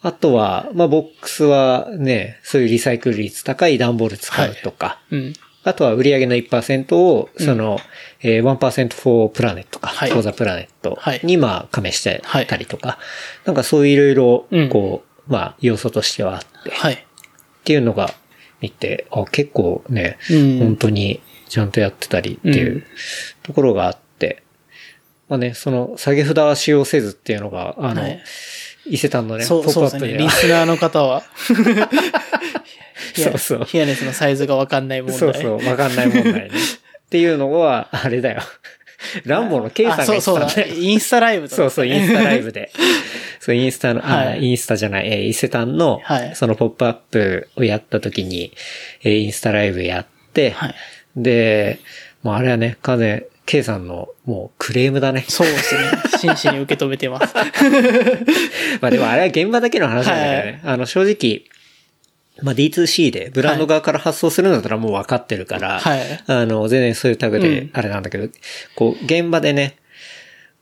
[0.00, 5.32] あとは、まあ、ボックスはね、そういうリサイクル率高い段ボール使うとか、うん。
[5.68, 7.78] あとは売上の1%を、その、
[8.20, 12.98] えー、1% for planet とか、はい for the planet はいに、まあ、加盟してはいたりとか、
[13.44, 16.94] なんかそういういろいろうん、こう、まあ、要素としてはあって、はい。
[16.94, 16.98] っ
[17.64, 18.14] ていうのが
[18.60, 22.84] 見て、あ、結構ね、うん本当にちゃんとやってたりっていううん
[23.42, 24.42] ところがあって、
[25.28, 28.22] まあね、その下げ札は使用せずっていうのが、あの、はい
[28.90, 29.74] 伊勢丹のね、そう、ポッ。
[29.74, 30.18] プアップでは。
[30.18, 31.22] リスナーの方は。
[33.14, 35.18] そうそうヒアネスのサイズがわかんない問題。
[35.18, 36.50] そうそう、わかんない問題ね。
[37.06, 38.42] っていうのは、あれだよ。
[39.24, 40.80] ランボーの K さんが言ってたんだよあそうそうだ。
[40.80, 42.70] インスタライブとかそうそう、インスタライブで。
[43.40, 48.52] そう、インスタの、あはいインスタじゃない、えー伊勢丹の、はいそのポップアップをやった時に、
[49.04, 50.74] えーインスタライブやって、はい。
[51.16, 51.78] で、
[52.22, 55.24] もうあれはね、完全、K さんのもうクレームだね。
[55.26, 55.80] そうですね。
[56.18, 57.34] 真摯に受け止めてます。
[58.82, 60.60] まあでもあれは現場だけの話なんだけどね。
[60.64, 61.44] あの、正直、
[62.42, 66.00] まあ D2C でブランド側から発送するんだったらもう分かってるから、はい。
[66.26, 67.70] あの、全然そういうタグうでん。
[67.72, 68.28] あれなんだけど、
[68.74, 69.76] こう、現場でね、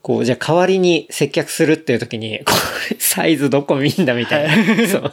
[0.03, 2.53] こう、じゃあ代わりに接客するっていう時に、こ
[2.93, 4.55] う サイズどこ見んだみたいな、
[4.89, 5.13] そう。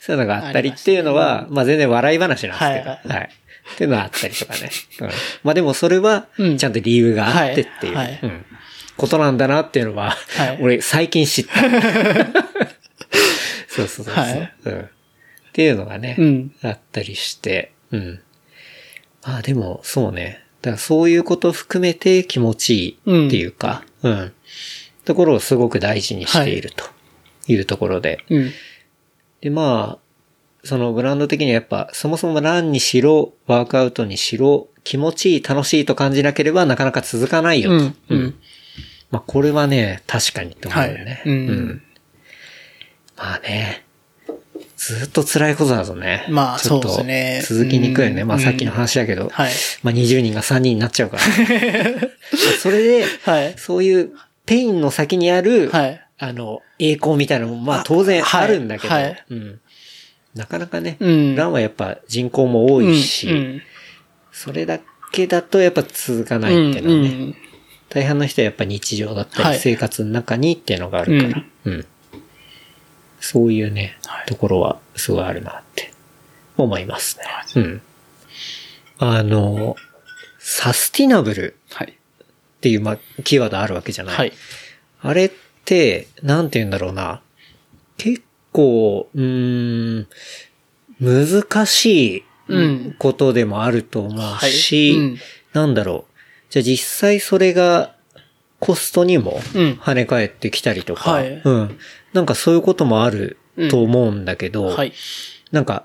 [0.00, 3.14] そういうのがあったりっていうのは、まあ全然笑い話なんですけど、はいは。
[3.16, 3.74] はいい。
[3.74, 4.70] っていうのはあったりとかね。
[5.00, 5.10] うん。
[5.42, 8.06] まあでもそれはうん、ちゃんと理由があってっていう、はい。
[8.06, 8.18] はい。
[8.22, 8.44] うん。
[8.96, 10.58] ことなんだなっていうのは、はい。
[10.60, 11.60] 俺最近知った。
[13.68, 14.52] そうそうそうそう、はい。
[14.66, 14.88] うん。
[15.50, 16.54] っていうのがね、うん。
[16.62, 18.20] あったりして、うん。
[19.24, 20.44] まあでも、そうね。
[20.62, 24.32] だからそういうことを含めて気持ちいいっていうか、うん。
[25.04, 26.84] ところをすごく大事にしていると
[27.48, 28.24] いうところで。
[28.30, 28.50] うん。
[29.40, 37.76] で、まあ、そのブランド的にはやっぱ、そもそもランにしろ、ワークアウトにしろ、気持ちいい、楽しいと感じなければなかなか続かないよと。
[37.76, 37.94] うん。
[38.10, 38.34] うん。
[39.10, 41.22] まあこれはね、確かにと思うよね。
[41.24, 41.82] はいうん
[43.16, 43.84] まあね、
[44.80, 46.26] ずっと辛いことだとね。
[46.30, 48.22] まあちょっとそうですね続きにくいよね。
[48.22, 49.52] うんまあさっきの話だけど、はい
[49.82, 51.22] まあ20人が3人になっちゃうから。
[52.62, 53.54] それで、はい。
[53.58, 54.12] そういう
[54.46, 56.00] pain の先にある、はい。
[56.18, 59.60] あの、栄光みたいなのも、まあ当然はいあるんだけど、はいうん。
[60.34, 63.62] なかなかね、うんランはやっぱ人口も多いし、うん。
[64.32, 64.80] それだ
[65.12, 67.36] けだとやっぱ続かないっていうのはね、うん
[67.90, 71.86] 大半の人はやっぱ日常だったはいり生活の中にっていうのがあるから、うん。
[73.20, 75.92] そういうね、はいところはすごいあるなって
[76.56, 77.24] 思いますね。
[77.56, 77.82] うん。
[78.98, 79.76] あの、
[80.38, 81.92] サスティナブルはい。
[81.92, 84.16] っていう、まあ、キーワードあるわけじゃない。
[84.16, 84.32] はい。
[85.02, 85.30] あれっ
[85.64, 87.22] て、なんて言うんだろうな。
[87.96, 88.22] 結
[88.52, 90.06] 構、うーん、
[91.00, 95.18] 難しいうんことでもあると思うし、はいうん
[95.52, 96.14] なんだろう。
[96.50, 97.96] じゃあ実際それが
[98.60, 101.78] コストにもうん跳ね返ってきたりとか、はいうん。
[102.12, 103.36] なんかそういうこともある
[103.70, 104.92] と思うんだけど、はい。
[105.52, 105.84] なんか、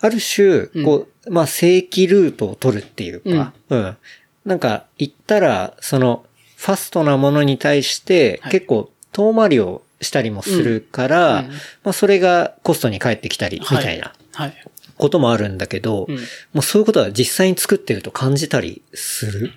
[0.00, 3.96] ある種、こう、まあ、正規ルートを取るっていうか、うん。
[4.44, 6.24] なんか、言ったら、その、
[6.56, 8.52] ファストなものに対して、はい。
[8.52, 11.44] 結構、遠回りをしたりもするから、うん。
[11.46, 11.52] うん。
[11.52, 14.54] まあ、それがコストに返ってきたり、みたいなはい。
[14.96, 16.16] こともあるんだけど、うん。
[16.16, 16.22] も
[16.56, 19.52] うそういうことは実際に作ってると感じたりする？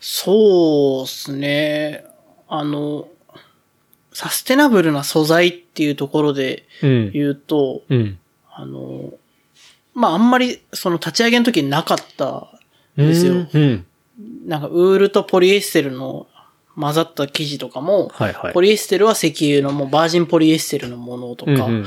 [0.00, 2.04] そうですね。
[2.48, 3.08] あの、
[4.12, 7.10] サステナブルな素材っていうところでうん。
[7.12, 8.18] 言うと、うん。
[8.50, 9.12] あの、
[9.94, 12.48] まあ、あんまりその立ち上げの時になかった
[13.02, 13.46] んですよ。
[13.52, 13.86] うん。
[14.46, 16.26] なんかウールとポリエステルの
[16.76, 21.84] 混ざった生地とかも、はいはいポリエステルは石油のもうバージンポリエステルのものとか、うんうん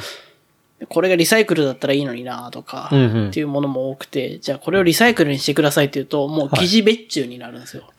[0.89, 7.84] これがリサイクルだったらいいのになとか、うんうんっていうものも多くて、じゃあこれをリサイクルにしてくださいって言うと、もう生地別注になるんですよ。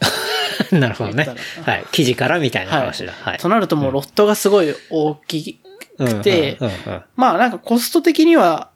[0.73, 1.29] なるほどね
[1.65, 1.85] はい。
[1.93, 2.81] 記事からみたいなはい。
[2.83, 3.13] 話だ。
[3.13, 3.39] はい。
[3.39, 5.59] となるともうロットがすごい大き
[5.99, 8.71] くて、うんうんうんうんまあなんかコスト的には、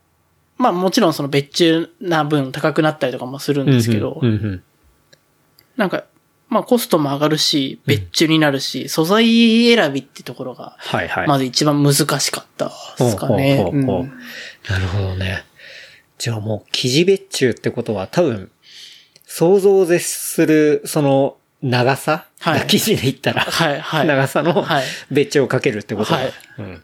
[0.59, 4.63] まあもちろんその別注な分高くなったりとかもするんですけど、うんうん
[5.77, 6.05] なんか、
[6.51, 11.27] まあコストも上がるし、別注になるし、素材選びってところが、はいはい。
[11.27, 13.57] まず一番難しかったですかね。
[13.57, 15.45] なるほどね。
[16.19, 18.51] じゃあもう、生地別注ってことは多分、
[19.25, 22.67] 想像を絶する、その、長さ、はい。
[22.67, 24.07] 生地で言ったら、はいはい。
[24.07, 24.85] 長さのはい。
[25.11, 26.13] 別注をかけるってこと？
[26.13, 26.33] だはい。
[26.59, 26.83] うん。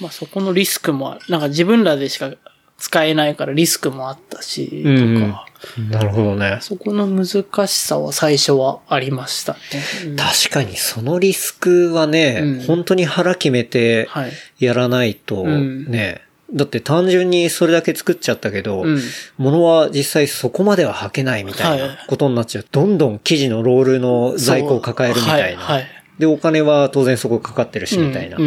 [0.00, 1.18] まあそこのリスクも。
[1.28, 2.32] なんか自分らでしか
[2.78, 5.46] 使えないからリスクもあったし、とか、
[5.78, 6.56] うんなるほどね。
[6.62, 9.58] そこの難しさは最初はありましたね。
[10.06, 10.16] うん。
[10.16, 12.62] 確かにそのリスクはね、うん。
[12.62, 14.32] 本当に腹決めてはい。
[14.58, 15.90] やらないとうん。
[15.90, 16.22] ね、
[16.52, 19.00] だって単純にそれだけ作っちゃったけど、うん。
[19.38, 22.66] 物は実際そこまでは履けないみたいはないことになっちゃう。
[22.70, 25.62] どんどん生地のロールの在庫を抱えるみたいな。
[25.62, 25.76] はい。
[25.76, 28.42] はいで、お金は当然そこかかってるし、みたいなこ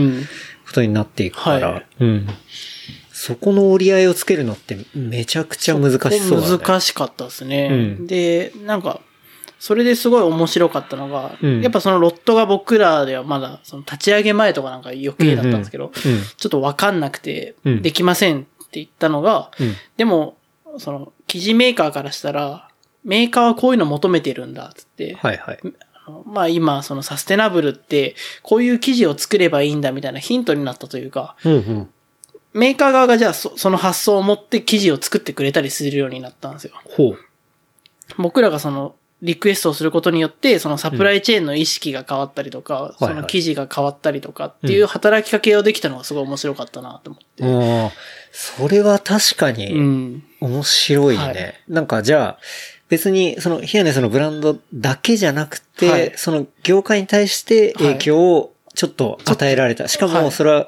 [0.74, 2.28] とになっていくから、はいうん。
[3.12, 6.58] そこの折り合いをつけるのってめちゃくちゃ難しそうだね。
[6.58, 7.70] 難しかったですね。
[7.72, 9.02] うんで、なんか、
[9.64, 19.74] それですごい面白かったのが、うんやっぱそのロットが僕らではまだ、その立ち上げ前とかなんか余計だったんですけど、うんちょっとわかんなくて、うんできませんって言ったのが、うん。
[19.96, 20.36] でも、
[20.80, 22.68] その、生地メーカーからしたら、
[23.06, 25.60] メーカーはこういうの求めてるんだっつって、はいはい。
[26.26, 31.90] まあ今、そのサステナブルって、こういう生地を作ればいいんだみたいなヒントになったというか、うんうん。
[32.52, 36.74] メーカー側がじゃあそその発想を持って生地を作ってくれたりするようになったんですよ。
[36.84, 37.18] ほう。
[38.18, 47.44] 僕らがその、リクエストをすることによって、そのサプライチェーンの意識が変わったりとか、はいその生地が変わったりとかっていう働きかけをできたのがすごい面白かったなと思って。
[47.46, 47.92] ああ、
[48.34, 50.24] それは確かうにん。
[50.42, 51.24] 面白いね。
[51.24, 52.40] はいなんかじゃあ、
[52.90, 59.88] 別にそのヒアネスのブランドだけじゃなくて、はいその業界に対して影響をちょっと与えられた。
[59.88, 60.68] しかはいもそれは、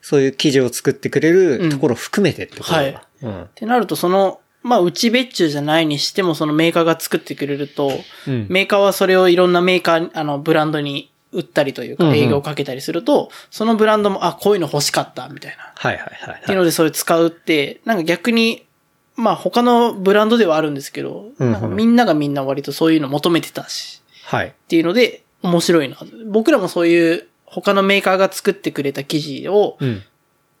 [0.00, 2.76] そういう記事を作ってくれるところを含めてってことだ。
[2.78, 3.42] はいうん。
[3.42, 7.92] ってなると、その、まあ、うち別注じゃないにしても、そのメーカーが作ってくれると、
[8.26, 8.46] うん。
[8.50, 15.72] メーカーはそれをいろんなメーカー、あの、ブランドに売ったりというか、うんうん営業をかけたりすると、そのブランドも、あ、こういうの欲しかった、みたいな。
[15.76, 18.66] はいはいはい、っていうので、それ使うって、なんか逆に、
[19.14, 24.48] まあ他のブランドではあるんですけど、うんうんなんかみんながみんな割とそういうの求めてたし、はい。
[24.48, 25.96] っていうので、面白いな。
[26.26, 30.02] 僕らもそういう他のメーカーが作ってくれた記事をうん。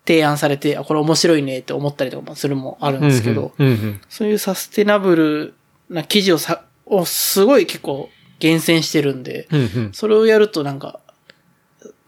[0.06, 5.54] 提案されて、あ、これ面白いねって思ったりとかもするもあるんですけど、うんうんうんそういうサステナブル
[5.90, 8.08] な記事をさ、をすごい結構
[8.38, 9.90] 厳選してるんで、うんうん。
[9.92, 11.00] それをやるとなんか、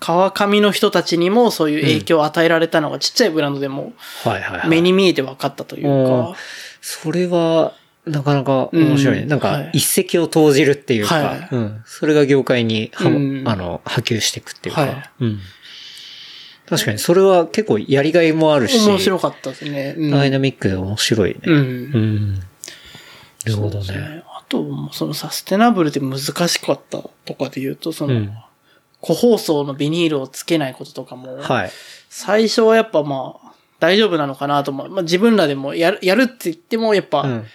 [0.00, 3.92] 川上の人たちにもそういう影響を与えられたのがちっちゃいブランドでも
[4.22, 4.68] はいはいはい。
[4.68, 6.32] 目に見えて分かったというおー。
[6.32, 6.38] か、
[6.80, 7.74] それは、
[8.06, 9.22] なかなか面白いね。
[9.22, 9.28] うん。
[9.28, 11.48] なんかはい、一石を投じるっていうか、はい。
[11.50, 11.82] うん。
[11.84, 13.42] それが業界には、うん。
[13.46, 15.10] あの、波及していくっていうか、はい。
[15.20, 15.40] うん。
[16.68, 19.94] 確かに、それは結構やりがいもあるし、面白かったですね。
[19.96, 21.40] うんダイナミックで面白いね。
[21.46, 22.34] うんうん。
[22.34, 22.40] な
[23.46, 24.22] るほどね。
[24.26, 28.32] あと、そのサステナブルで難しかったとかで言うと、その、うん
[29.00, 31.70] 個包装のビニールをつけないこととかも、はい。
[32.10, 34.88] 最初はやっぱまあ、大丈夫なのかなと思う。
[34.90, 37.46] まあ自分らでもやる、やるって言ってもやっぱ、うん。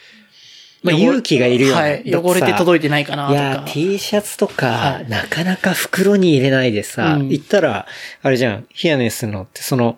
[0.84, 1.82] まあ、勇気がいるよね。
[1.82, 2.16] はい。
[2.16, 3.64] 汚れて届いてないかなといやか。
[3.66, 7.88] T シャツとか、はいなかなか袋に入れないでさ、うん言ったら、
[8.22, 9.98] あれじゃん、ヒアネスのって、その、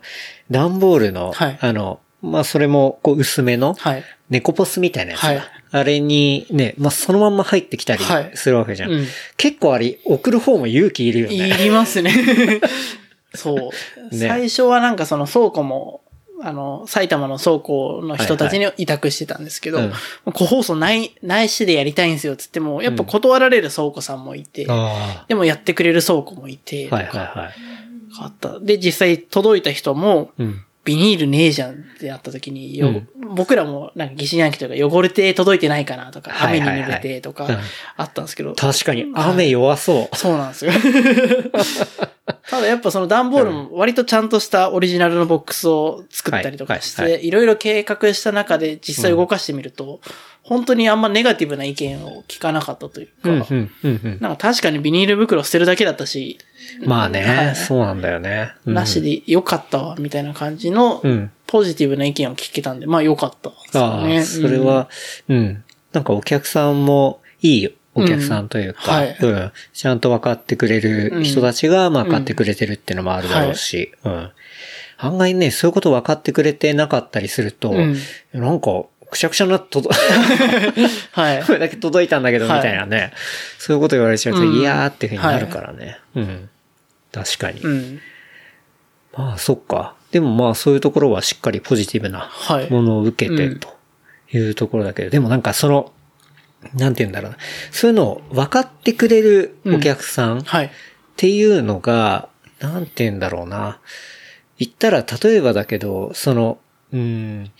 [0.51, 4.03] 段ボールの、はいあの、まあ、それも、こう、薄めの、はい。
[4.29, 5.41] 猫ポスみたいなやつだ、はい
[5.71, 8.91] あれにね、まあ、そのまんま入ってきたりはいするわけじゃん。
[8.91, 9.05] うん。
[9.35, 11.53] 結構あれ、送る方も勇気いるよいね。
[11.57, 12.13] りますね。
[13.35, 14.15] そう。
[14.15, 16.01] ね最初はなんかその倉庫も、
[16.41, 19.93] あの、埼玉の倉庫の人たちに委託してたんですけど、うん
[20.33, 26.95] 個包装ない、ないしでやりたいんですよって言っても、やっぱ断られる倉庫さんもいて、あでもやってくれる倉庫もいて、あ。
[26.95, 27.53] はいはいはい。
[28.19, 28.59] あった。
[28.59, 30.65] で、実際届いた人も、うん。
[30.85, 33.07] ビニールねえじゃんってなった時に、ようん。
[33.35, 37.57] 僕らもなんか疑心暗鬼というか汚れて届いてないかなとか、雨に濡れてとかうん、
[37.97, 40.15] あったんですけど、確かに、雨弱そう。
[40.15, 40.71] そうなんですよ。
[42.49, 50.01] ただやっぱその段ボールも割とちゃんとしたオリジナルのボックスを作ったりとかして、いろいろ計画した中で実際動かしてみると、
[50.47, 54.17] 本当にあんまネガティブな意見を聞かなかったというか、うん、うん、うん、うん。
[54.21, 56.37] なんか確かにビニール袋捨てるだけだったし、
[56.85, 58.53] まあね、はいそうなんだよね。
[58.65, 61.31] うんなしでよかったわ、みたいな感じのうん。
[61.47, 63.55] ポジティブな意見を聞けたんで、まあよかったで
[64.23, 64.47] すよあ。
[64.49, 64.89] それは、
[65.29, 65.63] うん。
[65.93, 74.31] なんかお客さんもいいお客さんというか、うんはいうんちゃんと分かってくれる人たちが、まあ分かってくれてるっていうのもあるだろうし、うん。
[74.97, 77.95] 案外ね、そういうこと分かってくれてなかったりすると、うん
[78.33, 79.89] なんか、くしゃくしゃなとど、
[81.11, 81.43] はい。
[81.45, 83.13] これだけ届いたんだけど、みはいたいなね。
[83.57, 85.99] そういうこと言われちゃうと、うんいやーっていうふうになるからね。
[86.15, 86.49] うん。
[87.11, 87.61] 確かに。
[87.61, 88.01] うん。
[89.15, 89.95] まあ、そっか。
[90.11, 92.69] でもまあ、そういうところはしっかりポジティブなはい。
[92.69, 93.69] ものを受けてうんと
[94.31, 95.91] いうところだけど、でもなんかその、
[96.73, 97.37] なんて言うんだろうな。
[97.71, 100.71] そういうのを分かってくれるお客さんっはい。
[101.15, 102.27] ていうのが、
[102.59, 103.79] なんて言うんだろうな。
[104.57, 106.57] 言ったら、例えばだけど、その、
[106.93, 107.51] うん、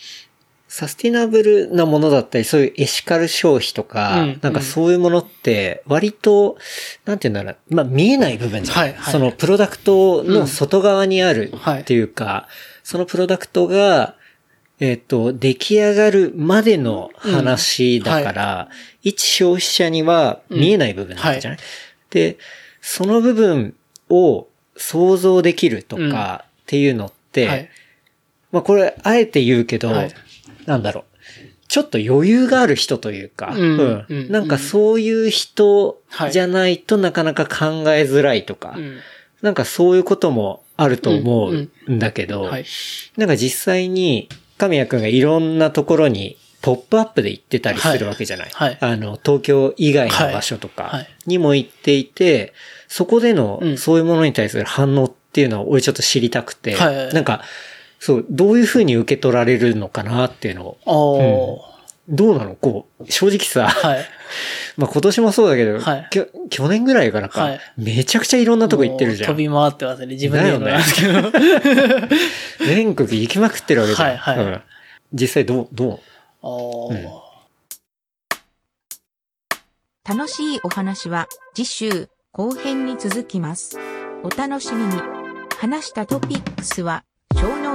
[0.78, 6.58] サスティナブルなものだったり、そういうエシカル消費とか、うんなんかそういうものって、割と、
[7.06, 9.14] なんて言うんだろう、まあ見えない部分じゃない、はいはい。
[9.14, 11.82] そのプロダクトの外側にあるはい。
[11.84, 12.50] っていうか、
[12.84, 14.16] そのプロダクトが、
[14.82, 18.70] えっ、と、出来上がるまでの話だから、
[19.02, 21.60] 一消費者には見えない部分なんじゃない、
[22.10, 22.38] で、
[22.82, 23.76] その部分
[24.10, 27.70] を想像できるとかっていうのって、はい。
[28.52, 30.14] まあこれ、あえて言うけど、はい
[30.66, 31.04] なんだろう。
[31.68, 34.06] ちょっと余裕がある人というか、うん。
[34.08, 34.32] うん。
[34.32, 36.32] なんかそういう人はい。
[36.32, 39.00] じゃないとなかなか考えづらいとか、うん。
[39.42, 42.00] なんかそういうこともあると思うんうん。
[42.00, 42.66] だけど、はい。
[43.18, 48.78] なんか実際に神谷くんがいろんなところにポップアップで行ってたりするわけじゃない、はい。
[48.80, 50.94] あの、東京以外の場所とかはい。
[50.94, 51.10] はい。
[51.26, 52.54] にも行っていて、
[52.88, 53.78] そこでのうん。
[53.78, 57.06] そういうものに対する反応っていうのを俺ちょっと知りたくて、はいはい。
[57.06, 57.14] はい。
[57.14, 57.44] なんか、
[58.00, 61.76] そう、どういうふうに受け取られるのかなっていうのを、おー。
[62.08, 62.56] どうなの？
[62.56, 64.06] こう、正直さ、はい。
[64.78, 69.30] まあ今年もそうだけど、はいきょ去年ぐらいからか、はいめちゃくちゃいろんなとこ行ってるじゃん。
[69.32, 70.08] 飛び回ってますね。
[70.14, 71.32] 自分で言うのなんですけど。
[72.66, 74.18] 全国行きまくってるわけじゃん。
[74.18, 74.62] はいはいうん
[75.14, 76.00] 実際どう、どう？
[76.42, 77.10] おー。
[80.08, 83.80] 楽しいお話は次週後編に続きます。
[84.24, 85.02] お楽しみに。
[85.58, 87.04] 話したトピックスは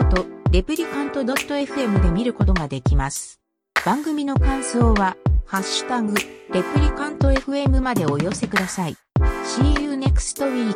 [0.00, 3.40] ートレプリカント .fm で見ることができます。
[3.84, 5.16] 番組の感想は
[5.46, 8.96] ハッシュタグレプリカント FM までお寄せください。
[9.44, 10.74] See you next week.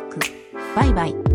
[0.75, 1.34] バイバイ。